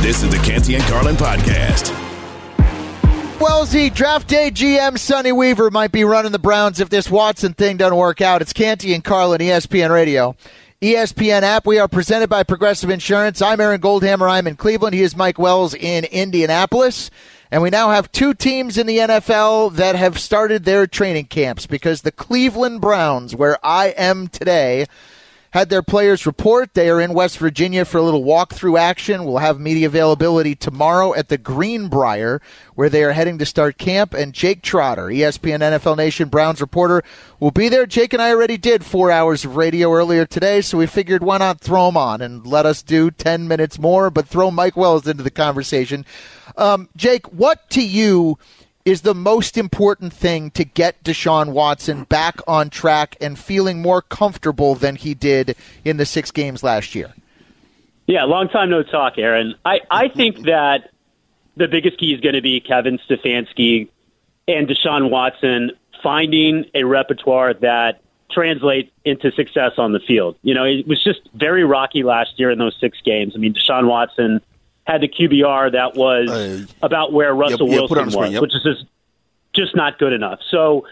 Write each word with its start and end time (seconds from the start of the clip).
This 0.00 0.22
is 0.22 0.30
the 0.30 0.38
Canty 0.38 0.76
and 0.76 0.84
Carlin 0.84 1.16
podcast. 1.16 1.92
Wellesley, 3.40 3.90
draft 3.90 4.28
day 4.28 4.50
GM 4.50 4.96
Sonny 4.96 5.32
Weaver 5.32 5.72
might 5.72 5.90
be 5.90 6.04
running 6.04 6.30
the 6.30 6.38
Browns 6.38 6.78
if 6.78 6.88
this 6.88 7.10
Watson 7.10 7.52
thing 7.52 7.76
doesn't 7.78 7.96
work 7.96 8.20
out. 8.20 8.40
It's 8.40 8.52
Canty 8.52 8.94
and 8.94 9.02
Carlin, 9.02 9.40
ESPN 9.40 9.90
Radio. 9.90 10.36
ESPN 10.80 11.42
app. 11.42 11.66
We 11.66 11.80
are 11.80 11.88
presented 11.88 12.30
by 12.30 12.44
Progressive 12.44 12.90
Insurance. 12.90 13.42
I'm 13.42 13.60
Aaron 13.60 13.80
Goldhammer. 13.80 14.30
I'm 14.30 14.46
in 14.46 14.54
Cleveland. 14.54 14.94
He 14.94 15.02
is 15.02 15.16
Mike 15.16 15.38
Wells 15.38 15.74
in 15.74 16.04
Indianapolis. 16.04 17.10
And 17.50 17.60
we 17.60 17.70
now 17.70 17.90
have 17.90 18.12
two 18.12 18.34
teams 18.34 18.78
in 18.78 18.86
the 18.86 18.98
NFL 18.98 19.74
that 19.74 19.96
have 19.96 20.16
started 20.20 20.64
their 20.64 20.86
training 20.86 21.26
camps 21.26 21.66
because 21.66 22.02
the 22.02 22.12
Cleveland 22.12 22.80
Browns, 22.80 23.34
where 23.34 23.58
I 23.66 23.88
am 23.96 24.28
today, 24.28 24.86
had 25.52 25.70
their 25.70 25.82
players 25.82 26.26
report. 26.26 26.74
They 26.74 26.90
are 26.90 27.00
in 27.00 27.14
West 27.14 27.38
Virginia 27.38 27.84
for 27.84 27.98
a 27.98 28.02
little 28.02 28.24
walkthrough 28.24 28.78
action. 28.78 29.24
We'll 29.24 29.38
have 29.38 29.58
media 29.58 29.86
availability 29.86 30.54
tomorrow 30.54 31.14
at 31.14 31.28
the 31.28 31.38
Greenbrier, 31.38 32.40
where 32.74 32.90
they 32.90 33.02
are 33.02 33.12
heading 33.12 33.38
to 33.38 33.46
start 33.46 33.78
camp. 33.78 34.14
And 34.14 34.34
Jake 34.34 34.62
Trotter, 34.62 35.06
ESPN 35.06 35.60
NFL 35.60 35.96
Nation 35.96 36.28
Browns 36.28 36.60
reporter, 36.60 37.02
will 37.40 37.50
be 37.50 37.68
there. 37.68 37.86
Jake 37.86 38.12
and 38.12 38.22
I 38.22 38.30
already 38.30 38.58
did 38.58 38.84
four 38.84 39.10
hours 39.10 39.44
of 39.44 39.56
radio 39.56 39.92
earlier 39.92 40.26
today, 40.26 40.60
so 40.60 40.78
we 40.78 40.86
figured 40.86 41.22
why 41.22 41.38
not 41.38 41.60
throw 41.60 41.88
him 41.88 41.96
on 41.96 42.20
and 42.20 42.46
let 42.46 42.66
us 42.66 42.82
do 42.82 43.10
10 43.10 43.48
minutes 43.48 43.78
more, 43.78 44.10
but 44.10 44.28
throw 44.28 44.50
Mike 44.50 44.76
Wells 44.76 45.06
into 45.06 45.22
the 45.22 45.30
conversation. 45.30 46.04
Um, 46.56 46.88
Jake, 46.96 47.26
what 47.32 47.70
to 47.70 47.82
you 47.82 48.38
is 48.88 49.02
the 49.02 49.14
most 49.14 49.58
important 49.58 50.12
thing 50.12 50.50
to 50.52 50.64
get 50.64 51.02
Deshaun 51.04 51.52
Watson 51.52 52.04
back 52.04 52.40
on 52.46 52.70
track 52.70 53.16
and 53.20 53.38
feeling 53.38 53.82
more 53.82 54.00
comfortable 54.00 54.74
than 54.74 54.96
he 54.96 55.12
did 55.12 55.56
in 55.84 55.98
the 55.98 56.06
six 56.06 56.30
games 56.30 56.62
last 56.62 56.94
year? 56.94 57.12
Yeah, 58.06 58.24
long 58.24 58.48
time 58.48 58.70
no 58.70 58.82
talk, 58.82 59.18
Aaron. 59.18 59.54
I, 59.64 59.80
I 59.90 60.08
think 60.08 60.46
that 60.46 60.90
the 61.56 61.68
biggest 61.68 61.98
key 61.98 62.14
is 62.14 62.20
going 62.20 62.34
to 62.34 62.40
be 62.40 62.60
Kevin 62.60 62.98
Stefanski 62.98 63.88
and 64.46 64.66
Deshaun 64.66 65.10
Watson 65.10 65.72
finding 66.02 66.64
a 66.74 66.84
repertoire 66.84 67.52
that 67.54 68.00
translates 68.30 68.90
into 69.04 69.30
success 69.32 69.72
on 69.76 69.92
the 69.92 70.00
field. 70.00 70.36
You 70.42 70.54
know, 70.54 70.64
it 70.64 70.88
was 70.88 71.04
just 71.04 71.20
very 71.34 71.64
rocky 71.64 72.02
last 72.02 72.38
year 72.38 72.50
in 72.50 72.58
those 72.58 72.76
six 72.80 72.98
games. 73.04 73.34
I 73.34 73.38
mean, 73.38 73.52
Deshaun 73.52 73.86
Watson– 73.86 74.40
had 74.88 75.02
the 75.02 75.08
QBR 75.08 75.72
that 75.72 75.94
was 75.94 76.30
uh, 76.30 76.64
about 76.82 77.12
where 77.12 77.34
Russell 77.34 77.68
yep, 77.68 77.90
Wilson 77.90 78.10
screen, 78.10 78.22
was, 78.22 78.32
yep. 78.32 78.42
which 78.42 78.54
is 78.54 78.62
just, 78.62 78.84
just 79.52 79.76
not 79.76 79.98
good 79.98 80.14
enough. 80.14 80.40
So 80.50 80.86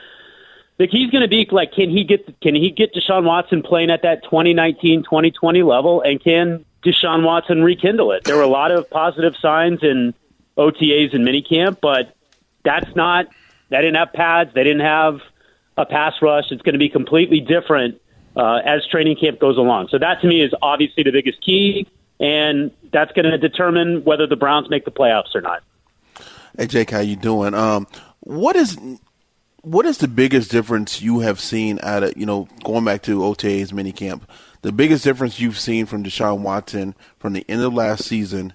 the 0.76 0.86
key's 0.86 1.10
going 1.10 1.22
to 1.22 1.28
be 1.28 1.48
like, 1.50 1.72
can 1.72 1.88
he 1.88 2.04
get 2.04 2.38
can 2.40 2.54
he 2.54 2.70
get 2.70 2.94
Deshaun 2.94 3.24
Watson 3.24 3.62
playing 3.62 3.90
at 3.90 4.02
that 4.02 4.22
2019 4.24 5.02
2020 5.02 5.62
level, 5.62 6.02
and 6.02 6.22
can 6.22 6.66
Deshaun 6.84 7.24
Watson 7.24 7.64
rekindle 7.64 8.12
it? 8.12 8.24
There 8.24 8.36
were 8.36 8.42
a 8.42 8.48
lot 8.48 8.70
of 8.70 8.88
positive 8.90 9.34
signs 9.40 9.82
in 9.82 10.12
OTAs 10.58 11.14
and 11.14 11.26
minicamp, 11.26 11.78
but 11.80 12.14
that's 12.64 12.94
not. 12.94 13.26
They 13.70 13.78
didn't 13.78 13.96
have 13.96 14.12
pads. 14.12 14.52
They 14.54 14.62
didn't 14.62 14.84
have 14.84 15.20
a 15.78 15.86
pass 15.86 16.14
rush. 16.20 16.52
It's 16.52 16.62
going 16.62 16.74
to 16.74 16.78
be 16.78 16.90
completely 16.90 17.40
different 17.40 18.00
uh, 18.36 18.60
as 18.64 18.86
training 18.86 19.16
camp 19.16 19.40
goes 19.40 19.56
along. 19.56 19.88
So 19.88 19.98
that 19.98 20.20
to 20.20 20.26
me 20.26 20.42
is 20.42 20.52
obviously 20.60 21.02
the 21.02 21.12
biggest 21.12 21.40
key 21.42 21.88
and 22.20 22.70
that's 22.92 23.12
going 23.12 23.30
to 23.30 23.38
determine 23.38 24.04
whether 24.04 24.26
the 24.26 24.36
Browns 24.36 24.70
make 24.70 24.84
the 24.84 24.90
playoffs 24.90 25.34
or 25.34 25.40
not. 25.40 25.62
Hey 26.56 26.66
Jake, 26.66 26.90
how 26.90 27.00
you 27.00 27.16
doing? 27.16 27.54
Um, 27.54 27.86
what 28.20 28.56
is 28.56 28.78
what 29.62 29.84
is 29.84 29.98
the 29.98 30.08
biggest 30.08 30.50
difference 30.50 31.02
you 31.02 31.20
have 31.20 31.40
seen 31.40 31.78
out 31.82 32.02
of 32.02 32.16
you 32.16 32.24
know 32.24 32.48
going 32.64 32.84
back 32.84 33.02
to 33.02 33.24
OTA's 33.24 33.72
minicamp? 33.72 34.22
The 34.62 34.72
biggest 34.72 35.04
difference 35.04 35.38
you've 35.38 35.58
seen 35.58 35.86
from 35.86 36.02
Deshaun 36.02 36.40
Watson 36.40 36.94
from 37.18 37.34
the 37.34 37.44
end 37.48 37.62
of 37.62 37.74
last 37.74 38.04
season 38.04 38.52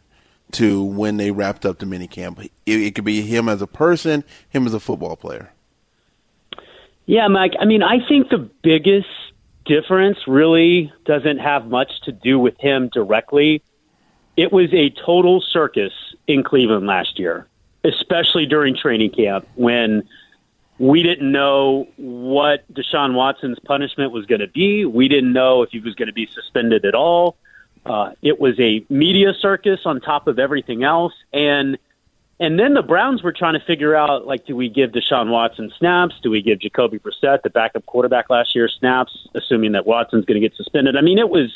to 0.53 0.83
when 0.83 1.17
they 1.17 1.31
wrapped 1.31 1.65
up 1.65 1.79
the 1.79 1.85
minicamp. 1.85 2.39
It, 2.43 2.51
it 2.65 2.95
could 2.95 3.05
be 3.05 3.21
him 3.21 3.47
as 3.47 3.61
a 3.61 3.67
person, 3.67 4.23
him 4.49 4.65
as 4.65 4.73
a 4.73 4.79
football 4.79 5.15
player. 5.15 5.51
Yeah, 7.05 7.27
Mike. 7.27 7.53
I 7.59 7.65
mean, 7.65 7.83
I 7.83 8.05
think 8.07 8.29
the 8.29 8.49
biggest 8.63 9.07
difference 9.65 10.27
really 10.27 10.91
doesn't 11.05 11.39
have 11.39 11.67
much 11.67 12.01
to 12.01 12.11
do 12.11 12.39
with 12.39 12.57
him 12.59 12.89
directly. 12.89 13.61
It 14.37 14.51
was 14.51 14.73
a 14.73 14.89
total 14.89 15.41
circus 15.41 15.93
in 16.27 16.43
Cleveland 16.43 16.87
last 16.87 17.19
year, 17.19 17.47
especially 17.83 18.45
during 18.45 18.75
training 18.75 19.11
camp 19.11 19.47
when 19.55 20.07
we 20.79 21.03
didn't 21.03 21.31
know 21.31 21.87
what 21.97 22.71
Deshaun 22.73 23.13
Watson's 23.13 23.59
punishment 23.59 24.11
was 24.11 24.25
going 24.25 24.41
to 24.41 24.47
be. 24.47 24.85
We 24.85 25.07
didn't 25.07 25.33
know 25.33 25.61
if 25.61 25.69
he 25.69 25.79
was 25.79 25.93
going 25.93 26.07
to 26.07 26.13
be 26.13 26.25
suspended 26.25 26.85
at 26.85 26.95
all. 26.95 27.37
Uh, 27.85 28.13
it 28.21 28.39
was 28.39 28.59
a 28.59 28.83
media 28.89 29.33
circus 29.33 29.81
on 29.85 30.01
top 30.01 30.27
of 30.27 30.39
everything 30.39 30.83
else. 30.83 31.13
And 31.33 31.77
and 32.41 32.57
then 32.57 32.73
the 32.73 32.81
Browns 32.81 33.21
were 33.21 33.31
trying 33.31 33.53
to 33.53 33.63
figure 33.63 33.95
out, 33.95 34.25
like, 34.25 34.47
do 34.47 34.55
we 34.55 34.67
give 34.67 34.93
Deshaun 34.93 35.29
Watson 35.29 35.71
snaps? 35.77 36.15
Do 36.23 36.31
we 36.31 36.41
give 36.41 36.57
Jacoby 36.57 36.97
Brissett, 36.97 37.43
the 37.43 37.51
backup 37.51 37.85
quarterback 37.85 38.31
last 38.31 38.55
year, 38.55 38.67
snaps, 38.67 39.27
assuming 39.35 39.73
that 39.73 39.85
Watson's 39.85 40.25
going 40.25 40.41
to 40.41 40.49
get 40.49 40.57
suspended? 40.57 40.97
I 40.97 41.01
mean, 41.01 41.19
it 41.19 41.29
was 41.29 41.51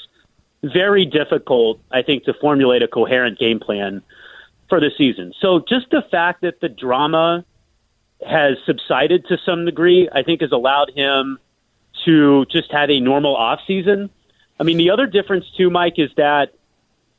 very 0.63 1.03
difficult, 1.03 1.79
I 1.91 2.03
think, 2.03 2.25
to 2.25 2.35
formulate 2.35 2.83
a 2.83 2.87
coherent 2.87 3.39
game 3.39 3.59
plan 3.59 4.03
for 4.69 4.79
the 4.79 4.91
season. 4.95 5.33
So 5.41 5.59
just 5.67 5.89
the 5.89 6.03
fact 6.03 6.41
that 6.41 6.61
the 6.61 6.69
drama 6.69 7.43
has 8.23 8.57
subsided 8.67 9.25
to 9.29 9.39
some 9.43 9.65
degree, 9.65 10.07
I 10.13 10.21
think, 10.21 10.41
has 10.41 10.51
allowed 10.51 10.91
him 10.91 11.39
to 12.05 12.45
just 12.45 12.71
have 12.71 12.91
a 12.91 12.99
normal 12.99 13.35
off 13.35 13.59
season. 13.65 14.11
I 14.59 14.63
mean, 14.63 14.77
the 14.77 14.91
other 14.91 15.07
difference 15.07 15.45
too, 15.57 15.71
Mike, 15.71 15.97
is 15.97 16.11
that 16.17 16.53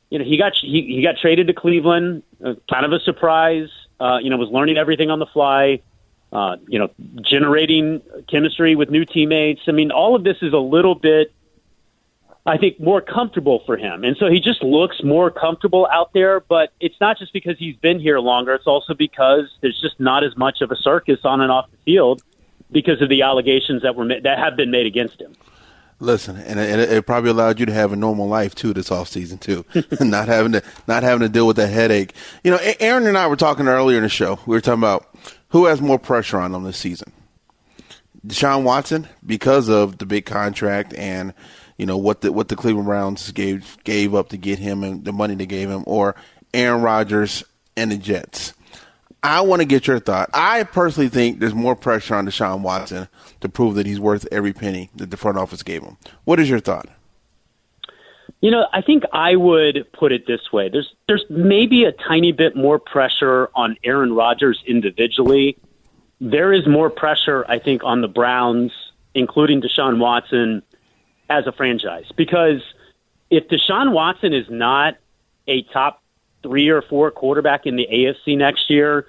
you 0.09 0.19
know, 0.19 0.25
he 0.25 0.37
got 0.37 0.55
he, 0.55 0.83
he 0.83 1.01
got 1.01 1.17
traded 1.17 1.47
to 1.47 1.53
Cleveland, 1.53 2.23
kind 2.41 2.85
of 2.85 2.93
a 2.93 2.99
surprise. 2.99 3.69
Uh, 3.99 4.19
you 4.21 4.29
know, 4.29 4.37
was 4.37 4.49
learning 4.49 4.77
everything 4.77 5.09
on 5.09 5.19
the 5.19 5.25
fly. 5.25 5.81
Uh, 6.31 6.57
you 6.67 6.77
know, 6.77 6.89
generating 7.21 8.01
chemistry 8.29 8.75
with 8.75 8.89
new 8.89 9.05
teammates. 9.05 9.61
I 9.67 9.71
mean, 9.71 9.91
all 9.91 10.13
of 10.13 10.25
this 10.25 10.35
is 10.41 10.51
a 10.51 10.57
little 10.59 10.93
bit, 10.93 11.31
I 12.45 12.57
think, 12.57 12.81
more 12.81 12.99
comfortable 12.99 13.63
for 13.65 13.77
him, 13.77 14.03
and 14.03 14.17
so 14.17 14.29
he 14.29 14.41
just 14.41 14.61
looks 14.61 15.01
more 15.01 15.31
comfortable 15.31 15.87
out 15.89 16.11
there. 16.11 16.41
But 16.41 16.73
it's 16.81 16.99
not 16.99 17.17
just 17.17 17.31
because 17.31 17.57
he's 17.57 17.77
been 17.77 17.99
here 17.99 18.19
longer; 18.19 18.53
it's 18.53 18.67
also 18.67 18.93
because 18.93 19.45
there's 19.61 19.79
just 19.79 20.01
not 20.01 20.25
as 20.25 20.35
much 20.35 20.59
of 20.61 20.69
a 20.69 20.75
circus 20.75 21.19
on 21.23 21.39
and 21.39 21.49
off 21.49 21.71
the 21.71 21.77
field 21.85 22.21
because 22.71 23.01
of 23.01 23.07
the 23.07 23.21
allegations 23.21 23.83
that 23.83 23.95
were 23.95 24.07
that 24.07 24.37
have 24.37 24.57
been 24.57 24.69
made 24.69 24.85
against 24.85 25.21
him. 25.21 25.33
Listen, 25.99 26.37
and 26.37 26.59
it, 26.59 26.91
it, 26.91 27.05
probably 27.07 27.31
allowed 27.31 27.59
you 27.59 27.65
to 27.65 27.73
have 27.73 27.91
a 27.91 27.95
normal 27.95 28.27
life 28.27 28.53
too 28.53 28.71
this 28.71 28.91
off 28.91 29.07
season 29.07 29.39
too, 29.39 29.65
not 29.99 30.27
having 30.27 30.51
to 30.51 30.61
not 30.87 31.01
having 31.01 31.21
to 31.21 31.29
deal 31.29 31.47
with 31.47 31.55
that 31.55 31.69
headache. 31.69 32.13
You 32.43 32.51
know, 32.51 32.59
Aaron 32.79 33.07
and 33.07 33.17
I 33.17 33.25
were 33.25 33.35
talking 33.35 33.67
earlier 33.67 33.97
in 33.97 34.03
the 34.03 34.09
show. 34.09 34.39
We 34.45 34.55
were 34.55 34.61
talking 34.61 34.79
about 34.79 35.09
who 35.49 35.65
has 35.65 35.81
more 35.81 35.97
pressure 35.97 36.37
on 36.37 36.51
them 36.51 36.65
this 36.65 36.77
season. 36.77 37.11
Deshaun 38.25 38.63
Watson 38.63 39.07
because 39.25 39.69
of 39.69 39.97
the 39.97 40.05
big 40.05 40.25
contract 40.25 40.93
and 40.93 41.33
you 41.77 41.87
know 41.87 41.97
what 41.97 42.21
the 42.21 42.31
what 42.31 42.49
the 42.49 42.55
Cleveland 42.55 42.85
Browns 42.85 43.31
gave 43.31 43.77
gave 43.83 44.13
up 44.13 44.29
to 44.29 44.37
get 44.37 44.59
him 44.59 44.83
and 44.83 45.03
the 45.03 45.11
money 45.11 45.33
they 45.33 45.47
gave 45.47 45.69
him, 45.69 45.83
or 45.87 46.15
Aaron 46.53 46.83
Rodgers 46.83 47.43
and 47.75 47.91
the 47.91 47.97
Jets. 47.97 48.53
I 49.23 49.41
want 49.41 49.61
to 49.61 49.65
get 49.65 49.87
your 49.87 49.99
thought. 49.99 50.29
I 50.31 50.63
personally 50.63 51.09
think 51.09 51.39
there's 51.39 51.55
more 51.55 51.75
pressure 51.75 52.15
on 52.15 52.27
Deshaun 52.27 52.61
Watson 52.61 53.07
to 53.41 53.49
prove 53.49 53.75
that 53.75 53.85
he's 53.85 53.99
worth 53.99 54.27
every 54.31 54.53
penny 54.53 54.89
that 54.95 55.11
the 55.11 55.17
front 55.17 55.37
office 55.37 55.63
gave 55.63 55.83
him. 55.83 55.97
What 56.23 56.39
is 56.39 56.49
your 56.49 56.59
thought? 56.59 56.87
You 58.41 58.51
know, 58.51 58.67
I 58.71 58.81
think 58.81 59.03
I 59.13 59.35
would 59.35 59.91
put 59.93 60.11
it 60.11 60.27
this 60.27 60.51
way. 60.53 60.69
There's 60.69 60.93
there's 61.07 61.25
maybe 61.29 61.85
a 61.85 61.91
tiny 61.91 62.31
bit 62.31 62.55
more 62.55 62.77
pressure 62.77 63.49
on 63.55 63.77
Aaron 63.83 64.13
Rodgers 64.13 64.61
individually. 64.67 65.57
There 66.21 66.53
is 66.53 66.67
more 66.67 66.89
pressure, 66.89 67.45
I 67.47 67.59
think, 67.59 67.83
on 67.83 68.01
the 68.01 68.07
Browns, 68.07 68.71
including 69.13 69.61
Deshaun 69.61 69.99
Watson, 69.99 70.61
as 71.29 71.47
a 71.47 71.51
franchise. 71.51 72.05
Because 72.15 72.61
if 73.29 73.47
Deshaun 73.47 73.91
Watson 73.91 74.33
is 74.33 74.45
not 74.49 74.97
a 75.47 75.63
top 75.63 76.03
three 76.43 76.69
or 76.69 76.81
four 76.81 77.09
quarterback 77.11 77.65
in 77.65 77.75
the 77.75 77.87
AFC 77.91 78.37
next 78.37 78.69
year, 78.69 79.05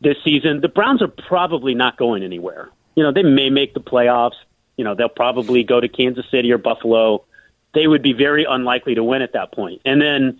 this 0.00 0.16
season, 0.24 0.60
the 0.60 0.68
Browns 0.68 1.02
are 1.02 1.08
probably 1.08 1.74
not 1.74 1.96
going 1.96 2.22
anywhere. 2.22 2.70
You 3.00 3.06
know, 3.06 3.12
they 3.12 3.22
may 3.22 3.48
make 3.48 3.72
the 3.72 3.80
playoffs. 3.80 4.36
You 4.76 4.84
know, 4.84 4.94
they'll 4.94 5.08
probably 5.08 5.64
go 5.64 5.80
to 5.80 5.88
Kansas 5.88 6.26
City 6.30 6.52
or 6.52 6.58
Buffalo. 6.58 7.24
They 7.72 7.86
would 7.86 8.02
be 8.02 8.12
very 8.12 8.44
unlikely 8.44 8.94
to 8.96 9.02
win 9.02 9.22
at 9.22 9.32
that 9.32 9.52
point. 9.52 9.80
And 9.86 10.02
then 10.02 10.38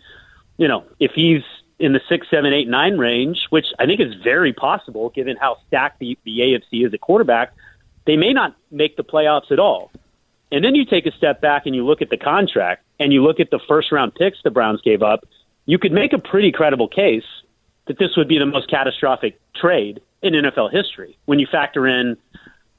you 0.59 0.69
know, 0.69 0.85
if 0.99 1.13
he's 1.13 1.43
in 1.79 1.95
the 1.95 2.03
six, 2.07 2.27
seven, 2.29 2.53
eight, 2.53 2.69
nine 2.69 2.99
range, 2.99 3.47
which 3.49 3.69
I 3.79 3.87
think 3.87 3.99
is 3.99 4.15
very 4.23 4.53
possible 4.53 5.09
given 5.09 5.39
how 5.39 5.57
stacked 5.67 6.01
the, 6.01 6.19
the 6.25 6.41
AFC 6.41 6.87
is 6.87 6.93
at 6.93 7.01
quarterback, 7.01 7.55
they 8.05 8.19
may 8.19 8.35
not 8.35 8.55
make 8.71 8.99
the 8.99 9.03
playoffs 9.03 9.51
at 9.51 9.59
all. 9.59 9.91
And 10.53 10.63
then 10.63 10.75
you 10.75 10.85
take 10.85 11.07
a 11.07 11.13
step 11.13 11.41
back 11.41 11.65
and 11.65 11.75
you 11.75 11.87
look 11.87 12.03
at 12.03 12.11
the 12.11 12.19
contract 12.19 12.85
and 12.99 13.11
you 13.11 13.25
look 13.25 13.41
at 13.41 13.51
the 13.51 13.59
first 13.67 13.91
round 13.91 14.15
picks 14.15 14.37
the 14.45 14.51
Browns 14.51 14.83
gave 14.83 15.03
up. 15.03 15.27
You 15.65 15.79
could 15.79 15.93
make 15.93 16.13
a 16.13 16.19
pretty 16.19 16.53
credible 16.53 16.89
case 16.89 17.25
that 17.87 17.99
this 17.99 18.19
would 18.19 18.29
be 18.29 18.39
the 18.39 18.45
most 18.45 18.69
catastrophic 18.69 19.41
trade 19.55 20.03
in 20.21 20.35
NFL 20.35 20.71
history 20.73 21.17
when 21.25 21.39
you 21.39 21.47
factor 21.51 21.87
in 21.87 22.19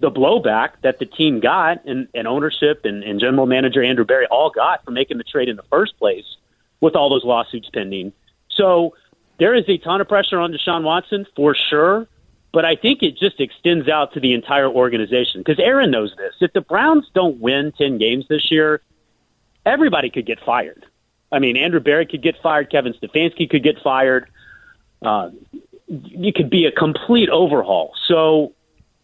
the 0.02 0.12
blowback 0.12 0.72
that 0.82 1.00
the 1.00 1.06
team 1.06 1.40
got 1.40 1.86
and, 1.86 2.08
and 2.14 2.28
ownership 2.28 2.82
and, 2.84 3.04
and 3.04 3.20
general 3.20 3.46
manager 3.46 3.84
Andrew 3.84 4.04
Berry 4.04 4.26
all 4.28 4.50
got 4.50 4.84
for 4.84 4.92
making 4.92 5.18
the 5.20 5.24
trade 5.24 5.48
in 5.48 5.56
the 5.56 5.64
first 5.70 5.98
place 5.98 6.26
with 6.82 6.96
all 6.96 7.10
those 7.10 7.24
lawsuits 7.24 7.70
pending. 7.72 8.12
So 8.50 8.96
there 9.38 9.54
is 9.54 9.64
a 9.68 9.78
ton 9.78 10.02
of 10.02 10.08
pressure 10.08 10.40
on 10.40 10.52
Deshaun 10.52 10.84
Watson 10.84 11.26
for 11.36 11.56
sure, 11.56 12.08
but 12.52 12.66
I 12.66 12.76
think 12.76 13.04
it 13.04 13.16
just 13.18 13.40
extends 13.40 13.88
out 13.88 14.14
to 14.14 14.20
the 14.20 14.34
entire 14.34 14.68
organization 14.68 15.42
because 15.42 15.60
Aaron 15.60 15.92
knows 15.92 16.14
this. 16.18 16.34
If 16.42 16.52
the 16.54 16.62
Browns 16.62 17.08
don't 17.14 17.40
win 17.40 17.72
10 17.78 18.00
games 18.00 18.26
this 18.28 18.52
year, 18.52 18.82
everybody 19.66 20.10
could 20.10 20.26
get 20.26 20.40
fired. 20.44 20.86
I 21.32 21.40
mean, 21.40 21.56
Andrew 21.56 21.80
Berry 21.80 22.08
could 22.08 22.24
get 22.24 22.36
fired, 22.42 22.72
Kevin 22.72 22.94
Stefanski 22.94 23.50
could 23.50 23.64
get 23.64 23.80
fired. 23.84 24.30
Uh, 25.02 25.30
it 25.88 26.36
could 26.36 26.50
be 26.50 26.66
a 26.66 26.72
complete 26.72 27.30
overhaul. 27.30 27.94
So 28.08 28.54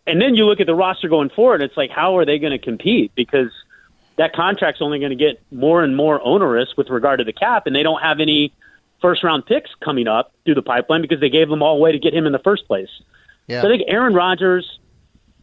and 0.08 0.22
then 0.22 0.36
you 0.36 0.46
look 0.46 0.60
at 0.60 0.68
the 0.68 0.76
roster 0.76 1.10
going 1.10 1.30
forward, 1.30 1.62
it's 1.62 1.78
like, 1.78 1.92
how 1.92 2.18
are 2.18 2.26
they 2.26 2.40
going 2.40 2.52
to 2.52 2.58
compete? 2.58 3.12
Because 3.16 3.52
that 4.18 4.34
contract's 4.34 4.82
only 4.82 5.00
going 5.00 5.12
to 5.12 5.16
get 5.16 5.42
more 5.52 5.84
and 5.84 5.96
more 5.96 6.20
onerous 6.22 6.70
with 6.76 6.90
regard 6.90 7.20
to 7.20 7.26
the 7.26 7.34
cap, 7.34 7.68
and 7.68 7.76
they 7.76 7.84
don't 7.84 8.02
have 8.02 8.20
any 8.20 8.54
first 9.02 9.24
round 9.24 9.46
picks 9.46 9.70
coming 9.84 10.08
up 10.08 10.34
through 10.44 10.56
the 10.56 10.62
pipeline 10.64 11.02
because 11.02 11.20
they 11.20 11.30
gave 11.30 11.50
them 11.50 11.62
all 11.62 11.78
away 11.78 11.92
to 11.92 12.00
get 12.00 12.14
him 12.14 12.26
in 12.26 12.32
the 12.32 12.40
first 12.40 12.68
place. 12.68 12.90
Yeah. 13.46 13.62
So 13.62 13.68
I 13.68 13.72
think 13.78 13.84
Aaron 13.88 14.14
Rodgers, 14.14 14.80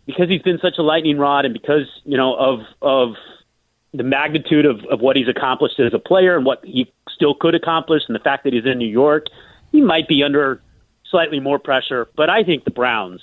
because 0.07 0.29
he's 0.29 0.43
been 0.43 0.59
such 0.59 0.79
a 0.79 0.83
lightning 0.83 1.19
rod, 1.19 1.45
and 1.45 1.53
because 1.53 1.89
you 2.05 2.17
know 2.17 2.35
of 2.35 2.61
of 2.83 3.15
the 3.93 4.03
magnitude 4.03 4.67
of, 4.67 4.85
of 4.87 5.01
what 5.01 5.15
he's 5.15 5.29
accomplished 5.29 5.79
as 5.79 5.95
a 5.95 6.01
player 6.01 6.37
and 6.37 6.45
what 6.45 6.65
he 6.65 6.93
still 7.09 7.35
could 7.35 7.55
accomplish, 7.55 8.03
and 8.09 8.15
the 8.15 8.21
fact 8.21 8.45
that 8.45 8.53
he's 8.53 8.67
in 8.67 8.79
New 8.79 8.89
York, 8.89 9.27
he 9.71 9.81
might 9.81 10.09
be 10.09 10.25
under 10.25 10.61
slightly 11.05 11.39
more 11.39 11.61
pressure. 11.61 12.09
But 12.17 12.29
I 12.29 12.43
think 12.43 12.65
the 12.65 12.73
Browns 12.73 13.21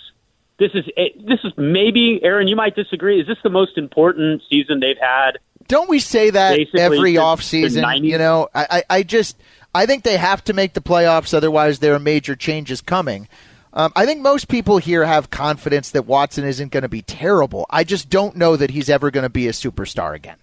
this 0.61 0.71
is 0.75 0.85
this 1.25 1.39
is 1.43 1.51
maybe 1.57 2.23
Aaron. 2.23 2.47
You 2.47 2.55
might 2.55 2.75
disagree. 2.75 3.19
Is 3.19 3.25
this 3.25 3.39
the 3.43 3.49
most 3.49 3.77
important 3.77 4.43
season 4.47 4.79
they've 4.79 4.97
had? 4.97 5.39
Don't 5.67 5.89
we 5.89 5.99
say 5.99 6.29
that 6.29 6.59
every 6.77 7.17
off 7.17 7.41
season? 7.41 8.03
You 8.03 8.19
know, 8.19 8.47
I, 8.53 8.83
I 8.89 9.03
just 9.03 9.37
I 9.73 9.87
think 9.87 10.03
they 10.03 10.17
have 10.17 10.43
to 10.45 10.53
make 10.53 10.73
the 10.73 10.81
playoffs, 10.81 11.33
otherwise 11.33 11.79
there 11.79 11.95
are 11.95 11.99
major 11.99 12.35
changes 12.35 12.79
coming. 12.79 13.27
Um, 13.73 13.91
I 13.95 14.05
think 14.05 14.21
most 14.21 14.49
people 14.49 14.77
here 14.77 15.05
have 15.05 15.31
confidence 15.31 15.91
that 15.91 16.05
Watson 16.05 16.43
isn't 16.43 16.71
going 16.71 16.83
to 16.83 16.89
be 16.89 17.01
terrible. 17.01 17.65
I 17.69 17.83
just 17.83 18.09
don't 18.09 18.35
know 18.35 18.55
that 18.55 18.69
he's 18.69 18.89
ever 18.89 19.09
going 19.11 19.23
to 19.23 19.29
be 19.29 19.47
a 19.47 19.53
superstar 19.53 20.13
again. 20.13 20.37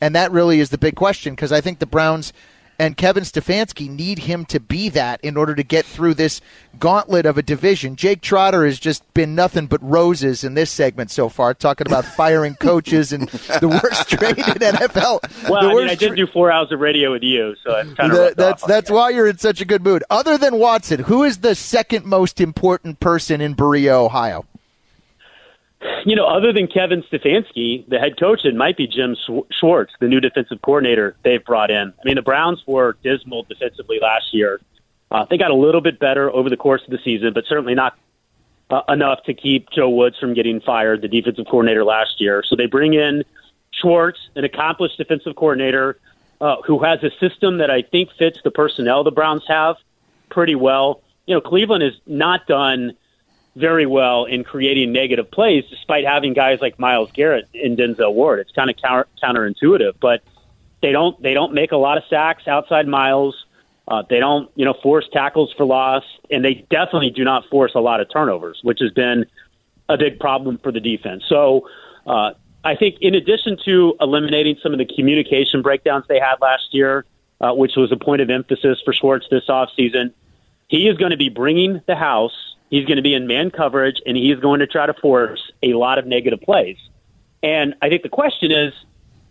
And 0.00 0.14
that 0.14 0.30
really 0.30 0.60
is 0.60 0.70
the 0.70 0.78
big 0.78 0.94
question 0.94 1.34
because 1.34 1.50
I 1.50 1.60
think 1.60 1.80
the 1.80 1.86
Browns 1.86 2.32
and 2.78 2.96
Kevin 2.96 3.24
Stefanski 3.24 3.88
need 3.88 4.20
him 4.20 4.44
to 4.46 4.60
be 4.60 4.88
that 4.90 5.20
in 5.22 5.36
order 5.36 5.54
to 5.54 5.62
get 5.62 5.84
through 5.84 6.14
this 6.14 6.40
gauntlet 6.78 7.26
of 7.26 7.36
a 7.36 7.42
division. 7.42 7.96
Jake 7.96 8.20
Trotter 8.20 8.64
has 8.64 8.78
just 8.78 9.02
been 9.14 9.34
nothing 9.34 9.66
but 9.66 9.82
roses 9.82 10.44
in 10.44 10.54
this 10.54 10.70
segment 10.70 11.10
so 11.10 11.28
far, 11.28 11.54
talking 11.54 11.86
about 11.86 12.04
firing 12.16 12.54
coaches 12.54 13.12
and 13.12 13.28
the 13.28 13.80
worst 13.82 14.08
trade 14.08 14.38
in 14.38 14.44
NFL. 14.44 15.48
Well, 15.48 15.70
I, 15.70 15.74
mean, 15.74 15.88
I 15.88 15.94
did 15.96 16.14
do 16.14 16.26
four 16.26 16.52
hours 16.52 16.70
of 16.70 16.78
radio 16.80 17.10
with 17.12 17.22
you, 17.22 17.56
so 17.64 17.76
it's 17.76 17.94
kind 17.94 18.12
of 18.12 18.36
that's 18.36 18.64
that's 18.64 18.90
why 18.90 19.10
you're 19.10 19.28
in 19.28 19.38
such 19.38 19.60
a 19.60 19.64
good 19.64 19.82
mood. 19.82 20.04
Other 20.10 20.38
than 20.38 20.58
Watson, 20.58 21.00
who 21.00 21.24
is 21.24 21.38
the 21.38 21.54
second 21.54 22.04
most 22.04 22.40
important 22.40 23.00
person 23.00 23.40
in 23.40 23.54
Berea, 23.54 23.96
Ohio? 23.96 24.46
You 26.04 26.16
know, 26.16 26.26
other 26.26 26.52
than 26.52 26.66
Kevin 26.66 27.02
Stefanski, 27.02 27.88
the 27.88 27.98
head 27.98 28.18
coach, 28.18 28.44
it 28.44 28.54
might 28.54 28.76
be 28.76 28.86
Jim 28.86 29.16
Schwartz, 29.50 29.92
the 30.00 30.08
new 30.08 30.20
defensive 30.20 30.60
coordinator 30.62 31.16
they've 31.22 31.44
brought 31.44 31.70
in. 31.70 31.92
I 31.98 32.02
mean, 32.04 32.16
the 32.16 32.22
Browns 32.22 32.62
were 32.66 32.96
dismal 33.02 33.44
defensively 33.44 33.98
last 34.00 34.34
year. 34.34 34.60
Uh, 35.10 35.24
they 35.30 35.38
got 35.38 35.50
a 35.50 35.54
little 35.54 35.80
bit 35.80 35.98
better 35.98 36.30
over 36.30 36.50
the 36.50 36.56
course 36.56 36.82
of 36.84 36.90
the 36.90 36.98
season, 37.04 37.32
but 37.32 37.44
certainly 37.46 37.74
not 37.74 37.96
uh, 38.70 38.82
enough 38.88 39.22
to 39.24 39.34
keep 39.34 39.70
Joe 39.70 39.88
Woods 39.88 40.18
from 40.18 40.34
getting 40.34 40.60
fired, 40.60 41.00
the 41.00 41.08
defensive 41.08 41.46
coordinator 41.46 41.84
last 41.84 42.20
year. 42.20 42.42
So 42.44 42.56
they 42.56 42.66
bring 42.66 42.94
in 42.94 43.24
Schwartz, 43.70 44.18
an 44.34 44.44
accomplished 44.44 44.98
defensive 44.98 45.36
coordinator 45.36 45.98
uh, 46.40 46.56
who 46.66 46.80
has 46.80 47.02
a 47.02 47.10
system 47.20 47.58
that 47.58 47.70
I 47.70 47.82
think 47.82 48.10
fits 48.18 48.40
the 48.42 48.50
personnel 48.50 49.04
the 49.04 49.12
Browns 49.12 49.44
have 49.48 49.76
pretty 50.28 50.54
well. 50.54 51.02
You 51.26 51.34
know, 51.36 51.40
Cleveland 51.40 51.84
has 51.84 51.94
not 52.06 52.46
done– 52.48 52.96
very 53.58 53.86
well 53.86 54.24
in 54.24 54.44
creating 54.44 54.92
negative 54.92 55.30
plays, 55.30 55.64
despite 55.68 56.04
having 56.04 56.32
guys 56.32 56.60
like 56.60 56.78
Myles 56.78 57.10
Garrett 57.12 57.48
and 57.54 57.76
Denzel 57.76 58.14
Ward. 58.14 58.40
It's 58.40 58.52
kind 58.52 58.70
of 58.70 58.76
counter, 58.76 59.06
counterintuitive, 59.22 59.94
but 60.00 60.22
they 60.80 60.92
don't 60.92 61.20
they 61.22 61.34
don't 61.34 61.52
make 61.52 61.72
a 61.72 61.76
lot 61.76 61.98
of 61.98 62.04
sacks 62.08 62.46
outside 62.46 62.86
Myles. 62.86 63.44
Uh, 63.86 64.02
they 64.08 64.20
don't 64.20 64.50
you 64.54 64.64
know 64.64 64.74
force 64.82 65.08
tackles 65.12 65.52
for 65.56 65.64
loss, 65.64 66.04
and 66.30 66.44
they 66.44 66.66
definitely 66.70 67.10
do 67.10 67.24
not 67.24 67.44
force 67.50 67.72
a 67.74 67.80
lot 67.80 68.00
of 68.00 68.10
turnovers, 68.10 68.60
which 68.62 68.80
has 68.80 68.92
been 68.92 69.26
a 69.88 69.96
big 69.96 70.18
problem 70.18 70.58
for 70.58 70.72
the 70.72 70.80
defense. 70.80 71.24
So. 71.28 71.68
Uh, 72.06 72.32
I 72.64 72.74
think 72.74 72.96
in 73.00 73.14
addition 73.14 73.56
to 73.66 73.96
eliminating 74.00 74.56
some 74.62 74.72
of 74.72 74.78
the 74.78 74.84
communication 74.84 75.62
breakdowns 75.62 76.06
they 76.08 76.18
had 76.18 76.40
last 76.40 76.74
year, 76.74 77.04
uh, 77.40 77.52
which 77.52 77.76
was 77.76 77.92
a 77.92 77.96
point 77.96 78.20
of 78.20 78.30
emphasis 78.30 78.80
for 78.84 78.92
Schwartz 78.92 79.26
this 79.30 79.46
offseason, 79.46 80.12
he 80.68 80.88
is 80.88 80.96
going 80.98 81.12
to 81.12 81.16
be 81.16 81.28
bringing 81.28 81.80
the 81.86 81.94
house 81.94 82.56
He's 82.70 82.84
going 82.84 82.96
to 82.96 83.02
be 83.02 83.14
in 83.14 83.26
man 83.26 83.50
coverage, 83.50 84.00
and 84.06 84.16
he's 84.16 84.38
going 84.38 84.60
to 84.60 84.66
try 84.66 84.86
to 84.86 84.94
force 84.94 85.40
a 85.62 85.74
lot 85.74 85.98
of 85.98 86.06
negative 86.06 86.40
plays. 86.40 86.76
And 87.42 87.74
I 87.80 87.88
think 87.88 88.02
the 88.02 88.08
question 88.08 88.52
is, 88.52 88.72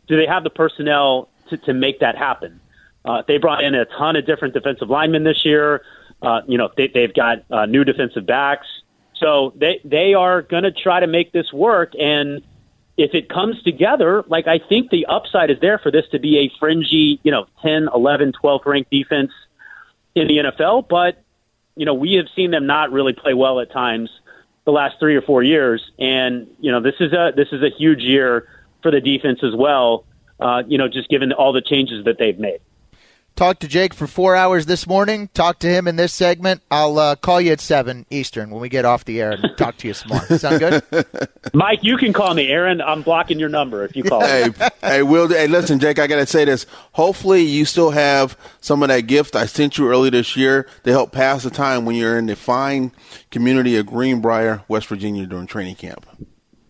do 0.08 0.18
they 0.18 0.26
have 0.26 0.44
the 0.44 0.50
personnel 0.50 1.30
to, 1.50 1.58
to 1.58 1.74
make 1.74 2.00
that 2.00 2.18
happen? 2.18 2.60
Uh, 3.06 3.24
they 3.28 3.38
brought 3.38 3.64
in 3.64 3.76
a 3.76 3.86
ton 3.86 4.16
of 4.16 4.26
different 4.26 4.54
defensive 4.54 4.90
linemen 4.90 5.24
this 5.24 5.46
year. 5.46 5.84
Uh, 6.22 6.42
you 6.48 6.58
know, 6.58 6.70
they, 6.76 6.88
they've 6.88 7.14
got 7.14 7.44
uh, 7.52 7.66
new 7.66 7.84
defensive 7.84 8.26
backs. 8.26 8.68
So 9.16 9.54
they 9.56 9.82
they 9.84 10.14
are 10.14 10.42
going 10.42 10.64
to 10.64 10.72
try 10.72 11.00
to 11.00 11.08
make 11.08 11.32
this 11.32 11.52
work. 11.52 11.94
And 12.00 12.42
if 12.98 13.14
it 13.14 13.30
comes 13.30 13.62
together, 13.64 14.24
like 14.28 14.48
I 14.48 14.60
think 14.60 14.90
the 14.90 15.06
upside 15.06 15.50
is 15.50 15.60
there 15.60 15.80
for 15.80 15.92
this 15.92 16.06
to 16.12 16.20
be 16.20 16.40
a 16.40 16.52
fringy, 16.60 17.20
you 17.24 17.32
know, 17.32 17.48
10, 17.62 17.90
11, 17.94 18.34
12th 18.44 18.66
ranked 18.66 18.92
defense 18.92 19.32
in 20.16 20.28
the 20.28 20.38
NFL. 20.38 20.88
But 20.88 21.24
you 21.78 21.86
know, 21.86 21.94
we 21.94 22.14
have 22.14 22.28
seen 22.36 22.52
them 22.52 22.66
not 22.66 22.92
really 22.92 23.14
play 23.14 23.34
well 23.34 23.60
at 23.60 23.72
times 23.72 24.10
the 24.66 24.72
last 24.72 25.00
three 25.00 25.16
or 25.16 25.22
four 25.22 25.44
years, 25.44 25.92
and 25.98 26.48
you 26.60 26.72
know, 26.72 26.82
this 26.82 26.96
is 27.00 27.14
a 27.14 27.32
this 27.36 27.48
is 27.52 27.64
a 27.64 27.70
huge 27.70 28.02
year 28.02 28.50
for 28.82 28.92
the 28.92 29.00
defense 29.00 29.40
as 29.44 29.56
well. 29.56 30.06
Uh, 30.40 30.64
you 30.68 30.78
know, 30.78 30.88
just 30.88 31.10
given 31.10 31.32
all 31.32 31.54
the 31.54 31.62
changes 31.62 32.06
that 32.06 32.18
they've 32.18 32.38
made. 32.38 32.60
Talked 33.38 33.62
to 33.62 33.68
Jake 33.68 33.94
for 33.94 34.08
four 34.08 34.36
hours 34.36 34.66
this 34.66 34.88
morning. 34.88 35.30
Talked 35.32 35.60
to 35.60 35.68
him 35.68 35.88
in 35.88 35.96
this 35.96 36.12
segment. 36.12 36.64
I'll 36.72 36.98
uh, 36.98 37.16
call 37.16 37.40
you 37.40 37.52
at 37.52 37.62
seven 37.62 38.08
Eastern 38.10 38.50
when 38.50 38.60
we 38.60 38.68
get 38.68 38.84
off 38.84 39.06
the 39.06 39.22
air 39.22 39.34
and 39.34 39.56
talk 39.58 39.78
to 39.78 39.88
you 39.88 39.94
some 39.94 40.10
more. 40.10 40.40
Sound 40.40 40.60
good? 40.60 41.30
Mike, 41.54 41.84
you 41.84 41.98
can 41.98 42.14
call 42.14 42.34
me. 42.34 42.48
Aaron, 42.48 42.82
I'm 42.82 43.04
blocking 43.04 43.38
your 43.38 43.50
number 43.50 43.86
if 43.86 43.96
you 43.96 44.02
call. 44.04 44.22
Hey, 44.22 44.50
hey, 44.82 45.04
Will. 45.04 45.28
Hey, 45.28 45.46
listen, 45.46 45.78
Jake. 45.78 46.00
I 46.00 46.08
gotta 46.08 46.26
say 46.26 46.46
this. 46.46 46.66
Hopefully, 46.94 47.44
you 47.44 47.66
still 47.66 47.92
have 47.92 48.36
some 48.60 48.82
of 48.82 48.90
that 48.90 49.02
gift 49.02 49.36
I 49.36 49.46
sent 49.46 49.78
you 49.78 49.88
early 49.88 50.10
this 50.10 50.36
year 50.36 50.68
to 50.84 50.90
help 50.90 51.12
pass 51.12 51.44
the 51.44 51.52
time 51.52 51.86
when 51.86 51.96
you're 51.96 52.18
in 52.18 52.26
the 52.26 52.36
fine 52.36 52.92
community 53.30 53.78
of 53.78 53.86
Greenbrier, 53.86 54.64
West 54.68 54.88
Virginia, 54.88 55.28
during 55.28 55.46
training 55.46 55.76
camp. 55.76 56.08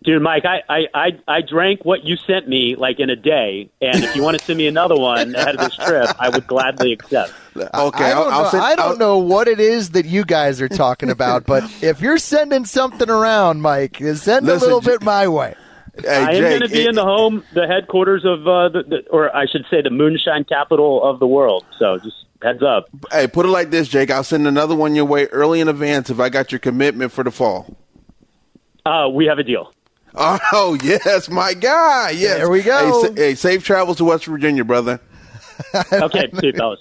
Dude, 0.08 0.22
Mike, 0.22 0.46
I, 0.46 0.64
I, 0.70 0.88
I, 0.94 1.20
I 1.28 1.42
drank 1.42 1.84
what 1.84 2.06
you 2.06 2.16
sent 2.16 2.48
me 2.48 2.78
like 2.78 3.02
in 3.02 3.10
a 3.10 3.16
day, 3.18 3.70
and 3.82 4.06
if 4.06 4.16
you 4.16 4.24
want 4.24 4.40
to 4.40 4.46
send 4.46 4.58
me 4.58 4.66
another 4.66 4.96
one 4.96 5.36
ahead 5.36 5.56
of 5.56 5.66
this 5.66 5.76
trip, 5.76 6.08
I 6.18 6.30
would 6.30 6.48
gladly 6.48 6.94
accept. 6.94 7.34
Okay, 7.58 8.04
I 8.04 8.14
don't, 8.14 8.32
I'll, 8.32 8.44
know, 8.44 8.50
send, 8.50 8.64
I 8.64 8.76
don't 8.76 9.00
know 9.00 9.18
what 9.18 9.48
it 9.48 9.60
is 9.60 9.90
that 9.90 10.06
you 10.06 10.24
guys 10.24 10.62
are 10.62 10.70
talking 10.70 11.10
about, 11.10 11.48
but 11.48 11.64
if 11.82 12.02
you're 12.02 12.20
sending 12.20 12.66
something 12.66 13.10
around, 13.10 13.64
Mike, 13.64 13.98
send 13.98 14.46
listen, 14.46 14.50
a 14.50 14.56
little 14.58 14.80
bit 14.80 15.02
my 15.02 15.28
way. 15.28 15.56
Hey, 16.00 16.08
I 16.08 16.32
am 16.34 16.44
going 16.44 16.62
to 16.62 16.70
be 16.70 16.82
it, 16.82 16.90
in 16.90 16.94
the 16.96 17.04
home, 17.04 17.44
the 17.54 17.66
headquarters 17.66 18.26
of 18.26 18.48
uh, 18.48 18.70
the, 18.70 18.84
the, 18.84 19.10
or 19.10 19.36
I 19.36 19.48
should 19.48 19.66
say, 19.72 19.82
the 19.82 19.90
moonshine 19.90 20.44
capital 20.44 21.04
of 21.04 21.20
the 21.20 21.26
world. 21.26 21.66
So 21.80 21.98
just 21.98 22.26
heads 22.44 22.62
up. 22.62 22.86
Hey, 23.12 23.26
put 23.26 23.48
it 23.48 23.50
like 23.50 23.72
this, 23.72 23.88
Jake. 23.88 24.12
I'll 24.12 24.24
send 24.24 24.46
another 24.46 24.76
one 24.76 24.94
your 24.94 25.06
way 25.06 25.26
early 25.26 25.60
in 25.60 25.68
advance 25.68 26.12
if 26.12 26.20
I 26.20 26.30
got 26.30 26.52
your 26.52 26.60
commitment 26.60 27.12
for 27.12 27.24
the 27.24 27.32
fall. 27.32 27.76
Uh, 28.86 29.10
we 29.10 29.26
have 29.26 29.40
a 29.40 29.44
deal. 29.44 29.74
Oh 30.52 30.78
yes, 30.82 31.30
my 31.30 31.54
guy. 31.54 32.12
Yes, 32.12 32.38
there 32.38 32.50
we 32.50 32.64
go. 32.64 33.04
Hey, 33.04 33.14
hey 33.16 33.36
safe 33.36 33.64
travels 33.64 33.98
to 33.98 34.06
West 34.06 34.26
Virginia, 34.26 34.64
brother. 34.64 35.00
okay, 35.92 36.30
see 36.40 36.52
fellas. 36.52 36.80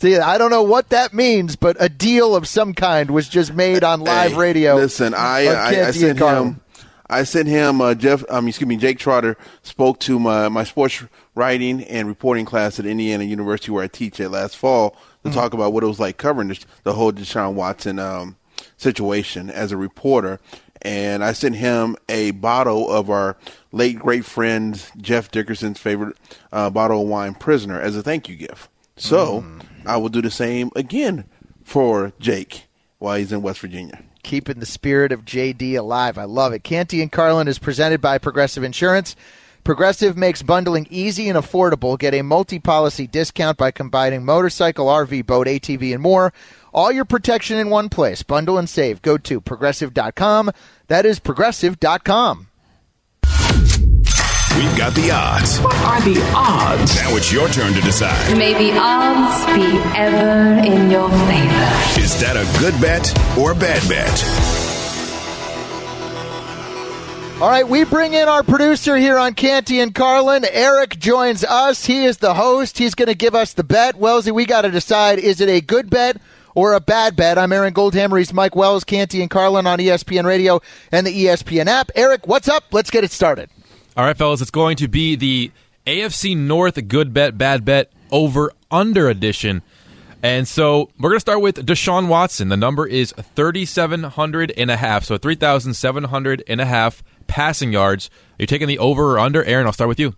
See, 0.00 0.16
I 0.16 0.38
don't 0.38 0.50
know 0.50 0.62
what 0.62 0.88
that 0.88 1.12
means, 1.14 1.54
but 1.54 1.76
a 1.78 1.88
deal 1.88 2.34
of 2.34 2.48
some 2.48 2.74
kind 2.74 3.10
was 3.10 3.28
just 3.28 3.52
made 3.52 3.84
on 3.84 4.00
live 4.00 4.32
hey, 4.32 4.38
radio. 4.38 4.74
Listen, 4.76 5.14
I 5.14 5.46
I, 5.46 5.86
I 5.86 5.90
sent 5.92 6.18
him. 6.18 6.60
I 7.08 7.24
sent 7.24 7.46
him. 7.46 7.80
Uh, 7.80 7.94
Jeff, 7.94 8.24
um, 8.30 8.48
excuse 8.48 8.66
me, 8.66 8.76
Jake 8.76 8.98
Trotter 8.98 9.36
spoke 9.62 10.00
to 10.00 10.18
my 10.18 10.48
my 10.48 10.64
sports 10.64 11.04
writing 11.34 11.84
and 11.84 12.08
reporting 12.08 12.44
class 12.44 12.78
at 12.78 12.86
Indiana 12.86 13.24
University, 13.24 13.70
where 13.70 13.84
I 13.84 13.88
teach 13.88 14.18
at 14.18 14.30
last 14.30 14.56
fall 14.56 14.90
to 14.90 14.96
mm-hmm. 15.28 15.38
talk 15.38 15.54
about 15.54 15.72
what 15.72 15.84
it 15.84 15.86
was 15.86 16.00
like 16.00 16.16
covering 16.16 16.48
the, 16.48 16.64
the 16.84 16.94
whole 16.94 17.12
Deshaun 17.12 17.54
Watson 17.54 17.98
um, 17.98 18.36
situation 18.76 19.50
as 19.50 19.72
a 19.72 19.76
reporter. 19.76 20.40
And 20.82 21.24
I 21.24 21.32
sent 21.32 21.56
him 21.56 21.96
a 22.08 22.32
bottle 22.32 22.90
of 22.90 23.08
our 23.08 23.36
late 23.70 23.98
great 23.98 24.24
friend 24.24 24.84
Jeff 24.96 25.30
Dickerson's 25.30 25.78
favorite 25.78 26.16
uh, 26.52 26.70
bottle 26.70 27.02
of 27.02 27.08
wine, 27.08 27.34
Prisoner, 27.34 27.80
as 27.80 27.96
a 27.96 28.02
thank 28.02 28.28
you 28.28 28.36
gift. 28.36 28.68
So 28.96 29.42
mm. 29.42 29.62
I 29.86 29.96
will 29.96 30.08
do 30.08 30.22
the 30.22 30.30
same 30.30 30.70
again 30.74 31.24
for 31.62 32.12
Jake 32.18 32.66
while 32.98 33.16
he's 33.16 33.32
in 33.32 33.42
West 33.42 33.60
Virginia. 33.60 34.02
Keeping 34.22 34.60
the 34.60 34.66
spirit 34.66 35.12
of 35.12 35.24
JD 35.24 35.76
alive. 35.76 36.18
I 36.18 36.24
love 36.24 36.52
it. 36.52 36.62
Canty 36.62 37.02
and 37.02 37.10
Carlin 37.10 37.48
is 37.48 37.58
presented 37.58 38.00
by 38.00 38.18
Progressive 38.18 38.62
Insurance. 38.62 39.16
Progressive 39.64 40.16
makes 40.16 40.42
bundling 40.42 40.88
easy 40.90 41.28
and 41.28 41.38
affordable. 41.38 41.96
Get 41.96 42.14
a 42.14 42.22
multi 42.22 42.58
policy 42.58 43.06
discount 43.06 43.58
by 43.58 43.70
combining 43.70 44.24
motorcycle, 44.24 44.86
RV, 44.86 45.24
boat, 45.26 45.46
ATV, 45.46 45.94
and 45.94 46.02
more. 46.02 46.32
All 46.72 46.90
your 46.90 47.04
protection 47.04 47.58
in 47.58 47.68
one 47.68 47.88
place. 47.88 48.22
Bundle 48.22 48.58
and 48.58 48.68
save. 48.68 49.02
Go 49.02 49.18
to 49.18 49.40
progressive.com. 49.40 50.50
That 50.88 51.04
is 51.04 51.18
progressive.com. 51.18 52.48
We've 54.56 54.76
got 54.76 54.94
the 54.94 55.10
odds. 55.10 55.58
What 55.60 55.74
are 55.76 56.00
the 56.02 56.20
odds? 56.34 56.96
Now 56.96 57.16
it's 57.16 57.32
your 57.32 57.48
turn 57.48 57.72
to 57.72 57.80
decide. 57.80 58.36
May 58.36 58.52
the 58.52 58.78
odds 58.78 59.46
be 59.46 59.78
ever 59.96 60.60
in 60.62 60.90
your 60.90 61.08
favor. 61.08 62.00
Is 62.00 62.20
that 62.20 62.36
a 62.36 62.60
good 62.60 62.78
bet 62.80 63.12
or 63.38 63.52
a 63.52 63.54
bad 63.54 63.86
bet? 63.88 64.62
All 67.40 67.48
right, 67.48 67.66
we 67.66 67.84
bring 67.84 68.12
in 68.12 68.28
our 68.28 68.44
producer 68.44 68.96
here 68.96 69.18
on 69.18 69.34
Canty 69.34 69.80
and 69.80 69.92
Carlin. 69.94 70.44
Eric 70.48 70.98
joins 70.98 71.42
us. 71.42 71.86
He 71.86 72.04
is 72.04 72.18
the 72.18 72.34
host. 72.34 72.78
He's 72.78 72.94
going 72.94 73.08
to 73.08 73.16
give 73.16 73.34
us 73.34 73.54
the 73.54 73.64
bet. 73.64 73.96
Wellesley, 73.96 74.32
we 74.32 74.46
got 74.46 74.62
to 74.62 74.70
decide 74.70 75.18
is 75.18 75.40
it 75.40 75.48
a 75.48 75.60
good 75.60 75.90
bet 75.90 76.18
or 76.54 76.74
a 76.74 76.80
bad 76.80 77.16
bet? 77.16 77.38
I'm 77.38 77.52
Aaron 77.52 77.74
Goldhammer. 77.74 78.32
Mike 78.32 78.54
Wells, 78.56 78.84
Canty 78.84 79.20
and 79.20 79.30
Carlin 79.30 79.66
on 79.66 79.78
ESPN 79.78 80.24
Radio 80.24 80.60
and 80.90 81.06
the 81.06 81.24
ESPN 81.24 81.66
app. 81.66 81.90
Eric, 81.94 82.26
what's 82.26 82.48
up? 82.48 82.64
Let's 82.72 82.90
get 82.90 83.04
it 83.04 83.10
started. 83.10 83.50
All 83.96 84.04
right, 84.04 84.16
fellas, 84.16 84.40
it's 84.40 84.50
going 84.50 84.76
to 84.76 84.88
be 84.88 85.16
the 85.16 85.50
AFC 85.86 86.36
North 86.36 86.88
good 86.88 87.12
bet, 87.12 87.36
bad 87.36 87.64
bet 87.64 87.92
over 88.10 88.52
under 88.70 89.08
edition. 89.08 89.62
And 90.22 90.46
so 90.46 90.88
we're 91.00 91.10
going 91.10 91.16
to 91.16 91.20
start 91.20 91.40
with 91.40 91.66
Deshaun 91.66 92.06
Watson. 92.06 92.48
The 92.48 92.56
number 92.56 92.86
is 92.86 93.12
3,700 93.34 94.52
and 94.56 94.70
a 94.70 94.76
half. 94.76 95.04
So 95.04 95.18
3,700 95.18 96.44
and 96.46 96.60
a 96.60 96.64
half 96.64 97.02
passing 97.26 97.72
yards. 97.72 98.08
Are 98.38 98.42
you 98.42 98.46
taking 98.46 98.68
the 98.68 98.78
over 98.78 99.12
or 99.12 99.18
under? 99.18 99.42
Aaron, 99.44 99.66
I'll 99.66 99.72
start 99.72 99.88
with 99.88 99.98
you. 99.98 100.14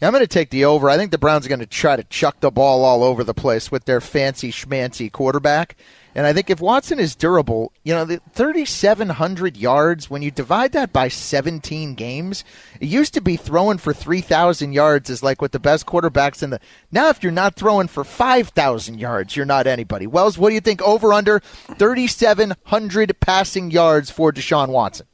Yeah, 0.00 0.08
I'm 0.08 0.12
going 0.12 0.24
to 0.24 0.28
take 0.28 0.50
the 0.50 0.64
over. 0.64 0.90
I 0.90 0.96
think 0.96 1.12
the 1.12 1.18
Browns 1.18 1.46
are 1.46 1.48
going 1.48 1.60
to 1.60 1.66
try 1.66 1.94
to 1.94 2.04
chuck 2.04 2.40
the 2.40 2.50
ball 2.50 2.84
all 2.84 3.04
over 3.04 3.22
the 3.22 3.32
place 3.32 3.70
with 3.70 3.84
their 3.84 4.00
fancy 4.00 4.50
schmancy 4.50 5.10
quarterback. 5.10 5.76
And 6.16 6.26
I 6.26 6.32
think 6.32 6.48
if 6.48 6.60
Watson 6.60 7.00
is 7.00 7.16
durable, 7.16 7.72
you 7.82 7.92
know, 7.92 8.04
the 8.04 8.20
3,700 8.32 9.56
yards, 9.56 10.08
when 10.08 10.22
you 10.22 10.30
divide 10.30 10.72
that 10.72 10.92
by 10.92 11.08
17 11.08 11.94
games, 11.94 12.44
it 12.80 12.86
used 12.86 13.14
to 13.14 13.20
be 13.20 13.36
throwing 13.36 13.78
for 13.78 13.92
3,000 13.92 14.72
yards 14.72 15.10
is 15.10 15.22
like 15.22 15.42
with 15.42 15.52
the 15.52 15.58
best 15.58 15.86
quarterbacks 15.86 16.42
in 16.42 16.50
the. 16.50 16.60
Now, 16.92 17.08
if 17.08 17.22
you're 17.22 17.32
not 17.32 17.56
throwing 17.56 17.88
for 17.88 18.04
5,000 18.04 18.98
yards, 18.98 19.34
you're 19.34 19.46
not 19.46 19.66
anybody. 19.66 20.06
Wells, 20.06 20.38
what 20.38 20.50
do 20.50 20.54
you 20.54 20.60
think 20.60 20.82
over 20.82 21.12
under 21.12 21.40
3,700 21.40 23.20
passing 23.20 23.70
yards 23.70 24.10
for 24.10 24.32
Deshaun 24.32 24.68
Watson? 24.68 25.06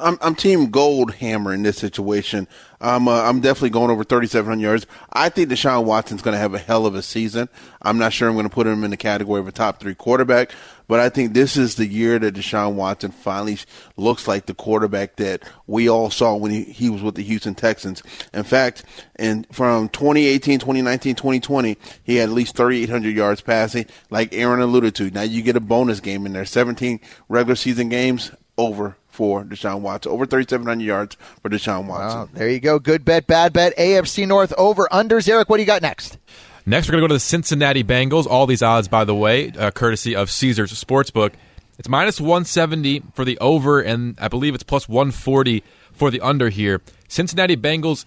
I'm, 0.00 0.18
I'm 0.20 0.34
Team 0.34 0.70
Goldhammer 0.70 1.54
in 1.54 1.62
this 1.62 1.78
situation. 1.78 2.48
I'm 2.80 3.08
uh, 3.08 3.22
I'm 3.22 3.40
definitely 3.40 3.70
going 3.70 3.90
over 3.90 4.04
3,700 4.04 4.60
yards. 4.62 4.86
I 5.12 5.28
think 5.28 5.50
Deshaun 5.50 5.84
Watson's 5.84 6.22
going 6.22 6.34
to 6.34 6.38
have 6.38 6.54
a 6.54 6.58
hell 6.58 6.86
of 6.86 6.94
a 6.94 7.02
season. 7.02 7.48
I'm 7.82 7.98
not 7.98 8.12
sure 8.12 8.28
I'm 8.28 8.34
going 8.34 8.48
to 8.48 8.54
put 8.54 8.66
him 8.66 8.84
in 8.84 8.90
the 8.90 8.96
category 8.96 9.40
of 9.40 9.46
a 9.46 9.52
top 9.52 9.80
three 9.80 9.94
quarterback, 9.94 10.52
but 10.88 10.98
I 10.98 11.10
think 11.10 11.34
this 11.34 11.56
is 11.56 11.74
the 11.74 11.86
year 11.86 12.18
that 12.18 12.34
Deshaun 12.34 12.74
Watson 12.74 13.10
finally 13.10 13.58
looks 13.96 14.26
like 14.26 14.46
the 14.46 14.54
quarterback 14.54 15.16
that 15.16 15.42
we 15.66 15.88
all 15.88 16.10
saw 16.10 16.34
when 16.34 16.50
he, 16.50 16.64
he 16.64 16.88
was 16.88 17.02
with 17.02 17.16
the 17.16 17.22
Houston 17.22 17.54
Texans. 17.54 18.02
In 18.32 18.44
fact, 18.44 18.84
in 19.18 19.44
from 19.52 19.88
2018, 19.90 20.58
2019, 20.58 21.14
2020, 21.14 21.76
he 22.02 22.16
had 22.16 22.30
at 22.30 22.34
least 22.34 22.56
3,800 22.56 23.14
yards 23.14 23.40
passing, 23.42 23.86
like 24.08 24.32
Aaron 24.32 24.60
alluded 24.60 24.94
to. 24.96 25.10
Now 25.10 25.22
you 25.22 25.42
get 25.42 25.56
a 25.56 25.60
bonus 25.60 26.00
game 26.00 26.24
in 26.24 26.32
there, 26.32 26.46
17 26.46 27.00
regular 27.28 27.56
season 27.56 27.90
games 27.90 28.30
over 28.56 28.96
for 29.20 29.44
Deshaun 29.44 29.80
Watson. 29.80 30.12
Over 30.12 30.24
3,700 30.24 30.82
yards 30.82 31.16
for 31.42 31.50
Deshaun 31.50 31.86
Watson. 31.86 32.20
Wow, 32.20 32.28
there 32.32 32.48
you 32.48 32.58
go. 32.58 32.78
Good 32.78 33.04
bet, 33.04 33.26
bad 33.26 33.52
bet. 33.52 33.76
AFC 33.76 34.26
North 34.26 34.54
over 34.56 34.88
unders. 34.90 35.28
Eric, 35.28 35.50
what 35.50 35.58
do 35.58 35.62
you 35.62 35.66
got 35.66 35.82
next? 35.82 36.16
Next, 36.64 36.88
we're 36.88 36.92
going 36.92 37.02
to 37.02 37.04
go 37.04 37.08
to 37.08 37.14
the 37.16 37.20
Cincinnati 37.20 37.84
Bengals. 37.84 38.26
All 38.26 38.46
these 38.46 38.62
odds, 38.62 38.88
by 38.88 39.04
the 39.04 39.14
way, 39.14 39.50
uh, 39.50 39.72
courtesy 39.72 40.16
of 40.16 40.30
Caesars 40.30 40.72
Sportsbook. 40.72 41.34
It's 41.78 41.86
minus 41.86 42.18
170 42.18 43.02
for 43.12 43.26
the 43.26 43.36
over, 43.40 43.82
and 43.82 44.16
I 44.18 44.28
believe 44.28 44.54
it's 44.54 44.62
plus 44.62 44.88
140 44.88 45.62
for 45.92 46.10
the 46.10 46.22
under 46.22 46.48
here. 46.48 46.80
Cincinnati 47.06 47.58
Bengals 47.58 48.06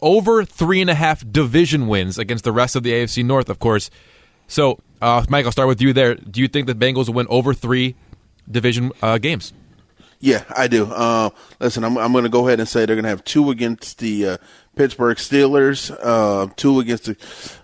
over 0.00 0.44
three 0.44 0.80
and 0.80 0.90
a 0.90 0.94
half 0.94 1.28
division 1.28 1.88
wins 1.88 2.18
against 2.18 2.44
the 2.44 2.52
rest 2.52 2.76
of 2.76 2.84
the 2.84 2.92
AFC 2.92 3.24
North, 3.24 3.48
of 3.48 3.58
course. 3.58 3.90
So, 4.46 4.78
uh, 5.00 5.24
Mike, 5.28 5.44
I'll 5.44 5.50
start 5.50 5.66
with 5.66 5.82
you 5.82 5.92
there. 5.92 6.14
Do 6.14 6.40
you 6.40 6.46
think 6.46 6.68
the 6.68 6.74
Bengals 6.74 7.08
will 7.08 7.14
win 7.14 7.26
over 7.30 7.52
three 7.52 7.96
division 8.48 8.92
uh, 9.02 9.18
games? 9.18 9.52
Yeah, 10.22 10.44
I 10.56 10.68
do. 10.68 10.86
Uh, 10.86 11.30
listen, 11.58 11.82
I'm, 11.82 11.98
I'm 11.98 12.12
going 12.12 12.22
to 12.22 12.30
go 12.30 12.46
ahead 12.46 12.60
and 12.60 12.68
say 12.68 12.86
they're 12.86 12.94
going 12.94 13.02
to 13.02 13.08
have 13.08 13.24
two 13.24 13.50
against 13.50 13.98
the 13.98 14.28
uh, 14.28 14.36
Pittsburgh 14.76 15.16
Steelers, 15.16 15.90
uh, 16.00 16.46
two 16.54 16.78
against 16.78 17.06
the. 17.06 17.16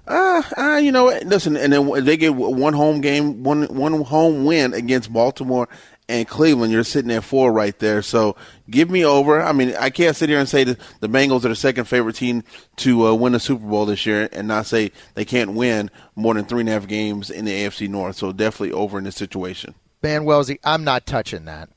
Uh, 0.09 0.43
uh, 0.57 0.77
you 0.79 0.91
know, 0.91 1.07
listen, 1.25 1.57
and 1.57 1.73
then 1.73 2.05
they 2.05 2.17
get 2.17 2.35
one 2.35 2.75
home 2.75 3.01
game, 3.01 3.45
one 3.45 3.63
one 3.67 4.03
home 4.03 4.45
win 4.45 4.75
against 4.75 5.13
Baltimore 5.13 5.69
and 6.09 6.27
Cleveland. 6.27 6.73
You're 6.73 6.83
sitting 6.83 7.13
at 7.13 7.23
four 7.23 7.53
right 7.53 7.79
there. 7.79 8.03
So 8.03 8.35
give 8.69 8.91
me 8.91 9.05
over. 9.05 9.41
I 9.41 9.53
mean, 9.53 9.77
I 9.79 9.91
can't 9.91 10.17
sit 10.17 10.29
here 10.29 10.41
and 10.41 10.49
say 10.49 10.65
the 10.65 10.77
Bengals 11.03 11.45
are 11.45 11.51
the 11.51 11.55
second 11.55 11.85
favorite 11.85 12.17
team 12.17 12.43
to 12.79 13.07
uh, 13.07 13.15
win 13.15 13.35
the 13.35 13.41
Super 13.41 13.67
Bowl 13.67 13.87
this 13.87 14.05
year, 14.05 14.29
and 14.33 14.49
not 14.49 14.67
say 14.67 14.91
they 15.15 15.25
can't 15.25 15.53
win 15.53 15.93
more 16.17 16.35
than 16.35 16.45
three 16.45 16.61
and 16.61 16.69
a 16.69 16.73
half 16.73 16.89
games 16.89 17.31
in 17.31 17.45
the 17.45 17.53
AFC 17.53 17.89
North. 17.89 18.17
So 18.17 18.33
definitely 18.33 18.73
over 18.73 18.99
in 18.99 19.05
this 19.05 19.15
situation. 19.15 19.77
Man, 20.03 20.25
Wellesley, 20.25 20.59
I'm 20.65 20.83
not 20.83 21.07
touching 21.07 21.45
that. 21.45 21.69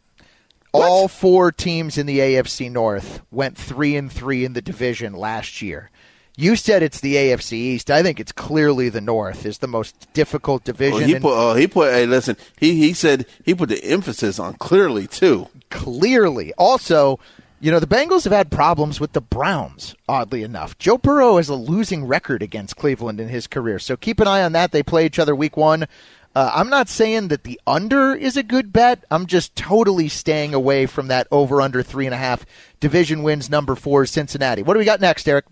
What? 0.72 0.88
All 0.88 1.08
four 1.08 1.52
teams 1.52 1.98
in 1.98 2.06
the 2.06 2.20
AFC 2.20 2.72
North 2.72 3.22
went 3.30 3.58
three 3.58 3.96
and 3.96 4.12
three 4.12 4.46
in 4.46 4.54
the 4.54 4.62
division 4.62 5.14
last 5.14 5.62
year. 5.62 5.92
You 6.38 6.56
said 6.56 6.82
it's 6.82 7.02
the 7.02 7.16
AFC 7.16 7.54
East. 7.54 7.92
I 7.92 8.02
think 8.02 8.20
it's 8.20 8.32
clearly 8.32 8.88
the 8.88 9.02
North 9.02 9.46
is 9.46 9.58
the 9.58 9.68
most 9.68 10.08
difficult 10.14 10.64
division. 10.64 11.00
Well, 11.00 11.08
he 11.08 11.20
put. 11.20 11.34
Uh, 11.34 11.54
he 11.56 11.68
put. 11.68 11.92
Hey, 11.92 12.06
listen. 12.06 12.38
He 12.58 12.76
he 12.76 12.94
said 12.94 13.26
he 13.44 13.54
put 13.54 13.70
the 13.70 13.84
emphasis 13.84 14.40
on 14.40 14.54
clearly 14.54 15.08
too. 15.08 15.50
Clearly. 15.70 16.54
Also, 16.54 17.20
you 17.60 17.70
know 17.70 17.80
the 17.80 17.86
Bengals 17.86 18.24
have 18.24 18.34
had 18.34 18.50
problems 18.50 19.00
with 19.00 19.12
the 19.12 19.22
Browns. 19.22 19.94
Oddly 20.08 20.42
enough, 20.42 20.78
Joe 20.78 20.98
Burrow 20.98 21.36
has 21.36 21.50
a 21.50 21.56
losing 21.56 22.06
record 22.06 22.42
against 22.42 22.78
Cleveland 22.78 23.20
in 23.20 23.28
his 23.28 23.46
career. 23.46 23.78
So 23.78 23.98
keep 23.98 24.22
an 24.22 24.28
eye 24.28 24.42
on 24.42 24.54
that. 24.54 24.72
They 24.72 24.84
play 24.84 25.06
each 25.06 25.20
other 25.20 25.36
week 25.36 25.58
one. 25.58 25.86
Uh, 26.34 26.52
I'm 26.54 26.70
not 26.70 26.88
saying 26.88 27.28
that 27.28 27.44
the 27.44 27.60
under 27.68 28.14
is 28.14 28.38
a 28.38 28.44
good 28.44 28.72
bet. 28.72 29.04
I'm 29.12 29.26
just 29.26 29.56
totally 29.56 30.08
staying 30.08 30.54
away 30.54 30.86
from 30.86 31.08
that 31.08 31.28
over 31.30 31.62
under 31.62 31.84
three 31.84 32.06
and 32.06 32.16
a 32.16 32.18
half. 32.18 32.46
Division 32.80 33.24
wins 33.24 33.50
number 33.50 33.76
four, 33.76 34.06
Cincinnati. 34.06 34.64
What 34.64 34.76
do 34.76 34.80
we 34.80 34.86
got 34.86 35.02
next, 35.02 35.28
Eric? 35.28 35.46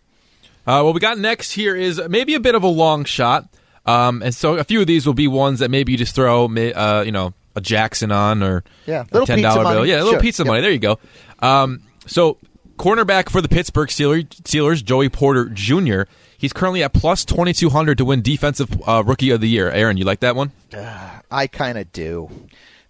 Uh, 0.65 0.81
what 0.83 0.93
we 0.93 0.99
got 0.99 1.17
next 1.17 1.51
here 1.51 1.75
is 1.75 2.01
maybe 2.09 2.35
a 2.35 2.39
bit 2.39 2.55
of 2.55 2.63
a 2.63 2.67
long 2.67 3.03
shot. 3.03 3.49
Um, 3.85 4.21
and 4.21 4.33
so 4.33 4.57
a 4.57 4.63
few 4.63 4.81
of 4.81 4.87
these 4.87 5.05
will 5.05 5.13
be 5.13 5.27
ones 5.27 5.59
that 5.59 5.69
maybe 5.71 5.91
you 5.91 5.97
just 5.97 6.15
throw, 6.15 6.45
uh, 6.45 7.03
you 7.05 7.11
know, 7.11 7.33
a 7.55 7.61
Jackson 7.61 8.11
on 8.11 8.43
or 8.43 8.63
yeah, 8.85 9.03
little 9.11 9.25
ten 9.25 9.41
dollar 9.41 9.63
bill. 9.63 9.85
Yeah, 9.85 9.95
a 9.95 9.97
little 9.97 10.11
sure. 10.13 10.21
pizza 10.21 10.43
yep. 10.43 10.47
money. 10.47 10.61
There 10.61 10.71
you 10.71 10.79
go. 10.79 10.99
Um, 11.39 11.81
so 12.05 12.37
cornerback 12.77 13.29
for 13.29 13.41
the 13.41 13.49
Pittsburgh 13.49 13.89
Steelers, 13.89 14.83
Joey 14.83 15.09
Porter 15.09 15.49
Jr. 15.49 16.03
He's 16.39 16.53
currently 16.53 16.81
at 16.83 16.93
plus 16.93 17.25
2,200 17.25 17.97
to 17.97 18.05
win 18.05 18.21
Defensive 18.21 18.81
uh, 18.87 19.03
Rookie 19.05 19.29
of 19.29 19.41
the 19.41 19.49
Year. 19.49 19.69
Aaron, 19.69 19.97
you 19.97 20.05
like 20.05 20.21
that 20.21 20.37
one? 20.37 20.53
Uh, 20.73 21.19
I 21.29 21.47
kind 21.47 21.77
of 21.77 21.91
do. 21.91 22.29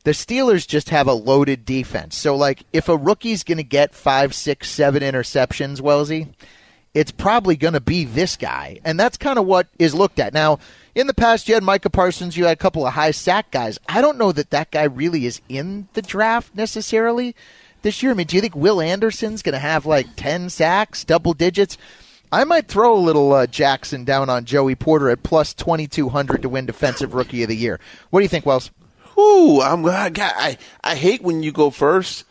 The 0.04 0.12
Steelers 0.12 0.68
just 0.68 0.90
have 0.90 1.08
a 1.08 1.14
loaded 1.14 1.66
defense. 1.66 2.16
So, 2.16 2.36
like, 2.36 2.64
if 2.74 2.88
a 2.88 2.96
rookie's 2.96 3.44
going 3.44 3.58
to 3.58 3.64
get 3.64 3.96
five, 3.96 4.36
six, 4.36 4.70
seven 4.70 5.02
interceptions, 5.02 5.82
Wellesley, 5.82 6.28
it's 6.94 7.12
probably 7.12 7.56
going 7.56 7.74
to 7.74 7.82
be 7.82 8.06
this 8.06 8.38
guy. 8.38 8.80
And 8.86 9.00
that's 9.00 9.18
kind 9.18 9.40
of 9.40 9.48
what 9.48 9.68
is 9.80 9.96
looked 9.96 10.20
at. 10.20 10.32
Now, 10.32 10.60
in 10.94 11.08
the 11.08 11.14
past, 11.16 11.48
you 11.48 11.56
had 11.56 11.64
Micah 11.64 11.90
Parsons, 11.90 12.38
you 12.38 12.46
had 12.46 12.54
a 12.54 12.62
couple 12.62 12.86
of 12.86 12.94
high 12.94 13.12
sack 13.12 13.50
guys. 13.50 13.80
I 13.90 14.02
don't 14.02 14.20
know 14.20 14.32
that 14.32 14.52
that 14.52 14.70
guy 14.70 14.84
really 14.84 15.26
is 15.26 15.42
in 15.50 15.88
the 15.94 16.04
draft 16.04 16.54
necessarily 16.56 17.36
this 17.82 18.04
year. 18.04 18.12
I 18.12 18.16
mean, 18.16 18.28
do 18.28 18.36
you 18.36 18.42
think 18.42 18.56
Will 18.56 18.80
Anderson's 18.80 19.42
going 19.42 19.54
to 19.54 19.60
have 19.60 19.86
like 19.88 20.08
10 20.16 20.50
sacks, 20.50 21.04
double 21.04 21.34
digits? 21.34 21.78
I 22.32 22.44
might 22.44 22.68
throw 22.68 22.96
a 22.96 23.00
little 23.00 23.34
uh, 23.34 23.48
Jackson 23.48 24.04
down 24.04 24.30
on 24.30 24.46
Joey 24.46 24.76
Porter 24.76 25.10
at 25.10 25.24
plus 25.24 25.54
2,200 25.54 26.44
to 26.44 26.50
win 26.50 26.66
Defensive 26.66 27.14
Rookie 27.14 27.44
of 27.44 27.50
the 27.50 27.56
Year. 27.56 27.80
What 28.10 28.20
do 28.20 28.24
you 28.24 28.30
think, 28.30 28.46
Wells? 28.46 28.70
Ooh, 29.18 29.62
I'm, 29.62 29.86
I, 29.86 30.12
I, 30.16 30.58
I 30.84 30.96
hate 30.96 31.22
when 31.24 31.42
you 31.42 31.52
go 31.52 31.72
first 31.72 32.26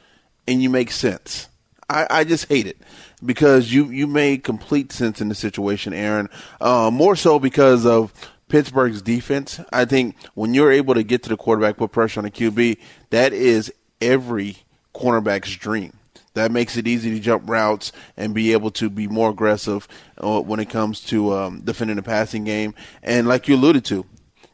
and 0.46 0.62
you 0.62 0.70
make 0.70 0.90
sense. 0.90 1.48
I, 1.90 2.06
I 2.08 2.24
just 2.24 2.48
hate 2.48 2.66
it 2.66 2.78
because 3.24 3.72
you, 3.72 3.86
you 3.86 4.06
made 4.06 4.44
complete 4.44 4.92
sense 4.92 5.20
in 5.20 5.28
the 5.28 5.34
situation, 5.34 5.92
Aaron. 5.92 6.28
Uh, 6.60 6.90
more 6.92 7.16
so 7.16 7.38
because 7.38 7.84
of 7.84 8.12
Pittsburgh's 8.48 9.02
defense. 9.02 9.60
I 9.72 9.84
think 9.84 10.16
when 10.34 10.54
you're 10.54 10.72
able 10.72 10.94
to 10.94 11.02
get 11.02 11.22
to 11.24 11.28
the 11.28 11.36
quarterback, 11.36 11.76
put 11.76 11.92
pressure 11.92 12.20
on 12.20 12.24
the 12.24 12.30
QB, 12.30 12.78
that 13.10 13.32
is 13.32 13.72
every 14.00 14.58
cornerback's 14.94 15.54
dream. 15.56 15.92
That 16.34 16.52
makes 16.52 16.76
it 16.76 16.86
easy 16.86 17.10
to 17.10 17.20
jump 17.20 17.48
routes 17.48 17.92
and 18.16 18.34
be 18.34 18.52
able 18.52 18.70
to 18.72 18.88
be 18.88 19.08
more 19.08 19.30
aggressive 19.30 19.88
uh, 20.18 20.40
when 20.40 20.60
it 20.60 20.70
comes 20.70 21.00
to 21.04 21.34
um, 21.34 21.60
defending 21.60 21.96
the 21.96 22.02
passing 22.02 22.44
game. 22.44 22.74
And 23.02 23.26
like 23.26 23.48
you 23.48 23.56
alluded 23.56 23.84
to, 23.86 24.06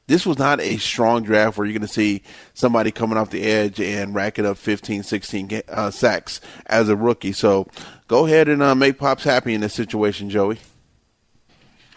this 0.06 0.26
was 0.26 0.38
not 0.38 0.60
a 0.60 0.76
strong 0.76 1.22
draft 1.22 1.56
where 1.56 1.66
you're 1.66 1.72
going 1.72 1.86
to 1.86 1.92
see 1.92 2.22
somebody 2.52 2.90
coming 2.90 3.16
off 3.16 3.30
the 3.30 3.42
edge 3.42 3.80
and 3.80 4.14
racking 4.14 4.44
up 4.44 4.58
15, 4.58 5.02
16 5.02 5.62
uh, 5.68 5.90
sacks 5.90 6.40
as 6.66 6.88
a 6.88 6.96
rookie. 6.96 7.32
So 7.32 7.66
go 8.06 8.26
ahead 8.26 8.48
and 8.48 8.62
uh, 8.62 8.74
make 8.74 8.98
Pops 8.98 9.24
happy 9.24 9.54
in 9.54 9.62
this 9.62 9.74
situation, 9.74 10.28
Joey. 10.28 10.58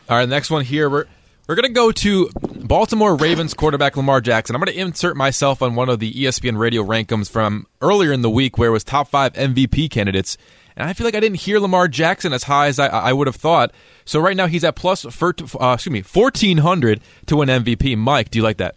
All 0.09 0.17
right, 0.17 0.29
next 0.29 0.49
one 0.49 0.63
here. 0.63 1.07
We're 1.47 1.55
going 1.55 1.63
to 1.63 1.69
go 1.69 1.93
to 1.93 2.29
Baltimore 2.65 3.15
Ravens 3.15 3.53
quarterback 3.53 3.95
Lamar 3.95 4.19
Jackson. 4.19 4.53
I'm 4.53 4.61
going 4.61 4.75
to 4.75 4.81
insert 4.81 5.15
myself 5.15 5.61
on 5.61 5.75
one 5.75 5.87
of 5.87 6.01
the 6.01 6.11
ESPN 6.11 6.57
radio 6.57 6.83
rankings 6.83 7.31
from 7.31 7.67
earlier 7.81 8.11
in 8.11 8.21
the 8.21 8.29
week 8.29 8.57
where 8.57 8.67
it 8.67 8.73
was 8.73 8.83
top 8.83 9.07
five 9.07 9.31
MVP 9.31 9.89
candidates. 9.89 10.37
And 10.75 10.89
I 10.89 10.91
feel 10.91 11.05
like 11.05 11.15
I 11.15 11.21
didn't 11.21 11.39
hear 11.39 11.61
Lamar 11.61 11.87
Jackson 11.87 12.33
as 12.33 12.43
high 12.43 12.67
as 12.67 12.79
I, 12.79 12.87
I 12.87 13.13
would 13.13 13.27
have 13.27 13.37
thought. 13.37 13.71
So 14.03 14.19
right 14.19 14.35
now 14.35 14.47
he's 14.47 14.65
at 14.65 14.75
plus, 14.75 15.03
for, 15.03 15.33
uh, 15.61 15.75
excuse 15.75 15.93
me, 15.93 16.01
1,400 16.01 16.99
to 17.27 17.37
win 17.37 17.47
MVP. 17.47 17.97
Mike, 17.97 18.29
do 18.29 18.39
you 18.39 18.43
like 18.43 18.57
that? 18.57 18.75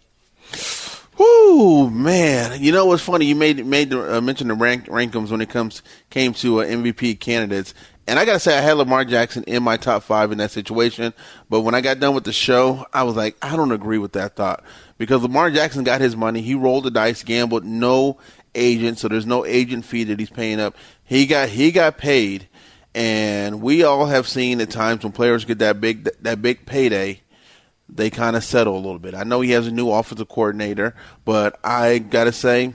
Whoo, 1.17 1.89
man! 1.89 2.63
You 2.63 2.71
know 2.71 2.85
what's 2.85 3.03
funny? 3.03 3.25
You 3.25 3.35
made 3.35 3.63
made 3.63 3.91
the, 3.91 4.17
uh, 4.17 4.21
mention 4.21 4.47
the 4.47 4.55
rank, 4.55 4.87
rankings 4.87 5.29
when 5.29 5.41
it 5.41 5.49
comes 5.49 5.83
came 6.09 6.33
to 6.35 6.61
uh, 6.61 6.65
MVP 6.65 7.19
candidates, 7.19 7.75
and 8.11 8.19
I 8.19 8.25
gotta 8.25 8.41
say, 8.41 8.57
I 8.57 8.59
had 8.59 8.73
Lamar 8.73 9.05
Jackson 9.05 9.45
in 9.45 9.63
my 9.63 9.77
top 9.77 10.03
five 10.03 10.33
in 10.33 10.37
that 10.39 10.51
situation. 10.51 11.13
But 11.49 11.61
when 11.61 11.73
I 11.73 11.79
got 11.79 12.01
done 12.01 12.13
with 12.13 12.25
the 12.25 12.33
show, 12.33 12.85
I 12.91 13.03
was 13.03 13.15
like, 13.15 13.37
I 13.41 13.55
don't 13.55 13.71
agree 13.71 13.99
with 13.99 14.11
that 14.11 14.35
thought 14.35 14.65
because 14.97 15.21
Lamar 15.21 15.49
Jackson 15.49 15.85
got 15.85 16.01
his 16.01 16.13
money. 16.13 16.41
He 16.41 16.53
rolled 16.53 16.83
the 16.83 16.91
dice, 16.91 17.23
gambled, 17.23 17.63
no 17.63 18.17
agent, 18.53 18.99
so 18.99 19.07
there's 19.07 19.25
no 19.25 19.45
agent 19.45 19.85
fee 19.85 20.03
that 20.03 20.19
he's 20.19 20.29
paying 20.29 20.59
up. 20.59 20.75
He 21.05 21.25
got 21.25 21.47
he 21.47 21.71
got 21.71 21.97
paid, 21.97 22.49
and 22.93 23.61
we 23.61 23.85
all 23.85 24.07
have 24.07 24.27
seen 24.27 24.59
at 24.59 24.69
times 24.69 25.03
when 25.03 25.13
players 25.13 25.45
get 25.45 25.59
that 25.59 25.79
big 25.79 26.09
that 26.19 26.41
big 26.41 26.65
payday, 26.65 27.21
they 27.87 28.09
kind 28.09 28.35
of 28.35 28.43
settle 28.43 28.75
a 28.75 28.75
little 28.75 28.99
bit. 28.99 29.15
I 29.15 29.23
know 29.23 29.39
he 29.39 29.51
has 29.51 29.67
a 29.67 29.71
new 29.71 29.89
offensive 29.89 30.27
coordinator, 30.27 30.95
but 31.23 31.57
I 31.63 31.99
gotta 31.99 32.33
say, 32.33 32.73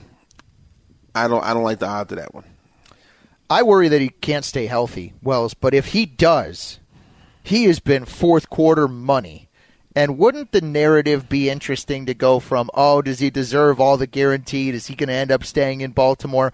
I 1.13 1.27
don't 1.27 1.43
I 1.43 1.53
don't 1.53 1.61
like 1.61 1.77
the 1.77 1.85
odds 1.85 2.11
of 2.11 2.17
that 2.17 2.33
one. 2.33 2.45
I 3.49 3.63
worry 3.63 3.87
that 3.87 4.01
he 4.01 4.09
can't 4.09 4.43
stay 4.43 4.65
healthy, 4.65 5.13
Wells, 5.21 5.53
but 5.53 5.73
if 5.73 5.87
he 5.87 6.05
does, 6.05 6.79
he 7.43 7.63
has 7.65 7.79
been 7.79 8.03
fourth 8.05 8.49
quarter 8.49 8.87
money. 8.87 9.47
And 9.95 10.17
wouldn't 10.17 10.51
the 10.51 10.61
narrative 10.61 11.29
be 11.29 11.49
interesting 11.49 12.05
to 12.05 12.13
go 12.13 12.39
from, 12.39 12.69
oh, 12.73 13.01
does 13.01 13.19
he 13.19 13.29
deserve 13.29 13.79
all 13.79 13.97
the 13.97 14.05
guaranteed? 14.05 14.75
Is 14.75 14.87
he 14.87 14.95
going 14.95 15.07
to 15.07 15.15
end 15.15 15.31
up 15.31 15.43
staying 15.43 15.81
in 15.81 15.91
Baltimore? 15.91 16.53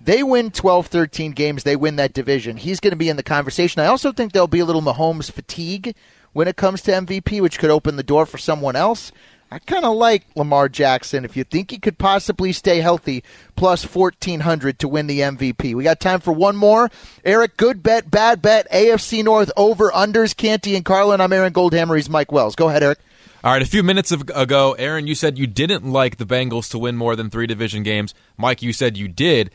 They 0.00 0.22
win 0.22 0.50
12, 0.50 0.86
13 0.86 1.32
games. 1.32 1.62
They 1.62 1.76
win 1.76 1.96
that 1.96 2.14
division. 2.14 2.56
He's 2.56 2.80
going 2.80 2.92
to 2.92 2.96
be 2.96 3.10
in 3.10 3.16
the 3.16 3.22
conversation. 3.22 3.82
I 3.82 3.86
also 3.86 4.10
think 4.12 4.32
there'll 4.32 4.48
be 4.48 4.60
a 4.60 4.64
little 4.64 4.82
Mahomes 4.82 5.30
fatigue 5.30 5.94
when 6.32 6.48
it 6.48 6.56
comes 6.56 6.80
to 6.82 6.90
MVP, 6.90 7.40
which 7.40 7.58
could 7.58 7.70
open 7.70 7.96
the 7.96 8.02
door 8.02 8.24
for 8.24 8.38
someone 8.38 8.76
else. 8.76 9.12
I 9.52 9.58
kind 9.58 9.84
of 9.84 9.96
like 9.96 10.24
Lamar 10.36 10.68
Jackson. 10.68 11.24
If 11.24 11.36
you 11.36 11.42
think 11.42 11.72
he 11.72 11.78
could 11.78 11.98
possibly 11.98 12.52
stay 12.52 12.80
healthy, 12.80 13.24
plus 13.56 13.84
1400 13.84 14.78
to 14.78 14.88
win 14.88 15.08
the 15.08 15.20
MVP. 15.20 15.74
We 15.74 15.82
got 15.82 15.98
time 15.98 16.20
for 16.20 16.32
one 16.32 16.54
more. 16.54 16.88
Eric, 17.24 17.56
good 17.56 17.82
bet, 17.82 18.10
bad 18.10 18.40
bet, 18.40 18.70
AFC 18.70 19.24
North 19.24 19.50
over 19.56 19.90
unders, 19.90 20.36
Canty 20.36 20.76
and 20.76 20.84
Carlin. 20.84 21.20
I'm 21.20 21.32
Aaron 21.32 21.52
Goldhammer. 21.52 21.96
He's 21.96 22.08
Mike 22.08 22.30
Wells. 22.30 22.54
Go 22.54 22.68
ahead, 22.68 22.84
Eric. 22.84 23.00
All 23.42 23.52
right, 23.52 23.62
a 23.62 23.66
few 23.66 23.82
minutes 23.82 24.12
ago, 24.12 24.76
Aaron, 24.78 25.06
you 25.06 25.14
said 25.14 25.38
you 25.38 25.46
didn't 25.46 25.90
like 25.90 26.18
the 26.18 26.26
Bengals 26.26 26.70
to 26.70 26.78
win 26.78 26.96
more 26.96 27.16
than 27.16 27.30
three 27.30 27.46
division 27.46 27.82
games. 27.82 28.14
Mike, 28.36 28.62
you 28.62 28.72
said 28.72 28.96
you 28.98 29.08
did 29.08 29.50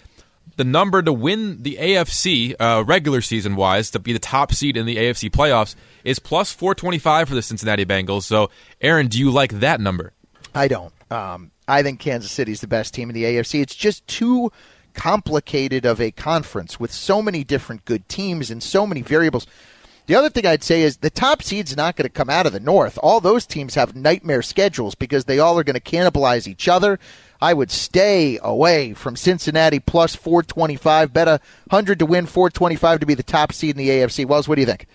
the 0.58 0.64
number 0.64 1.02
to 1.02 1.12
win 1.12 1.62
the 1.64 1.78
AFC 1.80 2.56
uh, 2.60 2.84
regular 2.86 3.22
season 3.22 3.56
wise 3.56 3.92
to 3.92 4.00
be 4.00 4.14
the 4.14 4.20
top 4.20 4.54
seed 4.54 4.78
in 4.78 4.86
the 4.86 4.98
AFC 4.98 5.30
playoffs 5.30 5.76
is 6.04 6.20
plus 6.20 6.52
425 6.52 7.30
for 7.30 7.36
the 7.36 7.42
Cincinnati 7.42 7.86
Bengals. 7.86 8.24
So, 8.24 8.50
Aaron, 8.82 9.08
do 9.08 9.20
you 9.20 9.32
like 9.32 9.60
that 9.60 9.80
number? 9.82 10.14
I 10.54 10.68
don't. 10.68 10.94
Um, 11.12 11.52
I 11.68 11.84
think 11.84 12.00
Kansas 12.00 12.32
City's 12.32 12.62
the 12.62 12.68
best 12.68 12.94
team 12.94 13.10
in 13.10 13.16
the 13.16 13.24
AFC. 13.24 13.62
It's 13.62 13.76
just 13.76 14.08
too 14.08 14.52
complicated 14.94 15.86
of 15.86 16.00
a 16.00 16.12
conference 16.12 16.80
with 16.80 16.92
so 16.92 17.22
many 17.22 17.44
different 17.44 17.86
good 17.86 18.08
teams 18.08 18.50
and 18.50 18.64
so 18.64 18.88
many 18.88 19.02
variables. 19.02 19.46
The 20.08 20.16
other 20.16 20.30
thing 20.30 20.46
I'd 20.46 20.64
say 20.64 20.84
is 20.84 20.98
the 20.98 21.10
top 21.10 21.42
seed's 21.42 21.76
not 21.76 21.96
going 21.96 22.06
to 22.06 22.10
come 22.10 22.30
out 22.30 22.46
of 22.46 22.54
the 22.54 22.60
North. 22.60 23.00
All 23.02 23.20
those 23.20 23.46
teams 23.46 23.76
have 23.76 23.96
nightmare 23.96 24.44
schedules 24.44 24.94
because 24.94 25.26
they 25.26 25.40
all 25.40 25.58
are 25.58 25.64
going 25.64 25.80
to 25.80 25.80
cannibalize 25.80 26.48
each 26.48 26.68
other. 26.68 27.00
I 27.42 27.54
would 27.54 27.72
stay 27.72 28.40
away 28.42 28.94
from 28.94 29.16
Cincinnati 29.16 29.80
plus 29.80 30.16
425. 30.16 31.14
Bet 31.14 31.28
a 31.28 31.40
100 31.70 32.00
to 32.00 32.06
win, 32.06 32.26
425 32.26 33.02
to 33.02 33.06
be 33.06 33.14
the 33.14 33.24
top 33.24 33.52
seed 33.54 33.72
in 33.72 33.78
the 33.78 33.90
AFC. 33.90 34.26
Wells, 34.26 34.48
what 34.48 34.56
do 34.56 34.62
you 34.62 34.68
think? 34.68 34.88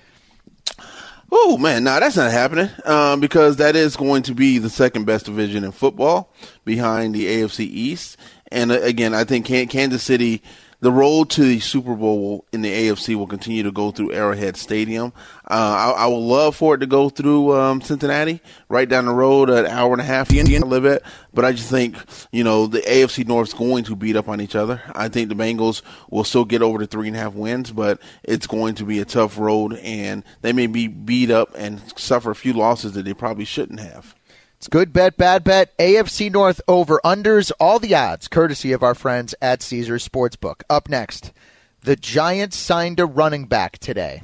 Oh 1.33 1.57
man, 1.59 1.85
no, 1.85 2.01
that's 2.01 2.17
not 2.17 2.33
happening 2.33 2.71
um, 2.85 3.21
because 3.21 3.57
that 3.57 3.77
is 3.77 3.97
going 3.97 4.25
to 4.25 4.35
be 4.35 4.59
the 4.59 4.71
second 4.71 5.05
best 5.05 5.27
division 5.27 5.63
in 5.63 5.71
football 5.71 6.33
behind 6.65 7.15
the 7.15 7.27
AFC 7.27 7.61
East. 7.61 8.17
And 8.51 8.73
uh, 8.73 8.81
again, 8.81 9.15
I 9.15 9.23
think 9.25 9.47
Kansas 9.47 10.03
City 10.03 10.43
the 10.81 10.91
road 10.91 11.31
to 11.31 11.43
the 11.43 11.61
Super 11.61 11.95
Bowl 11.95 12.47
in 12.53 12.63
the 12.63 12.73
AFC 12.73 13.15
will 13.15 13.27
continue 13.27 13.63
to 13.63 13.71
go 13.71 13.91
through 13.91 14.13
Arrowhead 14.13 14.57
Stadium. 14.57 15.13
Uh, 15.49 15.95
I, 15.97 16.05
I, 16.05 16.07
would 16.07 16.17
love 16.17 16.57
for 16.57 16.75
it 16.75 16.79
to 16.79 16.87
go 16.87 17.09
through 17.11 17.55
um, 17.55 17.81
Cincinnati, 17.83 18.41
right 18.69 18.89
down 18.89 19.07
the 19.07 19.13
road, 19.13 19.51
an 19.51 19.67
hour 19.67 19.93
and 19.93 20.01
a 20.01 20.05
half. 20.05 20.33
You 20.33 20.43
live 20.61 20.85
it, 20.85 21.03
but 21.35 21.45
I 21.45 21.53
just 21.53 21.71
think 21.71 21.97
you 22.33 22.45
know 22.45 22.67
the 22.67 22.81
AFC 22.81 23.27
North 23.27 23.49
is 23.49 23.55
going 23.55 23.85
to 23.85 23.97
beat 23.97 24.17
up 24.17 24.29
on 24.29 24.41
each 24.41 24.55
other. 24.55 24.83
I 24.95 25.09
think 25.09 25.29
the 25.29 25.35
Bengals 25.35 25.83
will 26.09 26.25
still 26.25 26.45
get 26.45 26.63
over 26.63 26.79
the 26.79 26.87
three 26.87 27.09
and 27.09 27.17
a 27.17 27.21
half 27.21 27.35
wins, 27.35 27.73
but 27.73 28.01
it's 28.23 28.47
going 28.47 28.75
to 28.77 28.85
be 28.85 29.01
a 29.01 29.05
tough 29.05 29.39
road, 29.39 29.75
and 29.83 30.25
they 30.41 30.53
may 30.53 30.67
be 30.67 30.89
beat 30.89 31.31
up 31.31 31.51
and 31.57 31.81
suffer 31.99 32.31
a 32.31 32.37
few 32.37 32.53
losses 32.53 32.93
that 32.93 33.05
they 33.05 33.15
probably 33.15 33.45
shouldn't 33.45 33.81
have. 33.81 34.15
It's 34.61 34.69
good 34.69 34.93
bet, 34.93 35.17
bad 35.17 35.43
bet. 35.43 35.75
AFC 35.79 36.31
North 36.31 36.61
over 36.69 37.01
unders, 37.03 37.51
all 37.59 37.79
the 37.79 37.95
odds, 37.95 38.29
courtesy 38.29 38.73
of 38.73 38.83
our 38.83 38.95
friends 38.95 39.35
at 39.41 39.63
Caesars 39.63 40.07
Sportsbook. 40.07 40.65
Up 40.69 40.87
next, 40.87 41.33
the 41.81 41.97
Giants 41.97 42.59
signed 42.59 43.01
a 43.01 43.07
running 43.07 43.47
back 43.47 43.79
today, 43.79 44.21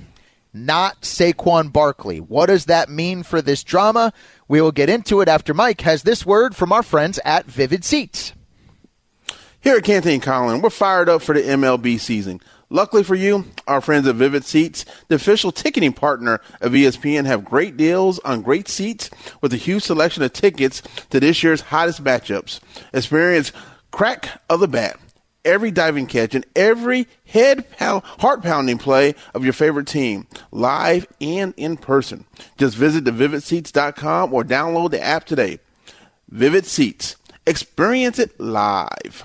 not 0.53 1.01
Saquon 1.01 1.73
Barkley. 1.73 2.21
What 2.21 2.49
does 2.49 2.67
that 2.67 2.91
mean 2.91 3.23
for 3.23 3.41
this 3.41 3.65
drama? 3.65 4.13
We 4.47 4.61
will 4.61 4.73
get 4.73 4.91
into 4.91 5.23
it 5.23 5.29
after 5.29 5.55
Mike 5.55 5.81
has 5.81 6.03
this 6.03 6.27
word 6.27 6.55
from 6.55 6.71
our 6.71 6.83
friends 6.83 7.19
at 7.25 7.47
Vivid 7.47 7.83
Seats. 7.83 8.35
Here 9.63 9.79
at 9.79 9.85
Canty 9.85 10.13
and 10.13 10.23
Carlin, 10.23 10.61
we're 10.61 10.69
fired 10.69 11.09
up 11.09 11.23
for 11.23 11.35
the 11.35 11.41
MLB 11.41 11.99
season. 11.99 12.43
Luckily 12.69 13.05
for 13.05 13.15
you, 13.15 13.45
our 13.69 13.81
friends 13.81 14.09
at 14.09 14.17
Vivid 14.17 14.45
Seats, 14.45 14.85
the 15.07 15.15
official 15.15 15.53
ticketing 15.53 15.93
partner 15.93 16.41
of 16.61 16.73
ESPN, 16.73 17.25
have 17.25 17.45
great 17.45 17.77
deals 17.77 18.19
on 18.21 18.43
great 18.43 18.67
seats 18.67 19.09
with 19.41 19.53
a 19.53 19.57
huge 19.57 19.85
selection 19.85 20.25
of 20.25 20.33
tickets 20.33 20.83
to 21.11 21.21
this 21.21 21.43
year's 21.45 21.61
hottest 21.61 22.03
matchups. 22.03 22.59
Experience 22.93 23.53
crack 23.93 24.43
of 24.51 24.59
the 24.59 24.67
bat, 24.67 24.99
every 25.45 25.71
diving 25.71 26.07
catch, 26.07 26.35
and 26.35 26.45
every 26.57 27.07
head 27.25 27.71
pound, 27.71 28.03
heart 28.05 28.43
pounding 28.43 28.79
play 28.79 29.15
of 29.33 29.45
your 29.45 29.53
favorite 29.53 29.87
team, 29.87 30.27
live 30.51 31.07
and 31.21 31.55
in 31.57 31.77
person. 31.77 32.25
Just 32.59 32.77
visit 32.77 33.05
thevividseats.com 33.05 34.35
or 34.35 34.43
download 34.43 34.91
the 34.91 35.01
app 35.01 35.25
today. 35.25 35.61
Vivid 36.29 36.67
Seats. 36.67 37.15
Experience 37.47 38.19
it 38.19 38.41
live. 38.41 39.25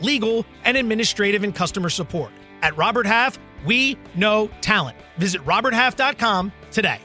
legal, 0.00 0.44
and 0.64 0.76
administrative 0.76 1.44
and 1.44 1.54
customer 1.54 1.90
support. 1.90 2.32
At 2.62 2.76
Robert 2.76 3.06
Half, 3.06 3.38
we 3.64 3.98
know 4.14 4.50
talent. 4.60 4.96
Visit 5.18 5.44
RobertHalf.com 5.44 6.52
today. 6.70 7.00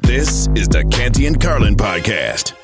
This 0.00 0.48
is 0.54 0.68
the 0.68 0.84
Canty 0.90 1.26
and 1.26 1.40
Carlin 1.40 1.76
podcast. 1.76 2.54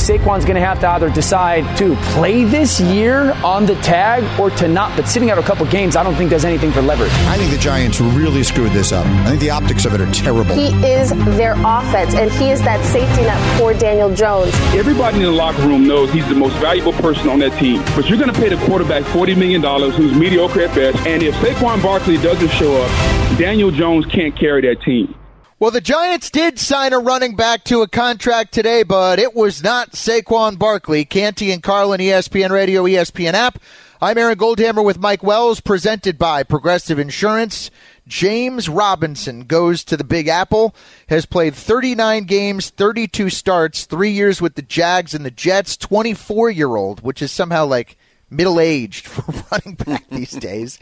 Saquon's 0.00 0.44
going 0.44 0.56
to 0.56 0.60
have 0.60 0.80
to 0.80 0.88
either 0.88 1.10
decide 1.10 1.76
to 1.76 1.94
play 2.14 2.44
this 2.44 2.80
year 2.80 3.32
on 3.44 3.66
the 3.66 3.74
tag 3.76 4.24
or 4.40 4.50
to 4.50 4.66
not. 4.66 4.96
But 4.96 5.06
sitting 5.06 5.30
out 5.30 5.38
a 5.38 5.42
couple 5.42 5.66
games, 5.66 5.94
I 5.94 6.02
don't 6.02 6.14
think 6.14 6.30
does 6.30 6.44
anything 6.44 6.72
for 6.72 6.80
leverage. 6.80 7.12
I 7.12 7.36
think 7.36 7.50
the 7.50 7.58
Giants 7.58 8.00
really 8.00 8.42
screwed 8.42 8.72
this 8.72 8.92
up. 8.92 9.06
I 9.06 9.30
think 9.30 9.40
the 9.40 9.50
optics 9.50 9.84
of 9.84 9.94
it 9.94 10.00
are 10.00 10.10
terrible. 10.12 10.54
He 10.54 10.68
is 10.86 11.10
their 11.36 11.52
offense, 11.64 12.14
and 12.14 12.30
he 12.32 12.50
is 12.50 12.62
that 12.62 12.84
safety 12.86 13.22
net 13.22 13.58
for 13.58 13.74
Daniel 13.74 14.14
Jones. 14.14 14.54
Everybody 14.74 15.18
in 15.18 15.24
the 15.24 15.30
locker 15.32 15.62
room 15.62 15.86
knows 15.86 16.10
he's 16.12 16.28
the 16.28 16.34
most 16.34 16.54
valuable 16.56 16.92
person 16.94 17.28
on 17.28 17.38
that 17.40 17.58
team. 17.58 17.82
But 17.94 18.08
you're 18.08 18.18
going 18.18 18.32
to 18.32 18.40
pay 18.40 18.48
the 18.48 18.64
quarterback 18.66 19.02
$40 19.04 19.36
million, 19.36 19.62
who's 19.92 20.14
mediocre 20.14 20.62
at 20.62 20.74
best. 20.74 21.06
And 21.06 21.22
if 21.22 21.34
Saquon 21.36 21.82
Barkley 21.82 22.16
doesn't 22.16 22.48
show 22.48 22.80
up, 22.80 23.38
Daniel 23.38 23.70
Jones 23.70 24.06
can't 24.06 24.36
carry 24.36 24.62
that 24.62 24.82
team. 24.82 25.14
Well, 25.60 25.70
the 25.70 25.82
Giants 25.82 26.30
did 26.30 26.58
sign 26.58 26.94
a 26.94 26.98
running 26.98 27.36
back 27.36 27.64
to 27.64 27.82
a 27.82 27.86
contract 27.86 28.54
today, 28.54 28.82
but 28.82 29.18
it 29.18 29.34
was 29.34 29.62
not 29.62 29.90
Saquon 29.90 30.58
Barkley. 30.58 31.04
Canty 31.04 31.52
and 31.52 31.62
Carlin, 31.62 32.00
ESPN 32.00 32.48
Radio, 32.48 32.84
ESPN 32.84 33.34
app. 33.34 33.58
I'm 34.00 34.16
Aaron 34.16 34.38
Goldhammer 34.38 34.82
with 34.82 34.98
Mike 34.98 35.22
Wells, 35.22 35.60
presented 35.60 36.16
by 36.16 36.44
Progressive 36.44 36.98
Insurance. 36.98 37.70
James 38.08 38.70
Robinson 38.70 39.42
goes 39.42 39.84
to 39.84 39.98
the 39.98 40.02
Big 40.02 40.28
Apple, 40.28 40.74
has 41.10 41.26
played 41.26 41.54
39 41.54 42.24
games, 42.24 42.70
32 42.70 43.28
starts, 43.28 43.84
three 43.84 44.12
years 44.12 44.40
with 44.40 44.54
the 44.54 44.62
Jags 44.62 45.12
and 45.12 45.26
the 45.26 45.30
Jets, 45.30 45.76
24 45.76 46.48
year 46.48 46.74
old, 46.74 47.02
which 47.02 47.20
is 47.20 47.30
somehow 47.30 47.66
like 47.66 47.98
middle 48.30 48.58
aged 48.60 49.06
for 49.06 49.30
running 49.52 49.74
back 49.74 50.08
these 50.08 50.32
days. 50.32 50.78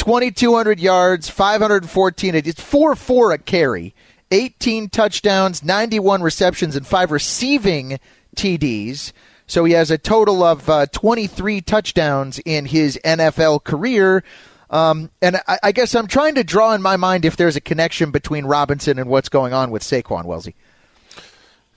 2,200 0.00 0.80
yards, 0.80 1.28
514. 1.28 2.34
It's 2.34 2.58
4 2.58 2.96
4 2.96 3.32
a 3.32 3.38
carry, 3.38 3.94
18 4.30 4.88
touchdowns, 4.88 5.62
91 5.62 6.22
receptions, 6.22 6.74
and 6.74 6.86
five 6.86 7.10
receiving 7.10 8.00
TDs. 8.34 9.12
So 9.46 9.62
he 9.66 9.74
has 9.74 9.90
a 9.90 9.98
total 9.98 10.42
of 10.42 10.70
uh, 10.70 10.86
23 10.86 11.60
touchdowns 11.60 12.38
in 12.46 12.64
his 12.64 12.98
NFL 13.04 13.62
career. 13.62 14.24
Um, 14.70 15.10
and 15.20 15.36
I, 15.46 15.58
I, 15.64 15.72
guess 15.72 15.94
I'm 15.94 16.06
trying 16.06 16.36
to 16.36 16.44
draw 16.44 16.72
in 16.72 16.80
my 16.80 16.96
mind 16.96 17.26
if 17.26 17.36
there's 17.36 17.56
a 17.56 17.60
connection 17.60 18.10
between 18.10 18.46
Robinson 18.46 18.98
and 18.98 19.10
what's 19.10 19.28
going 19.28 19.52
on 19.52 19.70
with 19.70 19.82
Saquon 19.82 20.24
Wellesley. 20.24 20.54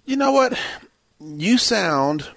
You 0.05 0.15
know 0.15 0.31
what? 0.31 0.57
You 1.19 1.57
sound 1.57 2.29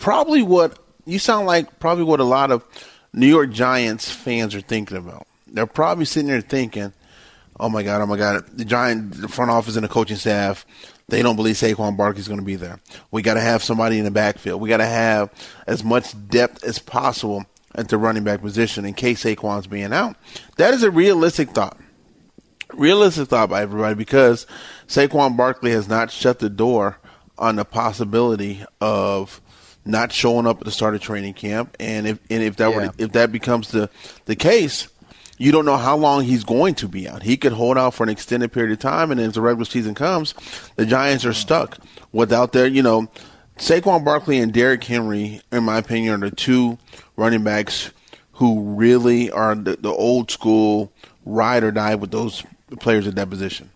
probably 0.00 0.42
what 0.42 0.76
you 1.04 1.20
sound 1.20 1.46
like 1.46 1.78
probably 1.78 2.04
what 2.04 2.18
a 2.18 2.24
lot 2.24 2.50
of 2.50 2.64
New 3.12 3.26
York 3.26 3.50
Giants 3.50 4.10
fans 4.10 4.54
are 4.54 4.60
thinking 4.60 4.96
about. 4.96 5.26
They're 5.46 5.66
probably 5.66 6.04
sitting 6.04 6.28
there 6.28 6.40
thinking, 6.40 6.92
"Oh 7.58 7.68
my 7.68 7.82
god, 7.82 8.02
oh 8.02 8.06
my 8.06 8.16
god, 8.16 8.44
the 8.56 8.64
Giant 8.64 9.20
the 9.20 9.28
front 9.28 9.50
office 9.50 9.76
and 9.76 9.84
the 9.84 9.88
coaching 9.88 10.16
staff, 10.16 10.64
they 11.08 11.22
don't 11.22 11.36
believe 11.36 11.56
Saquon 11.56 11.96
Barkley's 11.96 12.28
going 12.28 12.40
to 12.40 12.46
be 12.46 12.54
there. 12.54 12.78
We 13.10 13.22
got 13.22 13.34
to 13.34 13.40
have 13.40 13.64
somebody 13.64 13.98
in 13.98 14.04
the 14.04 14.10
backfield. 14.12 14.60
We 14.60 14.68
got 14.68 14.76
to 14.76 14.86
have 14.86 15.30
as 15.66 15.82
much 15.82 16.14
depth 16.28 16.62
as 16.62 16.78
possible 16.78 17.46
at 17.74 17.88
the 17.88 17.98
running 17.98 18.22
back 18.22 18.40
position 18.40 18.84
in 18.84 18.94
case 18.94 19.24
Saquon's 19.24 19.66
being 19.66 19.92
out." 19.92 20.16
That 20.56 20.72
is 20.72 20.84
a 20.84 20.90
realistic 20.90 21.50
thought. 21.50 21.78
Realistic 22.72 23.28
thought 23.28 23.50
by 23.50 23.62
everybody 23.62 23.96
because 23.96 24.46
Saquon 24.86 25.36
Barkley 25.36 25.72
has 25.72 25.88
not 25.88 26.12
shut 26.12 26.38
the 26.38 26.50
door 26.50 26.98
on 27.36 27.56
the 27.56 27.64
possibility 27.64 28.64
of 28.80 29.40
not 29.84 30.12
showing 30.12 30.46
up 30.46 30.58
at 30.58 30.64
the 30.64 30.70
start 30.70 30.94
of 30.94 31.00
training 31.00 31.34
camp, 31.34 31.76
and 31.80 32.06
if 32.06 32.18
and 32.30 32.42
if 32.42 32.56
that 32.56 32.70
yeah. 32.70 32.76
were 32.76 32.92
if 32.98 33.12
that 33.12 33.32
becomes 33.32 33.70
the 33.70 33.90
the 34.26 34.36
case, 34.36 34.88
you 35.38 35.52
don't 35.52 35.64
know 35.64 35.76
how 35.76 35.96
long 35.96 36.24
he's 36.24 36.44
going 36.44 36.74
to 36.76 36.88
be 36.88 37.08
out. 37.08 37.22
He 37.22 37.36
could 37.36 37.52
hold 37.52 37.78
out 37.78 37.94
for 37.94 38.02
an 38.02 38.08
extended 38.08 38.52
period 38.52 38.72
of 38.72 38.78
time, 38.78 39.10
and 39.10 39.20
as 39.20 39.34
the 39.34 39.40
regular 39.40 39.64
season 39.64 39.94
comes, 39.94 40.34
the 40.76 40.86
Giants 40.86 41.24
are 41.24 41.32
stuck 41.32 41.78
without 42.12 42.52
their 42.52 42.66
you 42.66 42.82
know 42.82 43.08
Saquon 43.60 44.04
Barkley 44.04 44.38
and 44.38 44.52
Derrick 44.52 44.82
Henry, 44.84 45.42
in 45.52 45.64
my 45.64 45.78
opinion, 45.78 46.22
are 46.22 46.30
the 46.30 46.36
two 46.36 46.78
running 47.16 47.44
backs 47.44 47.90
who 48.32 48.62
really 48.74 49.30
are 49.30 49.54
the, 49.54 49.76
the 49.76 49.92
old 49.92 50.30
school 50.30 50.90
ride 51.26 51.62
or 51.62 51.70
die 51.70 51.94
with 51.94 52.10
those 52.10 52.42
players 52.80 53.06
at 53.06 53.16
that 53.16 53.28
position. 53.28 53.70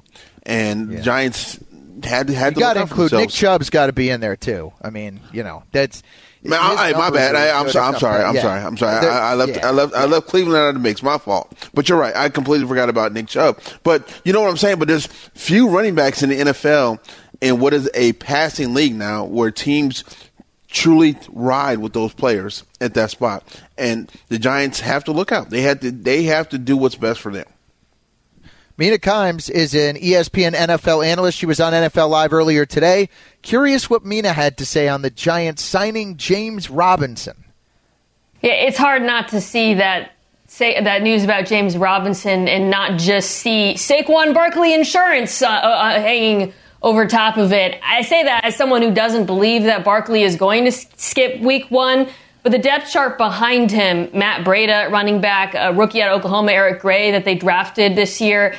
And 0.45 0.91
yeah. 0.91 1.01
Giants 1.03 1.59
had 2.03 2.29
to 2.29 2.35
had 2.35 2.57
you 2.57 2.61
got 2.61 2.75
to 2.75 2.83
include 2.83 3.13
Nick 3.13 3.31
Chubb's 3.31 3.71
got 3.71 3.87
to 3.87 3.93
be 3.93 4.11
in 4.11 4.21
there 4.21 4.37
too. 4.37 4.73
I 4.83 4.91
mean, 4.91 5.21
you 5.33 5.43
know, 5.43 5.63
that's. 5.73 6.03
Man, 6.43 6.59
I, 6.61 6.93
my 6.93 7.09
bad. 7.09 7.35
I, 7.37 7.59
am 7.59 7.71
sorry. 7.71 7.95
I'm 7.95 7.99
sorry. 7.99 8.23
I'm 8.23 8.35
yeah. 8.35 8.43
sorry. 8.43 8.61
I'm 8.61 8.77
sorry. 8.77 9.07
I, 9.07 9.31
I, 9.31 9.35
left. 9.35 9.57
Yeah. 9.57 9.67
I 9.67 9.71
left. 9.71 9.95
I 9.95 10.05
left 10.05 10.27
Cleveland 10.27 10.59
out 10.59 10.69
of 10.69 10.75
the 10.75 10.81
mix. 10.81 11.03
My 11.03 11.17
fault. 11.17 11.71
But 11.73 11.89
you're 11.89 11.97
right. 11.97 12.15
I 12.15 12.29
completely 12.29 12.67
forgot 12.67 12.91
about 12.91 13.13
Nick 13.13 13.29
Chubb. 13.29 13.59
But 13.83 14.21
you 14.27 14.33
know 14.35 14.43
what 14.43 14.51
I'm 14.51 14.59
saying. 14.59 14.79
But 14.79 14.89
there's 14.89 15.07
few 15.07 15.71
running 15.71 15.95
backs 15.95 16.23
in 16.23 16.29
the 16.29 16.41
NFL 16.41 16.99
in 17.41 17.61
what 17.61 17.73
is 17.73 17.89
a 17.95 18.13
passing 18.15 18.75
league 18.75 18.95
now, 18.95 19.25
where 19.25 19.51
teams 19.51 20.05
truly 20.69 21.17
ride 21.31 21.79
with 21.79 21.95
those 21.95 22.13
players 22.13 22.65
at 22.79 22.93
that 22.95 23.11
spot, 23.11 23.43
and 23.79 24.11
the 24.29 24.39
Giants 24.39 24.81
have 24.81 25.05
to 25.05 25.13
look 25.13 25.33
out. 25.33 25.49
They 25.49 25.63
had 25.63 25.81
to. 25.81 25.91
They 25.91 26.25
have 26.25 26.51
to 26.51 26.59
do 26.59 26.77
what's 26.77 26.97
best 26.97 27.21
for 27.21 27.33
them. 27.33 27.47
Mina 28.77 28.99
Kimes 28.99 29.49
is 29.49 29.73
an 29.75 29.95
ESPN 29.95 30.53
NFL 30.53 31.07
analyst. 31.07 31.39
She 31.39 31.47
was 31.47 31.61
on 31.61 31.73
NFL 31.73 32.11
Live 32.11 32.33
earlier 32.33 32.67
today. 32.67 33.09
Curious 33.43 33.89
what 33.89 34.05
Mina 34.05 34.33
had 34.33 34.59
to 34.59 34.67
say 34.67 34.89
on 34.89 35.03
the 35.03 35.11
Giants 35.11 35.63
signing 35.63 36.17
James 36.17 36.69
Robinson. 36.69 37.45
Yeah, 38.43 38.55
it's 38.55 38.77
hard 38.77 39.03
not 39.03 39.29
to 39.29 39.41
see 39.41 39.75
that 39.75 40.11
say 40.49 40.83
that 40.83 41.03
news 41.03 41.23
about 41.23 41.47
James 41.47 41.77
Robinson 41.77 42.49
and 42.49 42.69
not 42.69 42.99
just 42.99 43.31
see 43.31 43.75
Saquon 43.75 44.35
Barkley 44.35 44.75
insurance 44.75 45.41
uh, 45.41 45.49
uh, 45.49 45.93
hanging 45.93 46.53
over 46.83 47.07
top 47.07 47.37
of 47.37 47.53
it. 47.53 47.79
I 47.83 48.03
say 48.03 48.25
that 48.25 48.45
as 48.45 48.57
someone 48.57 48.83
who 48.83 48.93
doesn't 48.93 49.27
believe 49.27 49.63
that 49.65 49.85
Barkley 49.85 50.25
is 50.25 50.35
going 50.35 50.65
to 50.65 50.73
skip 50.73 51.41
week 51.41 51.71
one. 51.71 52.09
But 52.45 52.53
the 52.53 52.59
depth 52.59 52.91
chart 52.91 53.17
behind 53.17 53.71
him, 53.71 54.11
Matt 54.13 54.45
Breida, 54.45 54.91
running 54.91 55.23
back, 55.23 55.55
a 55.55 55.73
rookie 55.73 56.03
out 56.03 56.13
of 56.13 56.19
Oklahoma, 56.19 56.53
Eric 56.53 56.83
Gray, 56.83 57.13
that 57.13 57.25
they 57.25 57.35
drafted 57.35 57.97
this 57.97 58.21
year, 58.21 58.55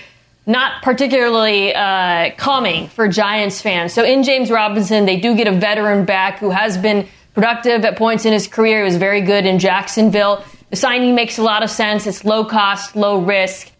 not 0.47 0.81
particularly 0.81 1.71
uh, 1.73 2.31
calming 2.35 2.87
for 2.87 3.07
Giants 3.07 3.61
fans. 3.61 3.93
So 3.93 4.03
in 4.03 4.23
James 4.23 4.49
Robinson, 4.49 5.05
they 5.05 5.17
do 5.17 5.35
get 5.35 5.47
a 5.47 5.51
veteran 5.51 6.03
back 6.03 6.39
who 6.39 6.49
has 6.49 6.79
been 6.79 7.07
productive 7.35 7.85
at 7.85 7.95
points 7.95 8.25
in 8.25 8.33
his 8.33 8.47
career. 8.47 8.79
He 8.79 8.85
was 8.85 8.97
very 8.97 9.21
good 9.21 9.45
in 9.45 9.59
Jacksonville. 9.59 10.43
The 10.71 10.77
signing 10.77 11.13
makes 11.13 11.37
a 11.37 11.43
lot 11.43 11.61
of 11.61 11.69
sense. 11.69 12.07
It's 12.07 12.25
low 12.25 12.43
cost, 12.43 12.95
low 12.95 13.19
risk. 13.19 13.71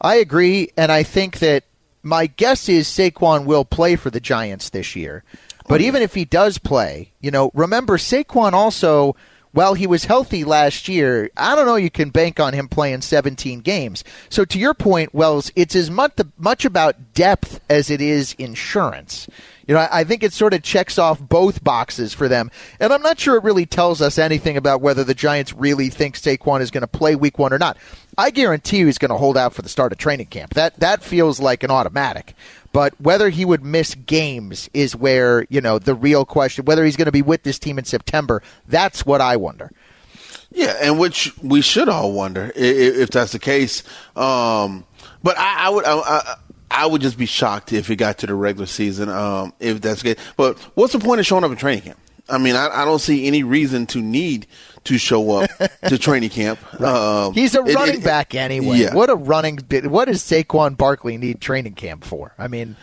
I 0.00 0.14
agree, 0.14 0.70
and 0.76 0.92
I 0.92 1.02
think 1.02 1.40
that 1.40 1.64
my 2.04 2.26
guess 2.26 2.68
is 2.68 2.86
Saquon 2.86 3.44
will 3.44 3.64
play 3.64 3.96
for 3.96 4.08
the 4.08 4.20
Giants 4.20 4.70
this 4.70 4.94
year. 4.94 5.24
But 5.70 5.82
even 5.82 6.02
if 6.02 6.14
he 6.14 6.24
does 6.24 6.58
play, 6.58 7.12
you 7.20 7.30
know, 7.30 7.52
remember 7.54 7.96
Saquon 7.96 8.54
also 8.54 9.14
while 9.52 9.74
he 9.74 9.86
was 9.86 10.04
healthy 10.04 10.42
last 10.42 10.88
year, 10.88 11.30
I 11.36 11.54
don't 11.54 11.64
know 11.64 11.76
you 11.76 11.90
can 11.90 12.10
bank 12.10 12.40
on 12.40 12.54
him 12.54 12.66
playing 12.66 13.02
17 13.02 13.60
games. 13.60 14.02
So 14.30 14.44
to 14.44 14.58
your 14.58 14.74
point, 14.74 15.14
Wells, 15.14 15.52
it's 15.54 15.76
as 15.76 15.88
much 15.88 16.18
much 16.36 16.64
about 16.64 17.14
depth 17.14 17.60
as 17.70 17.88
it 17.88 18.00
is 18.00 18.34
insurance. 18.34 19.28
You 19.66 19.74
know, 19.74 19.86
I 19.92 20.02
think 20.02 20.24
it 20.24 20.32
sort 20.32 20.54
of 20.54 20.62
checks 20.62 20.98
off 20.98 21.20
both 21.20 21.62
boxes 21.62 22.12
for 22.12 22.26
them. 22.26 22.50
And 22.80 22.92
I'm 22.92 23.02
not 23.02 23.20
sure 23.20 23.36
it 23.36 23.44
really 23.44 23.66
tells 23.66 24.02
us 24.02 24.18
anything 24.18 24.56
about 24.56 24.80
whether 24.80 25.04
the 25.04 25.14
Giants 25.14 25.52
really 25.52 25.88
think 25.88 26.16
Saquon 26.16 26.60
is 26.60 26.72
going 26.72 26.80
to 26.80 26.88
play 26.88 27.14
week 27.14 27.38
one 27.38 27.52
or 27.52 27.58
not. 27.58 27.76
I 28.18 28.30
guarantee 28.30 28.78
you 28.78 28.86
he's 28.86 28.98
going 28.98 29.12
to 29.12 29.16
hold 29.16 29.36
out 29.36 29.54
for 29.54 29.62
the 29.62 29.68
start 29.68 29.92
of 29.92 29.98
training 29.98 30.26
camp. 30.26 30.54
That 30.54 30.80
that 30.80 31.04
feels 31.04 31.38
like 31.38 31.62
an 31.62 31.70
automatic. 31.70 32.34
But 32.72 32.98
whether 33.00 33.30
he 33.30 33.44
would 33.44 33.64
miss 33.64 33.94
games 33.94 34.70
is 34.72 34.94
where, 34.94 35.44
you 35.48 35.60
know, 35.60 35.78
the 35.78 35.94
real 35.94 36.24
question, 36.24 36.64
whether 36.64 36.84
he's 36.84 36.96
going 36.96 37.06
to 37.06 37.12
be 37.12 37.22
with 37.22 37.42
this 37.42 37.58
team 37.58 37.78
in 37.78 37.84
September, 37.84 38.42
that's 38.68 39.04
what 39.04 39.20
I 39.20 39.36
wonder. 39.36 39.72
Yeah, 40.52 40.76
and 40.80 40.98
which 40.98 41.36
we 41.42 41.60
should 41.60 41.88
all 41.88 42.12
wonder 42.12 42.52
if, 42.54 42.96
if 42.96 43.10
that's 43.10 43.32
the 43.32 43.38
case. 43.38 43.82
Um, 44.16 44.84
but 45.22 45.38
I, 45.38 45.66
I 45.66 45.68
would, 45.70 45.84
I, 45.84 46.36
I 46.70 46.86
would 46.86 47.02
just 47.02 47.18
be 47.18 47.26
shocked 47.26 47.72
if 47.72 47.90
it 47.90 47.96
got 47.96 48.18
to 48.18 48.26
the 48.26 48.34
regular 48.34 48.66
season, 48.66 49.08
um, 49.08 49.52
if 49.58 49.80
that's 49.80 50.02
good. 50.02 50.18
But 50.36 50.58
what's 50.74 50.92
the 50.92 50.98
point 51.00 51.20
of 51.20 51.26
showing 51.26 51.44
up 51.44 51.50
in 51.50 51.56
training 51.56 51.82
camp? 51.82 51.98
I 52.30 52.38
mean, 52.38 52.56
I, 52.56 52.82
I 52.82 52.84
don't 52.84 52.98
see 52.98 53.26
any 53.26 53.42
reason 53.42 53.86
to 53.88 54.00
need 54.00 54.46
to 54.84 54.98
show 54.98 55.30
up 55.32 55.50
to 55.88 55.98
training 55.98 56.30
camp. 56.30 56.58
right. 56.78 57.26
um, 57.26 57.34
He's 57.34 57.54
a 57.54 57.62
running 57.62 57.96
it, 57.96 58.00
it, 58.00 58.04
back 58.04 58.34
anyway. 58.34 58.78
Yeah. 58.78 58.94
What 58.94 59.10
a 59.10 59.14
running! 59.14 59.58
What 59.84 60.06
does 60.06 60.22
Saquon 60.22 60.76
Barkley 60.76 61.16
need 61.16 61.40
training 61.40 61.74
camp 61.74 62.04
for? 62.04 62.34
I 62.38 62.48
mean, 62.48 62.76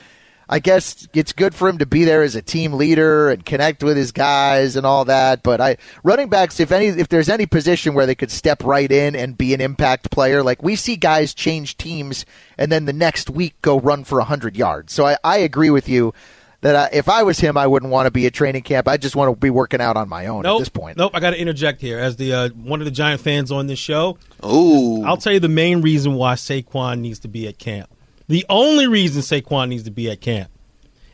I 0.49 0.59
guess 0.59 1.07
it's 1.13 1.33
good 1.33 1.53
for 1.53 1.67
him 1.67 1.79
to 1.79 1.85
be 1.85 2.05
there 2.05 2.23
as 2.23 2.35
a 2.35 2.41
team 2.41 2.73
leader 2.73 3.29
and 3.29 3.45
connect 3.45 3.83
with 3.83 3.97
his 3.97 4.11
guys 4.11 4.75
and 4.75 4.85
all 4.85 5.05
that. 5.05 5.43
But 5.43 5.59
I 5.59 5.77
running 6.03 6.29
backs, 6.29 6.59
if 6.59 6.71
any, 6.71 6.87
if 6.87 7.09
there's 7.09 7.29
any 7.29 7.45
position 7.45 7.93
where 7.93 8.05
they 8.05 8.15
could 8.15 8.31
step 8.31 8.63
right 8.63 8.89
in 8.91 9.15
and 9.15 9.37
be 9.37 9.53
an 9.53 9.61
impact 9.61 10.09
player, 10.09 10.43
like 10.43 10.63
we 10.63 10.75
see 10.75 10.95
guys 10.95 11.33
change 11.33 11.77
teams 11.77 12.25
and 12.57 12.71
then 12.71 12.85
the 12.85 12.93
next 12.93 13.29
week 13.29 13.61
go 13.61 13.79
run 13.79 14.03
for 14.03 14.21
hundred 14.21 14.55
yards. 14.55 14.93
So 14.93 15.05
I, 15.05 15.17
I 15.23 15.37
agree 15.37 15.69
with 15.69 15.89
you 15.89 16.13
that 16.61 16.75
I, 16.75 16.89
if 16.95 17.09
I 17.09 17.23
was 17.23 17.39
him, 17.39 17.57
I 17.57 17.67
wouldn't 17.67 17.91
want 17.91 18.07
to 18.07 18.11
be 18.11 18.25
at 18.25 18.33
training 18.33 18.63
camp. 18.63 18.87
I 18.87 18.97
just 18.97 19.15
want 19.15 19.31
to 19.31 19.39
be 19.39 19.49
working 19.49 19.81
out 19.81 19.95
on 19.95 20.09
my 20.09 20.27
own 20.27 20.43
nope, 20.43 20.55
at 20.55 20.59
this 20.59 20.69
point. 20.69 20.97
Nope, 20.97 21.11
I 21.13 21.19
got 21.19 21.31
to 21.31 21.37
interject 21.39 21.81
here 21.81 21.99
as 21.99 22.15
the 22.15 22.33
uh, 22.33 22.49
one 22.49 22.81
of 22.81 22.85
the 22.85 22.91
Giant 22.91 23.21
fans 23.21 23.51
on 23.51 23.67
this 23.67 23.79
show. 23.79 24.17
Ooh, 24.45 25.03
I'll 25.03 25.17
tell 25.17 25.33
you 25.33 25.39
the 25.39 25.49
main 25.49 25.81
reason 25.81 26.15
why 26.15 26.33
Saquon 26.33 26.99
needs 26.99 27.19
to 27.19 27.27
be 27.27 27.47
at 27.47 27.57
camp. 27.57 27.89
The 28.27 28.45
only 28.49 28.87
reason 28.87 29.21
Saquon 29.21 29.69
needs 29.69 29.83
to 29.83 29.91
be 29.91 30.09
at 30.09 30.19
camp 30.19 30.49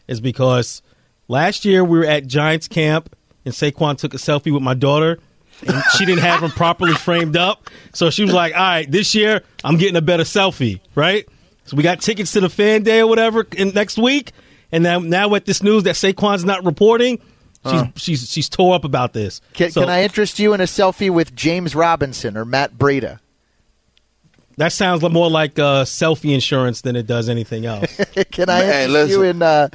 is 0.08 0.19
because 0.19 0.82
last 1.27 1.65
year 1.65 1.84
we 1.84 1.99
were 1.99 2.06
at 2.06 2.25
Giants 2.25 2.67
camp 2.67 3.15
and 3.45 3.53
Saquon 3.53 3.97
took 3.97 4.13
a 4.13 4.17
selfie 4.17 4.53
with 4.53 4.63
my 4.63 4.73
daughter 4.73 5.19
and 5.67 5.84
she 5.97 6.06
didn't 6.06 6.21
have 6.21 6.41
him 6.41 6.49
properly 6.51 6.93
framed 6.93 7.38
up. 7.38 7.69
So 7.93 8.10
she 8.10 8.23
was 8.23 8.34
like, 8.34 8.53
all 8.53 8.60
right, 8.60 8.89
this 8.89 9.13
year 9.13 9.43
I'm 9.63 9.77
getting 9.77 9.95
a 9.95 10.01
better 10.01 10.23
selfie, 10.23 10.79
right? 10.95 11.27
So 11.65 11.77
we 11.77 11.84
got 11.84 12.01
tickets 12.01 12.34
to 12.34 12.41
the 12.41 12.49
fan 12.49 12.84
day 12.84 13.01
or 13.01 13.08
whatever 13.08 13.45
in 13.56 13.69
next 13.69 13.97
week. 13.97 14.32
And 14.73 14.83
now, 14.83 14.97
now 14.97 15.27
with 15.27 15.45
this 15.45 15.62
news 15.62 15.83
that 15.83 15.93
Saquon's 15.93 16.43
not 16.43 16.65
reporting, 16.65 17.19
she's 17.63 17.73
uh. 17.73 17.88
she's 17.95 18.29
she's 18.29 18.49
tore 18.49 18.73
up 18.73 18.83
about 18.83 19.13
this. 19.13 19.39
Can, 19.53 19.69
so, 19.69 19.81
can 19.81 19.89
I 19.89 20.01
interest 20.01 20.39
you 20.39 20.53
in 20.53 20.62
a 20.62 20.65
selfie 20.65 21.12
with 21.12 21.36
James 21.36 21.75
Robinson 21.75 22.36
or 22.36 22.43
Matt 22.43 22.73
Breida? 22.73 23.19
That 24.57 24.71
sounds 24.71 25.01
more 25.03 25.29
like 25.29 25.59
uh, 25.59 25.83
selfie 25.83 26.33
insurance 26.33 26.81
than 26.81 26.95
it 26.95 27.05
does 27.05 27.29
anything 27.29 27.65
else. 27.65 27.99
Can 28.31 28.49
I 28.49 28.63
hey, 28.63 29.07
you 29.07 29.23
in 29.23 29.41
uh, 29.41 29.69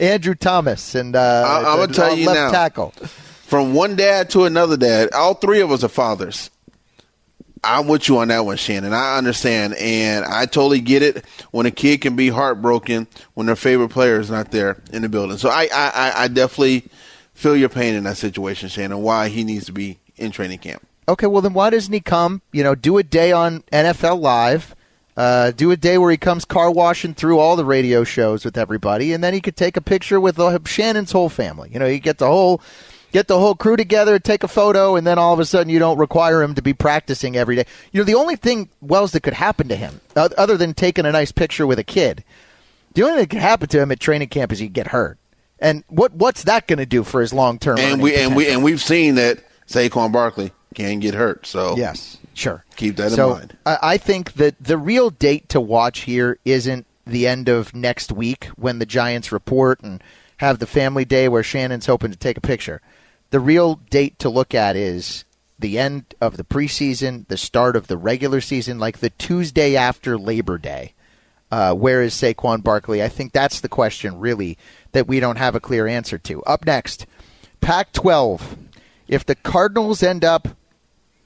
Andrew 0.00 0.34
Thomas 0.34 0.96
and 0.96 1.14
uh, 1.14 1.44
I, 1.46 1.72
am 1.72 1.78
gonna 1.78 1.92
tell 1.92 2.16
you 2.16 2.26
left 2.26 2.36
now, 2.36 2.50
tackle? 2.50 2.90
From 2.90 3.74
one 3.74 3.94
dad 3.94 4.30
to 4.30 4.44
another 4.44 4.76
dad, 4.76 5.12
all 5.12 5.34
three 5.34 5.60
of 5.60 5.70
us 5.70 5.84
are 5.84 5.88
fathers. 5.88 6.50
I'm 7.64 7.88
with 7.88 8.08
you 8.08 8.18
on 8.18 8.28
that 8.28 8.44
one, 8.44 8.56
Shannon. 8.56 8.92
I 8.92 9.16
understand, 9.16 9.74
and 9.74 10.24
I 10.24 10.46
totally 10.46 10.80
get 10.80 11.02
it 11.02 11.24
when 11.50 11.66
a 11.66 11.70
kid 11.70 12.00
can 12.00 12.16
be 12.16 12.28
heartbroken 12.28 13.06
when 13.34 13.46
their 13.46 13.56
favorite 13.56 13.90
player 13.90 14.20
is 14.20 14.30
not 14.30 14.50
there 14.50 14.82
in 14.92 15.02
the 15.02 15.08
building. 15.08 15.38
So 15.38 15.48
I, 15.48 15.68
I, 15.72 16.12
I 16.24 16.28
definitely 16.28 16.88
feel 17.34 17.56
your 17.56 17.68
pain 17.68 17.94
in 17.94 18.04
that 18.04 18.16
situation, 18.16 18.68
Shannon. 18.68 19.02
Why 19.02 19.28
he 19.28 19.44
needs 19.44 19.66
to 19.66 19.72
be 19.72 19.98
in 20.16 20.30
training 20.30 20.58
camp. 20.58 20.86
Okay, 21.08 21.26
well 21.26 21.42
then 21.42 21.52
why 21.52 21.70
doesn't 21.70 21.92
he 21.92 22.00
come? 22.00 22.42
You 22.52 22.62
know, 22.62 22.74
do 22.74 22.98
a 22.98 23.02
day 23.02 23.32
on 23.32 23.62
NFL 23.72 24.20
Live. 24.20 24.74
Uh, 25.16 25.52
do 25.52 25.70
a 25.70 25.76
day 25.76 25.96
where 25.96 26.10
he 26.10 26.16
comes 26.16 26.44
car 26.44 26.72
washing 26.72 27.14
through 27.14 27.38
all 27.38 27.54
the 27.54 27.64
radio 27.64 28.02
shows 28.02 28.44
with 28.44 28.58
everybody, 28.58 29.12
and 29.12 29.22
then 29.22 29.32
he 29.32 29.40
could 29.40 29.56
take 29.56 29.76
a 29.76 29.80
picture 29.80 30.18
with 30.18 30.40
uh, 30.40 30.58
Shannon's 30.64 31.12
whole 31.12 31.28
family. 31.28 31.70
You 31.72 31.78
know, 31.78 31.86
he 31.86 32.00
get 32.00 32.18
the 32.18 32.26
whole 32.26 32.60
get 33.14 33.28
the 33.28 33.38
whole 33.38 33.54
crew 33.54 33.76
together, 33.76 34.18
take 34.18 34.42
a 34.42 34.48
photo, 34.48 34.96
and 34.96 35.06
then 35.06 35.20
all 35.20 35.32
of 35.32 35.38
a 35.38 35.44
sudden 35.44 35.70
you 35.70 35.78
don't 35.78 35.98
require 35.98 36.42
him 36.42 36.52
to 36.56 36.60
be 36.60 36.74
practicing 36.74 37.36
every 37.36 37.54
day. 37.54 37.64
You 37.92 38.00
know, 38.00 38.04
the 38.04 38.16
only 38.16 38.34
thing 38.34 38.68
Wells 38.80 39.12
that 39.12 39.22
could 39.22 39.34
happen 39.34 39.68
to 39.68 39.76
him, 39.76 40.00
other 40.16 40.56
than 40.56 40.74
taking 40.74 41.06
a 41.06 41.12
nice 41.12 41.30
picture 41.30 41.64
with 41.64 41.78
a 41.78 41.84
kid, 41.84 42.24
the 42.94 43.04
only 43.04 43.14
thing 43.14 43.22
that 43.22 43.30
could 43.30 43.38
happen 43.38 43.68
to 43.68 43.80
him 43.80 43.92
at 43.92 44.00
training 44.00 44.28
camp 44.28 44.50
is 44.50 44.58
he'd 44.58 44.72
get 44.72 44.88
hurt. 44.88 45.16
And 45.60 45.84
what 45.88 46.12
what's 46.14 46.42
that 46.42 46.66
going 46.66 46.80
to 46.80 46.86
do 46.86 47.04
for 47.04 47.20
his 47.20 47.32
long 47.32 47.60
term? 47.60 47.78
And 47.78 48.02
we 48.02 48.16
and 48.16 48.34
we 48.34 48.48
and 48.48 48.64
we've 48.64 48.82
seen 48.82 49.14
that 49.14 49.38
Saquon 49.68 50.10
Barkley 50.10 50.50
can 50.74 50.98
get 50.98 51.14
hurt. 51.14 51.46
So 51.46 51.76
yes, 51.76 52.18
sure, 52.34 52.64
keep 52.74 52.96
that 52.96 53.12
so 53.12 53.30
in 53.30 53.38
mind. 53.38 53.56
I 53.64 53.96
think 53.96 54.32
that 54.34 54.56
the 54.60 54.76
real 54.76 55.10
date 55.10 55.48
to 55.50 55.60
watch 55.60 56.00
here 56.00 56.38
isn't 56.44 56.84
the 57.06 57.28
end 57.28 57.48
of 57.48 57.74
next 57.76 58.10
week 58.10 58.46
when 58.56 58.80
the 58.80 58.86
Giants 58.86 59.30
report 59.30 59.80
and 59.82 60.02
have 60.38 60.58
the 60.58 60.66
family 60.66 61.04
day 61.04 61.28
where 61.28 61.44
Shannon's 61.44 61.86
hoping 61.86 62.10
to 62.10 62.16
take 62.16 62.36
a 62.36 62.40
picture. 62.40 62.82
The 63.30 63.40
real 63.40 63.76
date 63.90 64.18
to 64.20 64.28
look 64.28 64.54
at 64.54 64.76
is 64.76 65.24
the 65.58 65.78
end 65.78 66.14
of 66.20 66.36
the 66.36 66.44
preseason, 66.44 67.26
the 67.28 67.36
start 67.36 67.76
of 67.76 67.86
the 67.86 67.96
regular 67.96 68.40
season, 68.40 68.78
like 68.78 68.98
the 68.98 69.10
Tuesday 69.10 69.76
after 69.76 70.18
Labor 70.18 70.58
Day. 70.58 70.94
Uh, 71.50 71.74
where 71.74 72.02
is 72.02 72.14
Saquon 72.14 72.62
Barkley? 72.62 73.02
I 73.02 73.08
think 73.08 73.32
that's 73.32 73.60
the 73.60 73.68
question, 73.68 74.18
really, 74.18 74.58
that 74.92 75.06
we 75.06 75.20
don't 75.20 75.36
have 75.36 75.54
a 75.54 75.60
clear 75.60 75.86
answer 75.86 76.18
to. 76.18 76.42
Up 76.44 76.64
next, 76.66 77.06
Pac 77.60 77.92
12. 77.92 78.56
If 79.06 79.24
the 79.24 79.34
Cardinals 79.36 80.02
end 80.02 80.24
up 80.24 80.48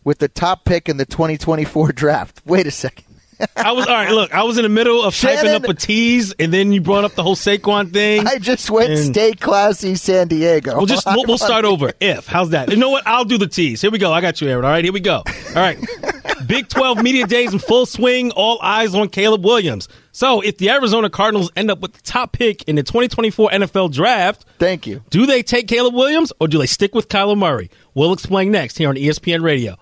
with 0.05 0.19
the 0.19 0.29
top 0.29 0.65
pick 0.65 0.89
in 0.89 0.97
the 0.97 1.05
2024 1.05 1.93
draft. 1.93 2.41
Wait 2.45 2.67
a 2.67 2.71
second. 2.71 3.08
I 3.57 3.73
was 3.73 3.87
all 3.87 3.95
right. 3.95 4.11
Look, 4.11 4.35
I 4.35 4.43
was 4.43 4.59
in 4.59 4.65
the 4.65 4.69
middle 4.69 5.03
of 5.03 5.15
Shannon, 5.15 5.37
typing 5.37 5.55
up 5.55 5.69
a 5.69 5.75
tease, 5.75 6.33
and 6.39 6.53
then 6.53 6.73
you 6.73 6.81
brought 6.81 7.05
up 7.05 7.15
the 7.15 7.23
whole 7.23 7.37
Saquon 7.37 7.93
thing. 7.93 8.27
I 8.27 8.39
just 8.39 8.71
went 8.71 8.91
and, 8.91 9.15
stay 9.15 9.33
classy, 9.33 9.95
San 9.95 10.29
Diego. 10.29 10.77
We'll 10.77 10.87
just 10.87 11.07
we'll, 11.07 11.25
we'll 11.27 11.39
start 11.39 11.65
over. 11.65 11.93
If 12.01 12.27
how's 12.27 12.51
that? 12.51 12.71
You 12.71 12.77
know 12.77 12.91
what? 12.91 13.07
I'll 13.07 13.25
do 13.25 13.39
the 13.39 13.47
tease. 13.47 13.81
Here 13.81 13.91
we 13.91 13.99
go. 13.99 14.13
I 14.13 14.21
got 14.21 14.41
you, 14.41 14.49
Aaron. 14.49 14.65
All 14.65 14.71
right, 14.71 14.85
here 14.85 14.93
we 14.93 15.01
go. 15.01 15.23
All 15.27 15.55
right. 15.55 15.79
Big 16.47 16.69
12 16.69 17.03
media 17.03 17.27
days 17.27 17.53
in 17.53 17.59
full 17.59 17.85
swing. 17.85 18.31
All 18.31 18.59
eyes 18.63 18.95
on 18.95 19.09
Caleb 19.09 19.45
Williams. 19.45 19.89
So, 20.13 20.41
if 20.41 20.59
the 20.59 20.71
Arizona 20.71 21.11
Cardinals 21.11 21.51
end 21.55 21.71
up 21.71 21.81
with 21.81 21.93
the 21.93 22.03
top 22.03 22.33
pick 22.33 22.63
in 22.65 22.77
the 22.77 22.83
2024 22.83 23.51
NFL 23.51 23.93
Draft, 23.93 24.45
thank 24.59 24.87
you. 24.87 25.03
Do 25.11 25.27
they 25.27 25.43
take 25.43 25.69
Caleb 25.69 25.95
Williams 25.95 26.33
or 26.41 26.49
do 26.49 26.59
they 26.59 26.67
stick 26.67 26.95
with 26.95 27.09
Kyler 27.09 27.37
Murray? 27.37 27.71
We'll 27.95 28.13
explain 28.13 28.51
next 28.51 28.79
here 28.79 28.89
on 28.89 28.97
ESPN 28.97 29.43
Radio. 29.43 29.77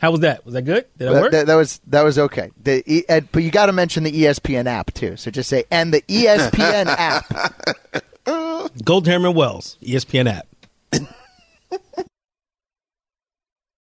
How 0.00 0.10
was 0.10 0.20
that? 0.20 0.44
Was 0.46 0.54
that 0.54 0.62
good? 0.62 0.86
Did 0.96 1.08
that, 1.08 1.12
that 1.12 1.20
work? 1.20 1.32
That, 1.32 1.46
that, 1.46 1.54
was 1.56 1.80
that 1.88 2.02
was 2.02 2.18
okay. 2.18 2.50
The, 2.62 3.04
uh, 3.08 3.20
but 3.32 3.42
you 3.42 3.50
got 3.50 3.66
to 3.66 3.72
mention 3.72 4.02
the 4.02 4.12
ESPN 4.12 4.66
app 4.66 4.92
too. 4.94 5.16
So 5.16 5.30
just 5.30 5.50
say 5.50 5.64
and 5.70 5.92
the 5.92 6.00
ESPN 6.02 6.86
app. 6.86 8.04
Gold 8.82 9.08
and 9.08 9.34
Wells 9.34 9.76
ESPN 9.82 10.26
app. 10.26 10.46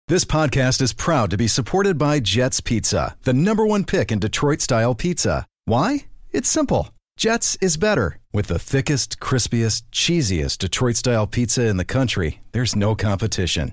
this 0.09 0.25
podcast 0.25 0.81
is 0.81 0.95
proud 0.95 1.31
to 1.31 1.37
be 1.37 1.47
supported 1.47 1.99
by 1.99 2.21
Jets 2.21 2.63
Pizza, 2.63 3.17
the 3.25 3.35
number 3.35 3.67
one 3.67 3.85
pick 3.85 4.11
in 4.11 4.19
Detroit 4.19 4.63
style 4.63 4.95
pizza. 4.95 5.47
Why? 5.67 6.07
It's 6.31 6.49
simple. 6.49 6.89
Jets 7.19 7.59
is 7.61 7.77
better 7.77 8.19
with 8.33 8.47
the 8.47 8.59
thickest, 8.59 9.21
crispiest, 9.21 9.83
cheesiest 9.93 10.59
Detroit 10.59 10.97
style 10.97 11.27
pizza 11.27 11.67
in 11.67 11.77
the 11.77 11.85
country. 11.85 12.41
There's 12.53 12.77
no 12.77 12.95
competition. 12.95 13.73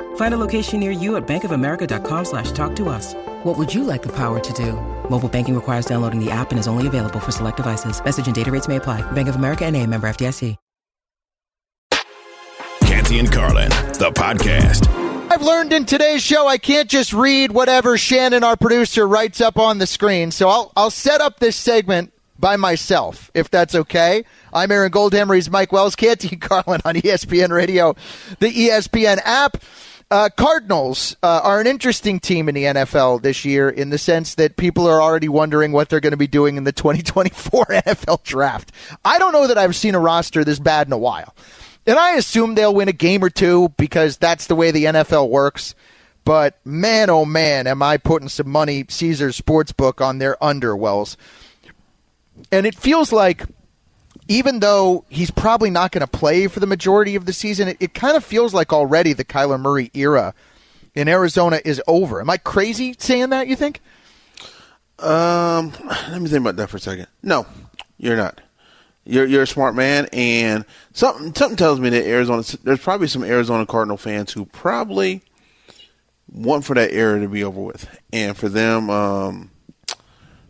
Find 0.15 0.33
a 0.33 0.37
location 0.37 0.79
near 0.79 0.91
you 0.91 1.17
at 1.17 1.27
bankofamerica.com 1.27 2.25
slash 2.25 2.51
talk 2.53 2.75
to 2.77 2.89
us. 2.89 3.13
What 3.43 3.57
would 3.57 3.73
you 3.73 3.83
like 3.83 4.01
the 4.01 4.15
power 4.15 4.39
to 4.39 4.53
do? 4.53 4.73
Mobile 5.09 5.29
banking 5.29 5.55
requires 5.55 5.85
downloading 5.85 6.23
the 6.23 6.31
app 6.31 6.51
and 6.51 6.59
is 6.59 6.67
only 6.67 6.87
available 6.87 7.19
for 7.19 7.31
select 7.31 7.57
devices. 7.57 8.03
Message 8.03 8.27
and 8.27 8.35
data 8.35 8.51
rates 8.51 8.67
may 8.69 8.77
apply. 8.77 9.01
Bank 9.11 9.27
of 9.27 9.35
America 9.35 9.65
and 9.65 9.75
a 9.75 9.85
member 9.85 10.07
FDIC. 10.07 10.55
Canty 12.81 13.19
and 13.19 13.31
Carlin, 13.31 13.69
the 13.69 14.11
podcast. 14.13 14.87
I've 15.31 15.41
learned 15.41 15.71
in 15.71 15.85
today's 15.85 16.21
show 16.21 16.45
I 16.45 16.57
can't 16.57 16.89
just 16.89 17.13
read 17.13 17.53
whatever 17.53 17.97
Shannon, 17.97 18.43
our 18.43 18.57
producer, 18.57 19.07
writes 19.07 19.39
up 19.39 19.57
on 19.57 19.77
the 19.77 19.87
screen. 19.87 20.31
So 20.31 20.49
I'll, 20.49 20.73
I'll 20.75 20.91
set 20.91 21.21
up 21.21 21.39
this 21.39 21.55
segment 21.55 22.11
by 22.37 22.57
myself, 22.57 23.31
if 23.33 23.49
that's 23.49 23.75
okay. 23.75 24.25
I'm 24.51 24.71
Aaron 24.71 24.91
Goldhammer. 24.91 25.35
He's 25.35 25.49
Mike 25.49 25.71
Wells. 25.71 25.95
Canty 25.95 26.29
and 26.33 26.41
Carlin 26.41 26.81
on 26.83 26.95
ESPN 26.95 27.49
Radio, 27.51 27.95
the 28.39 28.51
ESPN 28.51 29.21
app. 29.23 29.63
Uh, 30.11 30.27
Cardinals 30.35 31.15
uh, 31.23 31.39
are 31.41 31.61
an 31.61 31.67
interesting 31.67 32.19
team 32.19 32.49
in 32.49 32.55
the 32.55 32.65
NFL 32.65 33.21
this 33.21 33.45
year 33.45 33.69
in 33.69 33.91
the 33.91 33.97
sense 33.97 34.35
that 34.35 34.57
people 34.57 34.85
are 34.85 35.01
already 35.01 35.29
wondering 35.29 35.71
what 35.71 35.87
they're 35.87 36.01
going 36.01 36.11
to 36.11 36.17
be 36.17 36.27
doing 36.27 36.57
in 36.57 36.65
the 36.65 36.71
2024 36.73 37.65
NFL 37.67 38.21
draft. 38.23 38.73
I 39.05 39.19
don't 39.19 39.31
know 39.31 39.47
that 39.47 39.57
I've 39.57 39.75
seen 39.75 39.95
a 39.95 39.99
roster 39.99 40.43
this 40.43 40.59
bad 40.59 40.87
in 40.87 40.91
a 40.91 40.97
while. 40.97 41.33
And 41.87 41.97
I 41.97 42.17
assume 42.17 42.55
they'll 42.55 42.75
win 42.75 42.89
a 42.89 42.93
game 42.93 43.23
or 43.23 43.29
two 43.29 43.69
because 43.77 44.17
that's 44.17 44.47
the 44.47 44.55
way 44.55 44.71
the 44.71 44.83
NFL 44.83 45.29
works. 45.29 45.75
But 46.25 46.59
man, 46.65 47.09
oh 47.09 47.23
man, 47.23 47.65
am 47.65 47.81
I 47.81 47.95
putting 47.95 48.27
some 48.27 48.49
money, 48.49 48.83
Caesars 48.89 49.39
Sportsbook, 49.39 50.05
on 50.05 50.17
their 50.17 50.35
underwells. 50.41 51.15
And 52.51 52.65
it 52.65 52.75
feels 52.75 53.13
like 53.13 53.45
even 54.27 54.59
though 54.59 55.05
he's 55.09 55.31
probably 55.31 55.69
not 55.69 55.91
going 55.91 56.01
to 56.01 56.07
play 56.07 56.47
for 56.47 56.59
the 56.59 56.67
majority 56.67 57.15
of 57.15 57.25
the 57.25 57.33
season, 57.33 57.67
it, 57.67 57.77
it 57.79 57.93
kind 57.93 58.15
of 58.15 58.23
feels 58.23 58.53
like 58.53 58.71
already 58.73 59.13
the 59.13 59.25
Kyler 59.25 59.59
Murray 59.59 59.91
era 59.93 60.33
in 60.93 61.07
Arizona 61.07 61.59
is 61.63 61.81
over. 61.87 62.21
Am 62.21 62.29
I 62.29 62.37
crazy 62.37 62.95
saying 62.97 63.29
that, 63.29 63.47
you 63.47 63.55
think? 63.55 63.81
Um, 64.99 65.73
let 66.09 66.21
me 66.21 66.29
think 66.29 66.41
about 66.41 66.57
that 66.57 66.69
for 66.69 66.77
a 66.77 66.79
second. 66.79 67.07
No, 67.23 67.45
you're 67.97 68.17
not. 68.17 68.41
You're 69.03 69.25
you're 69.25 69.41
a 69.43 69.47
smart 69.47 69.73
man, 69.73 70.07
and 70.13 70.63
something 70.93 71.33
something 71.33 71.57
tells 71.57 71.79
me 71.79 71.89
that 71.89 72.05
Arizona. 72.05 72.43
There's 72.63 72.79
probably 72.79 73.07
some 73.07 73.23
Arizona 73.23 73.65
Cardinal 73.65 73.97
fans 73.97 74.31
who 74.31 74.45
probably 74.45 75.23
want 76.31 76.65
for 76.65 76.75
that 76.75 76.91
era 76.91 77.19
to 77.19 77.27
be 77.27 77.43
over 77.43 77.59
with, 77.59 77.89
and 78.13 78.37
for 78.37 78.47
them, 78.47 78.91
um, 78.91 79.49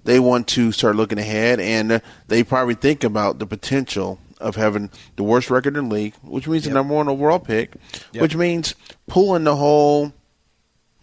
they 0.03 0.19
want 0.19 0.47
to 0.49 0.71
start 0.71 0.95
looking 0.95 1.17
ahead, 1.19 1.59
and 1.59 2.01
they 2.27 2.43
probably 2.43 2.75
think 2.75 3.03
about 3.03 3.39
the 3.39 3.45
potential 3.45 4.19
of 4.39 4.55
having 4.55 4.89
the 5.17 5.23
worst 5.23 5.49
record 5.51 5.77
in 5.77 5.89
the 5.89 5.93
league, 5.95 6.15
which 6.23 6.47
means 6.47 6.65
Yep. 6.65 6.71
the 6.71 6.73
number 6.79 6.93
one 6.95 7.07
overall 7.07 7.39
pick, 7.39 7.73
Yep. 8.13 8.21
which 8.21 8.35
means 8.35 8.73
pulling 9.07 9.43
the 9.43 9.55
whole 9.55 10.13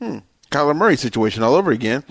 hmm, 0.01 0.19
Kyler 0.51 0.75
Murray 0.77 0.97
situation 0.97 1.43
all 1.43 1.55
over 1.55 1.71
again. 1.71 2.03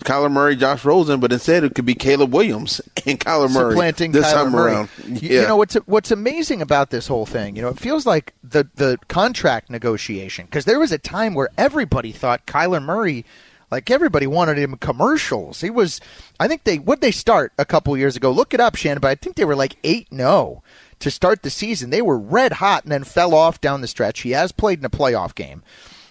Kyler 0.00 0.30
Murray, 0.30 0.54
Josh 0.56 0.84
Rosen, 0.84 1.20
but 1.20 1.32
instead 1.32 1.64
it 1.64 1.74
could 1.74 1.86
be 1.86 1.94
Caleb 1.94 2.32
Williams 2.34 2.80
and 3.06 3.18
Kyler 3.18 3.50
Murray 3.50 3.70
supplanting 3.72 4.12
this 4.12 4.26
Kyler 4.26 4.32
time 4.34 4.52
Murray. 4.52 4.72
around. 4.72 4.88
You- 5.06 5.14
Yeah. 5.22 5.40
You 5.42 5.48
know 5.48 5.56
what's 5.56 5.74
what's 5.86 6.10
amazing 6.10 6.60
about 6.60 6.90
this 6.90 7.06
whole 7.08 7.24
thing? 7.26 7.56
You 7.56 7.62
know, 7.62 7.68
it 7.68 7.78
feels 7.80 8.04
like 8.06 8.34
the 8.44 8.68
the 8.74 8.98
contract 9.08 9.70
negotiation 9.70 10.44
because 10.44 10.66
there 10.66 10.78
was 10.78 10.92
a 10.92 10.98
time 10.98 11.34
where 11.34 11.48
everybody 11.56 12.12
thought 12.12 12.46
Kyler 12.46 12.82
Murray, 12.82 13.24
like 13.70 13.90
everybody 13.90 14.26
wanted 14.26 14.58
him 14.58 14.76
commercials. 14.76 15.60
He 15.60 15.70
was, 15.70 16.00
I 16.38 16.48
think 16.48 16.64
they 16.64 16.78
would 16.78 17.00
they 17.00 17.10
start 17.10 17.52
a 17.58 17.64
couple 17.64 17.96
years 17.96 18.16
ago. 18.16 18.30
Look 18.30 18.54
it 18.54 18.60
up, 18.60 18.76
Shannon, 18.76 19.00
but 19.00 19.10
I 19.10 19.14
think 19.14 19.36
they 19.36 19.44
were 19.44 19.56
like 19.56 19.76
eight 19.84 20.10
no 20.10 20.26
oh 20.26 20.62
to 20.98 21.10
start 21.10 21.42
the 21.42 21.50
season. 21.50 21.90
They 21.90 22.02
were 22.02 22.18
red 22.18 22.54
hot 22.54 22.84
and 22.84 22.92
then 22.92 23.04
fell 23.04 23.34
off 23.34 23.60
down 23.60 23.80
the 23.80 23.86
stretch. 23.86 24.20
He 24.20 24.30
has 24.30 24.52
played 24.52 24.78
in 24.78 24.84
a 24.84 24.90
playoff 24.90 25.34
game. 25.34 25.62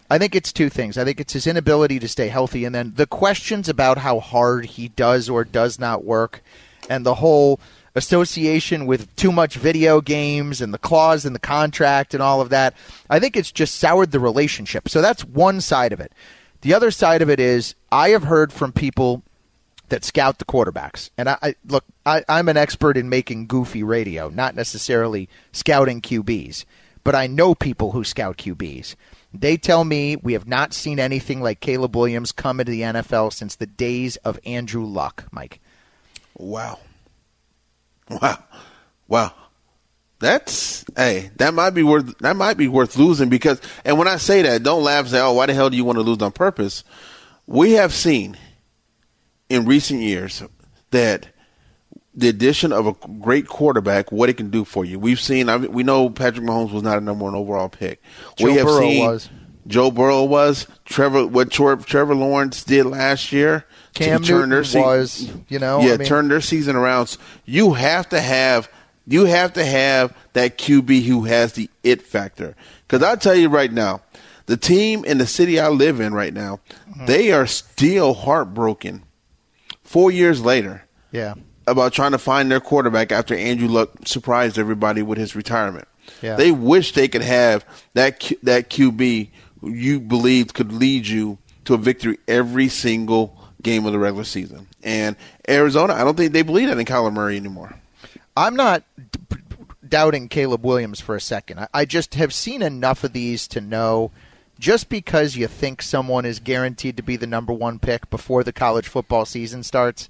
I 0.09 0.19
think 0.19 0.35
it's 0.35 0.53
two 0.53 0.69
things. 0.69 0.97
I 0.97 1.03
think 1.03 1.19
it's 1.19 1.33
his 1.33 1.47
inability 1.47 1.97
to 1.99 2.07
stay 2.07 2.27
healthy, 2.27 2.63
and 2.63 2.75
then 2.75 2.93
the 2.95 3.07
questions 3.07 3.67
about 3.67 3.97
how 3.97 4.19
hard 4.19 4.65
he 4.65 4.89
does 4.89 5.29
or 5.29 5.43
does 5.43 5.79
not 5.79 6.03
work, 6.03 6.43
and 6.87 7.03
the 7.03 7.15
whole 7.15 7.59
association 7.95 8.85
with 8.85 9.13
too 9.15 9.31
much 9.31 9.55
video 9.55 10.01
games 10.01 10.61
and 10.61 10.73
the 10.73 10.77
clause 10.77 11.25
in 11.25 11.33
the 11.33 11.39
contract 11.39 12.13
and 12.13 12.21
all 12.21 12.41
of 12.41 12.49
that. 12.49 12.75
I 13.09 13.19
think 13.19 13.35
it's 13.35 13.51
just 13.51 13.75
soured 13.75 14.11
the 14.11 14.19
relationship. 14.19 14.89
So 14.89 15.01
that's 15.01 15.23
one 15.23 15.61
side 15.61 15.93
of 15.93 16.01
it. 16.01 16.11
The 16.65 16.73
other 16.73 16.89
side 16.89 17.21
of 17.21 17.29
it 17.29 17.39
is 17.39 17.75
I 17.91 18.09
have 18.09 18.23
heard 18.23 18.51
from 18.51 18.73
people 18.73 19.21
that 19.89 20.03
scout 20.03 20.39
the 20.39 20.45
quarterbacks. 20.45 21.11
And 21.15 21.29
I, 21.29 21.37
I 21.43 21.55
look, 21.67 21.85
I, 22.07 22.23
I'm 22.27 22.49
an 22.49 22.57
expert 22.57 22.97
in 22.97 23.07
making 23.07 23.45
goofy 23.45 23.83
radio, 23.83 24.29
not 24.29 24.55
necessarily 24.55 25.29
scouting 25.51 26.01
QBs, 26.01 26.65
but 27.03 27.13
I 27.13 27.27
know 27.27 27.53
people 27.53 27.91
who 27.91 28.03
scout 28.03 28.37
QBs. 28.37 28.95
They 29.31 29.57
tell 29.57 29.83
me 29.83 30.15
we 30.15 30.33
have 30.33 30.47
not 30.47 30.73
seen 30.73 30.99
anything 30.99 31.39
like 31.39 31.59
Caleb 31.59 31.95
Williams 31.95 32.31
come 32.31 32.59
into 32.59 32.71
the 32.71 32.81
NFL 32.81 33.31
since 33.31 33.53
the 33.53 33.67
days 33.67 34.15
of 34.17 34.39
Andrew 34.43 34.85
Luck, 34.85 35.25
Mike. 35.31 35.59
Wow. 36.35 36.79
Wow. 38.09 38.43
Wow. 39.07 39.33
That's 40.19 40.85
hey, 40.95 41.29
that 41.35 41.53
might 41.53 41.71
be 41.71 41.83
worth 41.83 42.17
that 42.19 42.35
might 42.35 42.57
be 42.57 42.67
worth 42.67 42.95
losing 42.97 43.29
because 43.29 43.59
and 43.83 43.97
when 43.97 44.07
I 44.07 44.17
say 44.17 44.41
that, 44.43 44.63
don't 44.63 44.83
laugh 44.83 45.01
and 45.01 45.09
say, 45.09 45.19
Oh, 45.19 45.33
why 45.33 45.45
the 45.45 45.53
hell 45.53 45.69
do 45.69 45.77
you 45.77 45.83
want 45.83 45.97
to 45.97 46.03
lose 46.03 46.21
on 46.21 46.31
purpose? 46.31 46.83
We 47.47 47.73
have 47.73 47.93
seen 47.93 48.37
in 49.49 49.65
recent 49.65 50.01
years 50.01 50.41
that 50.91 51.27
the 52.15 52.29
addition 52.29 52.71
of 52.71 52.87
a 52.87 52.93
great 53.19 53.47
quarterback, 53.47 54.11
what 54.11 54.29
it 54.29 54.37
can 54.37 54.49
do 54.49 54.63
for 54.63 54.85
you. 54.85 54.97
We've 54.97 55.19
seen. 55.19 55.49
I 55.49 55.57
mean, 55.57 55.71
we 55.73 55.83
know 55.83 56.09
Patrick 56.09 56.45
Mahomes 56.45 56.71
was 56.71 56.81
not 56.81 56.97
a 56.97 57.01
number 57.01 57.25
one 57.25 57.35
overall 57.35 57.69
pick. 57.69 58.01
Joe 58.37 58.45
we 58.45 58.53
have 58.55 58.67
Burrow 58.67 58.79
seen 58.79 59.05
was. 59.05 59.29
Joe 59.67 59.91
Burrow 59.91 60.23
was. 60.23 60.67
Trevor, 60.85 61.27
what 61.27 61.51
Trevor, 61.51 61.83
Trevor 61.83 62.15
Lawrence 62.15 62.63
did 62.63 62.85
last 62.85 63.31
year. 63.33 63.65
to 63.95 64.03
Cam 64.03 64.23
turn 64.23 64.49
their 64.49 64.59
Newton 64.61 64.81
was, 64.81 65.29
you 65.49 65.59
know, 65.59 65.81
yeah, 65.81 65.93
I 65.93 65.97
mean- 65.97 66.07
turn 66.07 66.27
their 66.29 66.41
season 66.41 66.75
around. 66.75 67.17
You 67.45 67.73
have 67.73 68.07
to 68.09 68.21
have, 68.21 68.69
you 69.07 69.25
have 69.25 69.53
to 69.53 69.65
have 69.65 70.15
that 70.33 70.57
QB 70.57 71.03
who 71.05 71.23
has 71.25 71.53
the 71.53 71.69
it 71.83 72.01
factor. 72.01 72.55
Because 72.87 73.03
I 73.03 73.15
tell 73.15 73.35
you 73.35 73.49
right 73.49 73.71
now, 73.71 74.01
the 74.47 74.57
team 74.57 75.03
in 75.05 75.17
the 75.17 75.27
city 75.27 75.59
I 75.59 75.69
live 75.69 75.99
in 75.99 76.13
right 76.13 76.33
now, 76.33 76.59
Mm-hmm. 76.89 77.05
they 77.07 77.31
are 77.31 77.45
still 77.47 78.13
heartbroken. 78.13 79.03
Four 79.83 80.11
years 80.11 80.41
later, 80.41 80.83
Yeah. 81.11 81.33
about 81.67 81.93
trying 81.93 82.11
to 82.11 82.17
find 82.17 82.49
their 82.49 82.59
quarterback 82.59 83.11
after 83.11 83.35
Andrew 83.35 83.67
Luck 83.67 83.89
surprised 84.05 84.57
everybody 84.57 85.01
with 85.01 85.17
his 85.17 85.35
retirement. 85.35 85.87
Yeah. 86.21 86.35
They 86.35 86.51
wish 86.51 86.93
they 86.93 87.07
could 87.07 87.23
have 87.23 87.65
that 87.95 88.19
Q- 88.19 88.37
that 88.43 88.69
QB 88.69 89.29
who 89.61 89.71
you 89.71 89.99
believed 89.99 90.53
could 90.53 90.71
lead 90.71 91.07
you 91.07 91.37
to 91.65 91.73
a 91.73 91.77
victory 91.77 92.19
every 92.27 92.69
single 92.69 93.35
game 93.63 93.85
of 93.87 93.91
the 93.93 93.99
regular 93.99 94.23
season. 94.23 94.67
And 94.83 95.15
Arizona, 95.49 95.93
I 95.95 96.03
don't 96.03 96.15
think 96.15 96.31
they 96.33 96.43
believe 96.43 96.67
that 96.69 96.77
in 96.77 96.85
Kyler 96.85 97.11
Murray 97.11 97.35
anymore. 97.37 97.73
I'm 98.35 98.55
not 98.55 98.83
d- 98.97 99.19
doubting 99.87 100.27
Caleb 100.27 100.65
Williams 100.65 100.99
for 100.99 101.15
a 101.15 101.21
second. 101.21 101.59
I, 101.59 101.67
I 101.73 101.85
just 101.85 102.15
have 102.15 102.33
seen 102.33 102.61
enough 102.61 103.03
of 103.03 103.13
these 103.13 103.47
to 103.49 103.61
know 103.61 104.11
just 104.59 104.89
because 104.89 105.35
you 105.35 105.47
think 105.47 105.81
someone 105.81 106.25
is 106.25 106.39
guaranteed 106.39 106.97
to 106.97 107.03
be 107.03 107.15
the 107.15 107.27
number 107.27 107.53
one 107.53 107.79
pick 107.79 108.09
before 108.09 108.43
the 108.43 108.53
college 108.53 108.87
football 108.87 109.25
season 109.25 109.63
starts 109.63 110.09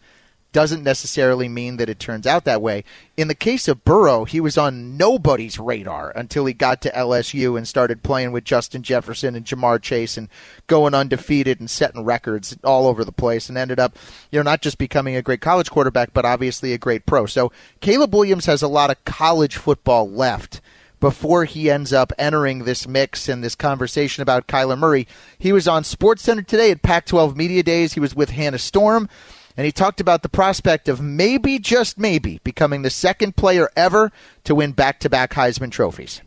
doesn't 0.56 0.86
necessarily 0.86 1.50
mean 1.50 1.76
that 1.76 1.90
it 1.90 2.00
turns 2.00 2.26
out 2.26 2.46
that 2.46 2.62
way. 2.62 2.86
In 3.18 3.28
the 3.28 3.36
case 3.36 3.68
of 3.68 3.84
Burrow, 3.84 4.24
he 4.24 4.40
was 4.40 4.58
on 4.58 4.96
nobody's 4.96 5.60
radar 5.60 6.14
until 6.16 6.46
he 6.46 6.54
got 6.54 6.82
to 6.84 6.92
LSU 6.92 7.58
and 7.58 7.68
started 7.68 8.04
playing 8.04 8.32
with 8.32 8.46
Justin 8.46 8.82
Jefferson 8.82 9.36
and 9.36 9.46
Ja'Marr 9.46 9.82
Chase 9.82 10.16
and 10.16 10.30
going 10.68 10.94
undefeated 10.94 11.60
and 11.60 11.70
setting 11.70 12.06
records 12.06 12.56
all 12.64 12.88
over 12.88 13.04
the 13.04 13.12
place 13.12 13.50
and 13.50 13.58
ended 13.58 13.82
up, 13.82 13.98
you 14.32 14.40
know, 14.40 14.50
not 14.50 14.62
just 14.62 14.78
becoming 14.78 15.18
a 15.18 15.22
great 15.22 15.42
college 15.42 15.70
quarterback, 15.70 16.14
but 16.14 16.24
obviously 16.24 16.72
a 16.72 16.78
great 16.78 17.06
pro. 17.06 17.26
So 17.26 17.52
Caleb 17.82 18.16
Williams 18.16 18.46
has 18.46 18.62
a 18.62 18.70
lot 18.70 18.90
of 18.90 19.04
college 19.04 19.58
football 19.58 20.10
left 20.10 20.62
before 21.02 21.44
he 21.44 21.70
ends 21.70 21.92
up 21.92 22.14
entering 22.18 22.60
this 22.60 22.88
mix 22.88 23.28
and 23.28 23.44
this 23.44 23.56
conversation 23.56 24.22
about 24.22 24.48
Kyler 24.48 24.78
Murray. 24.78 25.06
He 25.38 25.52
was 25.52 25.68
on 25.68 25.84
SportsCenter 25.84 26.48
today 26.48 26.72
at 26.72 26.82
Pac 26.82 27.06
12 27.08 27.36
Media 27.36 27.62
Days. 27.62 27.94
He 27.94 28.00
was 28.00 28.16
with 28.16 28.30
Hannah 28.30 28.58
Storm, 28.58 29.10
and 29.58 29.66
he 29.66 29.72
talked 29.72 30.02
about 30.02 30.22
the 30.22 30.30
prospect 30.30 30.90
of 30.90 31.02
maybe, 31.02 31.60
just 31.60 31.98
maybe, 31.98 32.40
becoming 32.44 32.82
the 32.82 32.90
second 32.90 33.36
player 33.36 33.70
ever 33.76 34.12
to 34.44 34.56
win 34.56 34.74
back 34.74 35.00
to 35.02 35.10
back 35.10 35.34
Heisman 35.34 35.72
trophies. 35.72 36.22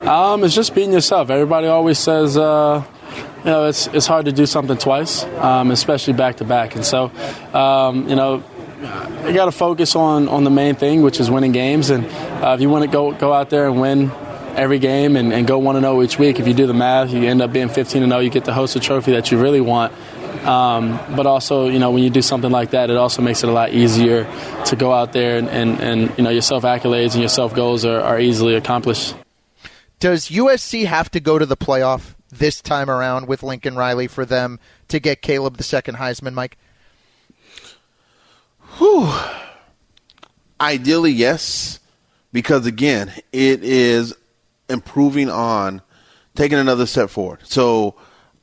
Um, 0.00 0.44
it's 0.44 0.54
just 0.54 0.74
being 0.74 0.92
yourself. 0.92 1.28
Everybody 1.28 1.66
always 1.66 1.98
says, 1.98 2.36
uh, 2.36 2.82
you 3.38 3.44
know, 3.44 3.66
it's 3.66 3.86
it's 3.88 4.06
hard 4.06 4.24
to 4.26 4.32
do 4.32 4.46
something 4.46 4.78
twice, 4.78 5.24
um, 5.24 5.70
especially 5.70 6.14
back 6.14 6.36
to 6.36 6.44
back. 6.44 6.74
And 6.74 6.84
so, 6.84 7.10
um, 7.52 8.08
you 8.08 8.16
know, 8.16 8.42
you 9.26 9.34
got 9.34 9.44
to 9.44 9.52
focus 9.52 9.94
on 9.94 10.28
on 10.28 10.44
the 10.44 10.50
main 10.50 10.74
thing, 10.74 11.02
which 11.02 11.20
is 11.20 11.30
winning 11.30 11.52
games. 11.52 11.90
And 11.90 12.06
uh, 12.42 12.54
if 12.54 12.62
you 12.62 12.70
want 12.70 12.84
to 12.84 12.90
go 12.90 13.12
go 13.12 13.32
out 13.32 13.50
there 13.50 13.68
and 13.68 13.78
win 13.78 14.10
every 14.56 14.78
game 14.78 15.16
and, 15.16 15.32
and 15.32 15.46
go 15.46 15.58
one 15.58 15.76
and 15.76 15.84
zero 15.84 15.98
oh 15.98 16.02
each 16.02 16.18
week, 16.18 16.40
if 16.40 16.48
you 16.48 16.54
do 16.54 16.66
the 16.66 16.74
math, 16.74 17.10
you 17.12 17.22
end 17.24 17.42
up 17.42 17.52
being 17.52 17.68
15 17.68 18.02
and 18.02 18.10
zero. 18.10 18.20
You 18.20 18.30
get 18.30 18.46
to 18.46 18.54
host 18.54 18.76
a 18.76 18.80
trophy 18.80 19.12
that 19.12 19.30
you 19.30 19.38
really 19.38 19.60
want. 19.60 19.92
Um, 20.46 20.98
but 21.16 21.26
also, 21.26 21.68
you 21.68 21.78
know, 21.78 21.90
when 21.90 22.02
you 22.02 22.10
do 22.10 22.22
something 22.22 22.50
like 22.50 22.70
that, 22.70 22.90
it 22.90 22.96
also 22.96 23.22
makes 23.22 23.42
it 23.42 23.48
a 23.48 23.52
lot 23.52 23.72
easier 23.72 24.24
to 24.66 24.76
go 24.76 24.92
out 24.92 25.12
there 25.12 25.36
and, 25.38 25.48
and, 25.48 25.80
and 25.80 26.18
you 26.18 26.24
know, 26.24 26.30
your 26.30 26.42
self 26.42 26.62
accolades 26.62 27.12
and 27.12 27.20
your 27.20 27.28
self 27.28 27.54
goals 27.54 27.84
are, 27.84 28.00
are 28.00 28.18
easily 28.18 28.54
accomplished. 28.54 29.14
Does 29.98 30.30
USC 30.30 30.86
have 30.86 31.10
to 31.10 31.20
go 31.20 31.38
to 31.38 31.44
the 31.44 31.56
playoff 31.56 32.14
this 32.30 32.62
time 32.62 32.88
around 32.88 33.26
with 33.26 33.42
Lincoln 33.42 33.76
Riley 33.76 34.06
for 34.06 34.24
them 34.24 34.58
to 34.88 34.98
get 34.98 35.20
Caleb 35.20 35.56
the 35.56 35.62
second 35.62 35.96
Heisman, 35.96 36.32
Mike? 36.32 36.56
Whew. 38.78 39.12
Ideally, 40.60 41.12
yes, 41.12 41.80
because 42.32 42.66
again, 42.66 43.12
it 43.32 43.62
is 43.64 44.14
improving 44.68 45.28
on 45.28 45.82
taking 46.34 46.58
another 46.58 46.86
step 46.86 47.10
forward. 47.10 47.40
So 47.44 47.96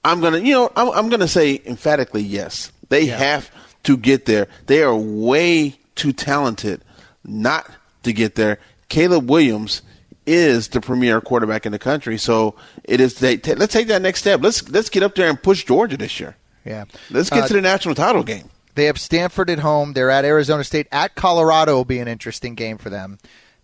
I'm 0.07 0.21
gonna, 0.21 0.39
you 0.39 0.53
know, 0.53 0.71
I'm, 0.75 0.89
I'm 0.91 1.09
gonna 1.09 1.27
say 1.27 1.61
emphatically 1.65 2.21
yes. 2.21 2.71
They 2.89 3.03
yeah. 3.03 3.17
have 3.17 3.51
to 3.83 3.97
get 3.97 4.25
there. 4.25 4.47
They 4.67 4.81
are 4.81 4.95
way 4.95 5.79
too 5.95 6.13
talented 6.13 6.81
not 7.23 7.69
to 8.03 8.13
get 8.13 8.35
there. 8.35 8.59
Caleb 8.87 9.29
Williams 9.29 9.81
is 10.25 10.69
the 10.69 10.79
premier 10.79 11.19
quarterback 11.19 11.65
in 11.65 11.71
the 11.71 11.79
country. 11.79 12.17
So 12.17 12.55
it 12.83 13.01
is. 13.01 13.15
They, 13.15 13.37
t- 13.37 13.55
let's 13.55 13.73
take 13.73 13.87
that 13.87 14.01
next 14.01 14.21
step. 14.21 14.41
Let's 14.41 14.69
let's 14.69 14.89
get 14.89 15.03
up 15.03 15.15
there 15.15 15.29
and 15.29 15.41
push 15.41 15.65
Georgia 15.65 15.97
this 15.97 16.19
year. 16.19 16.37
Yeah, 16.63 16.85
let's 17.09 17.29
get 17.29 17.43
uh, 17.43 17.47
to 17.47 17.53
the 17.53 17.61
national 17.61 17.95
title 17.95 18.23
game. 18.23 18.49
They 18.75 18.85
have 18.85 18.99
Stanford 18.99 19.49
at 19.49 19.59
home. 19.59 19.93
They're 19.93 20.11
at 20.11 20.23
Arizona 20.23 20.63
State. 20.63 20.87
At 20.91 21.15
Colorado 21.15 21.75
will 21.75 21.85
be 21.85 21.99
an 21.99 22.07
interesting 22.07 22.55
game 22.55 22.77
for 22.77 22.89
them. 22.89 23.17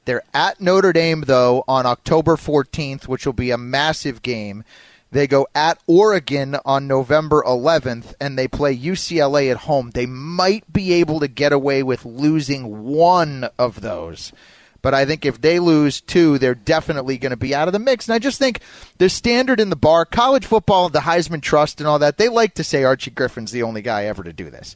They're 0.06 0.24
at 0.34 0.60
Notre 0.60 0.92
Dame 0.92 1.22
though 1.22 1.64
on 1.68 1.86
October 1.86 2.36
14th, 2.36 3.08
which 3.08 3.26
will 3.26 3.34
be 3.34 3.52
a 3.52 3.58
massive 3.58 4.22
game. 4.22 4.64
They 5.14 5.28
go 5.28 5.48
at 5.54 5.78
Oregon 5.86 6.58
on 6.66 6.88
November 6.88 7.44
11th, 7.46 8.16
and 8.20 8.36
they 8.36 8.48
play 8.48 8.76
UCLA 8.76 9.52
at 9.52 9.58
home. 9.58 9.92
They 9.92 10.08
might 10.08 10.74
be 10.74 10.94
able 10.94 11.20
to 11.20 11.28
get 11.28 11.54
away 11.54 11.84
with 11.84 12.04
losing 12.04 12.84
one 12.84 13.48
of 13.60 13.82
those. 13.82 14.34
But 14.82 14.96
I 14.96 15.06
think 15.06 15.24
if 15.24 15.40
they 15.40 15.60
lose 15.60 16.02
two, 16.02 16.40
they're 16.40 16.56
definitely 16.56 17.20
going 17.20 17.30
to 17.30 17.38
be 17.38 17.54
out 17.54 17.68
of 17.68 17.74
the 17.74 17.80
mix. 17.80 18.08
And 18.08 18.16
I 18.16 18.20
just 18.20 18.40
think 18.40 18.62
the 18.98 19.08
standard 19.08 19.60
in 19.60 19.70
the 19.70 19.76
bar, 19.76 20.04
college 20.04 20.48
football, 20.48 20.90
the 20.90 21.02
Heisman 21.02 21.44
Trust, 21.44 21.80
and 21.80 21.88
all 21.88 22.00
that, 22.00 22.18
they 22.18 22.28
like 22.28 22.56
to 22.56 22.64
say 22.64 22.84
Archie 22.84 23.12
Griffin's 23.12 23.52
the 23.52 23.62
only 23.62 23.84
guy 23.84 24.06
ever 24.06 24.24
to 24.24 24.34
do 24.34 24.50
this. 24.50 24.76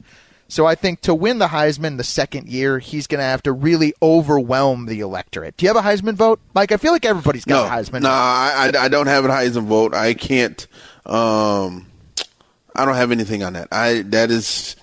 So 0.49 0.65
I 0.65 0.75
think 0.75 1.01
to 1.01 1.13
win 1.13 1.39
the 1.39 1.47
Heisman 1.47 1.97
the 1.97 2.03
second 2.03 2.47
year, 2.47 2.79
he's 2.79 3.05
going 3.07 3.19
to 3.19 3.25
have 3.25 3.43
to 3.43 3.51
really 3.51 3.93
overwhelm 4.01 4.85
the 4.85 5.01
electorate. 5.01 5.57
Do 5.57 5.65
you 5.65 5.73
have 5.73 5.83
a 5.83 5.87
Heisman 5.87 6.13
vote, 6.13 6.39
Mike? 6.53 6.71
I 6.71 6.77
feel 6.77 6.93
like 6.93 7.05
everybody's 7.05 7.43
got 7.43 7.63
no, 7.63 7.67
a 7.67 7.81
Heisman. 7.81 8.01
No, 8.01 8.09
I, 8.09 8.71
I, 8.77 8.87
don't 8.87 9.07
have 9.07 9.25
a 9.25 9.27
Heisman 9.27 9.65
vote. 9.65 9.93
I 9.93 10.13
can't. 10.13 10.65
Um, 11.05 11.87
I 12.73 12.85
don't 12.85 12.95
have 12.95 13.11
anything 13.11 13.43
on 13.43 13.53
that. 13.53 13.67
I 13.71 14.03
that 14.03 14.31
is 14.31 14.75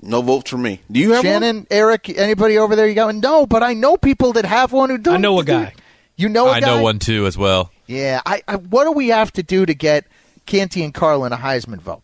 no 0.00 0.22
vote 0.22 0.48
for 0.48 0.56
me. 0.56 0.80
Do 0.90 1.00
you 1.00 1.12
have 1.12 1.22
Shannon, 1.22 1.56
one? 1.56 1.66
Eric, 1.70 2.08
anybody 2.08 2.58
over 2.58 2.76
there? 2.76 2.86
You 2.88 2.94
going? 2.94 3.20
No, 3.20 3.46
but 3.46 3.62
I 3.62 3.74
know 3.74 3.96
people 3.96 4.34
that 4.34 4.44
have 4.44 4.72
one 4.72 4.88
who 4.88 4.98
don't. 4.98 5.14
I 5.14 5.18
know 5.18 5.38
a 5.40 5.44
guy. 5.44 5.74
You 6.16 6.28
know, 6.28 6.48
I 6.48 6.60
guy? 6.60 6.66
know 6.66 6.82
one 6.82 6.98
too 6.98 7.26
as 7.26 7.36
well. 7.36 7.72
Yeah. 7.86 8.20
I, 8.26 8.42
I, 8.46 8.56
What 8.56 8.84
do 8.84 8.92
we 8.92 9.08
have 9.08 9.32
to 9.32 9.42
do 9.42 9.64
to 9.64 9.74
get 9.74 10.04
Canty 10.46 10.84
and 10.84 10.92
Carlin 10.92 11.32
a 11.32 11.36
Heisman 11.36 11.80
vote? 11.80 12.02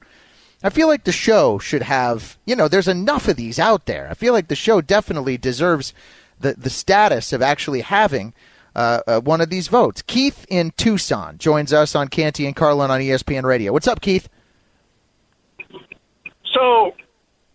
I 0.63 0.71
feel 0.71 0.89
like 0.89 1.05
the 1.05 1.13
show 1.13 1.59
should 1.59 1.83
have. 1.83 2.39
You 2.47 2.57
know, 2.57 2.69
there's 2.69 2.89
enough 2.89 3.29
of 3.29 3.37
these 3.37 3.59
out 3.59 3.87
there. 3.87 4.09
I 4.11 4.15
feel 4.15 4.33
like 4.33 4.49
the 4.49 4.57
show 4.57 4.81
definitely 4.81 5.37
deserves 5.37 5.93
the 6.41 6.55
the 6.55 6.71
status 6.71 7.33
of 7.33 7.43
actually 7.43 7.83
having. 7.83 8.35
Uh, 8.75 9.01
uh, 9.07 9.21
one 9.23 9.41
of 9.41 9.49
these 9.49 9.69
votes. 9.69 10.03
Keith 10.03 10.45
in 10.51 10.71
Tucson 10.77 11.39
joins 11.39 11.73
us 11.73 11.95
on 11.95 12.09
Canty 12.09 12.45
and 12.45 12.55
Carlin 12.55 12.91
on 12.91 13.01
ESPN 13.01 13.45
Radio. 13.45 13.73
What's 13.73 13.89
up, 13.89 14.03
Keith? 14.03 14.29
So 16.53 16.95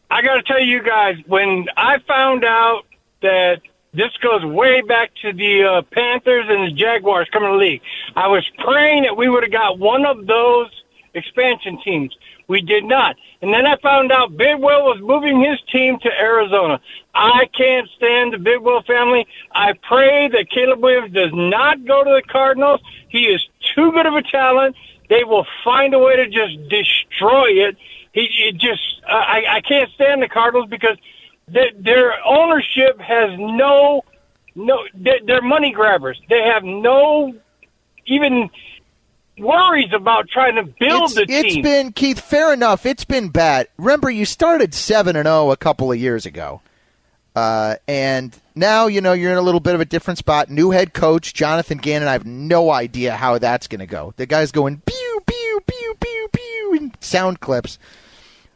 I 0.10 0.24
got 0.24 0.38
to 0.38 0.43
tell 0.43 0.60
you 0.60 0.82
guys, 0.82 1.18
when 1.28 1.68
I 1.78 1.99
found 2.08 2.43
out 2.43 2.86
that 3.22 3.62
this 3.93 4.12
goes 4.18 4.43
way 4.43 4.82
back 4.82 5.12
to 5.22 5.32
the 5.32 5.64
uh, 5.64 5.82
Panthers 5.91 6.47
and 6.49 6.68
the 6.68 6.72
Jaguars 6.72 7.30
coming 7.32 7.49
to 7.49 7.54
the 7.54 7.58
league, 7.58 7.82
I 8.16 8.28
was 8.28 8.43
praying 8.58 9.04
that 9.04 9.16
we 9.16 9.30
would 9.30 9.43
have 9.43 9.52
got 9.52 9.78
one 9.80 10.06
of 10.08 10.26
those 10.26 10.70
expansion 11.14 11.80
teams. 11.84 12.16
We 12.52 12.62
did 12.62 12.84
not. 12.84 13.16
And 13.41 13.54
then 13.54 13.66
I 13.66 13.78
found 13.78 14.12
out 14.12 14.38
Bidwell 14.38 14.84
was 14.84 14.99
moving 15.02 15.41
his 15.41 15.60
team 15.72 15.97
to 15.99 16.10
Arizona. 16.10 16.80
I 17.16 17.49
can't 17.58 17.88
stand 17.95 18.34
the 18.34 18.38
Bidwell 18.38 18.84
family. 18.84 19.26
I 19.52 19.74
pray 19.74 20.28
that 20.28 20.49
Caleb 20.49 20.84
Williams 20.84 21.14
does 21.14 21.32
not 21.34 21.86
go 21.86 22.04
to 22.04 22.10
the 22.10 22.22
Cardinals. 22.28 22.82
He 23.10 23.26
is 23.26 23.41
too 23.74 23.91
good 23.91 24.06
of 24.06 24.14
a 24.14 24.22
talent. 24.22 24.76
They 25.10 25.24
will 25.24 25.47
find 25.64 25.93
a 25.93 25.99
way 25.99 26.18
to 26.18 26.28
just 26.28 26.70
destroy 26.70 27.47
it 27.68 27.78
he 28.14 28.22
it 28.47 28.58
just 28.58 29.02
uh, 29.08 29.14
I 29.14 29.43
I 29.49 29.62
can't 29.62 29.89
stand 29.91 30.22
the 30.22 30.28
Cardinals 30.28 30.70
because 30.70 30.97
they, 31.47 31.72
their 31.78 32.16
ownership 32.26 32.99
has 32.99 33.32
no 33.38 34.04
no 34.56 34.86
they're, 34.93 35.20
they're 35.24 35.41
money 35.41 35.72
grabbers. 35.72 36.20
They 36.30 36.43
have 36.43 36.64
no 36.64 37.34
even 38.06 38.49
worries 39.42 39.92
about 39.94 40.30
trying 40.30 40.56
to 40.56 40.64
build 40.64 41.04
it's, 41.04 41.16
the 41.16 41.26
team. 41.26 41.46
It's 41.46 41.56
been 41.58 41.92
Keith. 41.92 42.20
Fair 42.20 42.54
enough. 42.54 42.86
It's 42.86 43.06
been 43.06 43.30
bad. 43.30 43.68
Remember, 43.78 44.10
you 44.10 44.26
started 44.26 44.74
seven 44.74 45.16
and 45.16 45.26
zero 45.26 45.48
oh 45.48 45.52
a 45.52 45.58
couple 45.58 45.92
of 45.92 45.98
years 45.98 46.26
ago, 46.26 46.62
uh, 47.36 47.76
and 47.88 48.38
now 48.56 48.88
you 48.88 49.02
know 49.02 49.14
you're 49.14 49.32
in 49.32 49.38
a 49.38 49.42
little 49.42 49.60
bit 49.60 49.76
of 49.76 49.82
a 49.82 49.86
different 49.86 50.18
spot. 50.18 50.50
New 50.50 50.72
head 50.72 50.94
coach 50.94 51.34
Jonathan 51.34 51.78
Gannon. 51.78 52.08
I 52.08 52.14
have 52.14 52.26
no 52.26 52.72
idea 52.72 53.16
how 53.16 53.38
that's 53.38 53.68
going 53.68 53.80
to 53.80 53.88
go. 53.88 54.14
The 54.18 54.26
guy's 54.26 54.52
going 54.52 54.82
pew 54.86 55.22
pew 55.26 55.62
pew 55.66 55.96
pew 56.00 56.28
pew 56.32 56.74
in 56.80 56.94
sound 57.00 57.39
clips. 57.39 57.80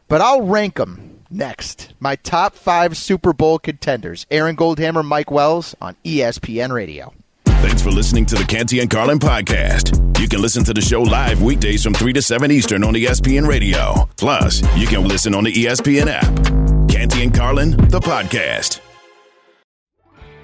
But 0.08 0.20
I'll 0.20 0.42
rank 0.42 0.76
them 0.76 1.20
next. 1.30 1.92
My 1.98 2.16
top 2.16 2.54
five 2.54 2.96
Super 2.96 3.32
Bowl 3.32 3.58
contenders 3.58 4.26
Aaron 4.30 4.56
Goldhammer, 4.56 5.04
Mike 5.04 5.30
Wells 5.30 5.74
on 5.80 5.96
ESPN 6.04 6.72
Radio. 6.72 7.12
Thanks 7.66 7.82
for 7.82 7.90
listening 7.90 8.24
to 8.26 8.36
the 8.36 8.44
Canty 8.44 8.78
and 8.78 8.88
Carlin 8.88 9.18
podcast. 9.18 10.20
You 10.20 10.28
can 10.28 10.40
listen 10.40 10.62
to 10.62 10.72
the 10.72 10.80
show 10.80 11.02
live 11.02 11.42
weekdays 11.42 11.82
from 11.82 11.94
3 11.94 12.12
to 12.12 12.22
7 12.22 12.48
Eastern 12.52 12.84
on 12.84 12.94
ESPN 12.94 13.44
Radio. 13.44 14.08
Plus, 14.16 14.62
you 14.76 14.86
can 14.86 15.08
listen 15.08 15.34
on 15.34 15.42
the 15.42 15.52
ESPN 15.52 16.06
app. 16.06 16.88
Canty 16.88 17.24
and 17.24 17.34
Carlin, 17.34 17.72
the 17.88 17.98
podcast. 17.98 18.78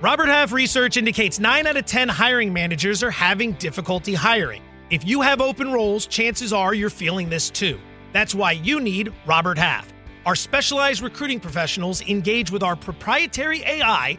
Robert 0.00 0.26
Half 0.26 0.50
research 0.50 0.96
indicates 0.96 1.38
9 1.38 1.64
out 1.68 1.76
of 1.76 1.86
10 1.86 2.08
hiring 2.08 2.52
managers 2.52 3.04
are 3.04 3.12
having 3.12 3.52
difficulty 3.52 4.14
hiring. 4.14 4.62
If 4.90 5.06
you 5.06 5.20
have 5.20 5.40
open 5.40 5.72
roles, 5.72 6.06
chances 6.06 6.52
are 6.52 6.74
you're 6.74 6.90
feeling 6.90 7.30
this 7.30 7.50
too. 7.50 7.78
That's 8.12 8.34
why 8.34 8.50
you 8.50 8.80
need 8.80 9.12
Robert 9.26 9.58
Half. 9.58 9.92
Our 10.26 10.34
specialized 10.34 11.02
recruiting 11.02 11.38
professionals 11.38 12.02
engage 12.02 12.50
with 12.50 12.64
our 12.64 12.74
proprietary 12.74 13.62
AI 13.62 14.18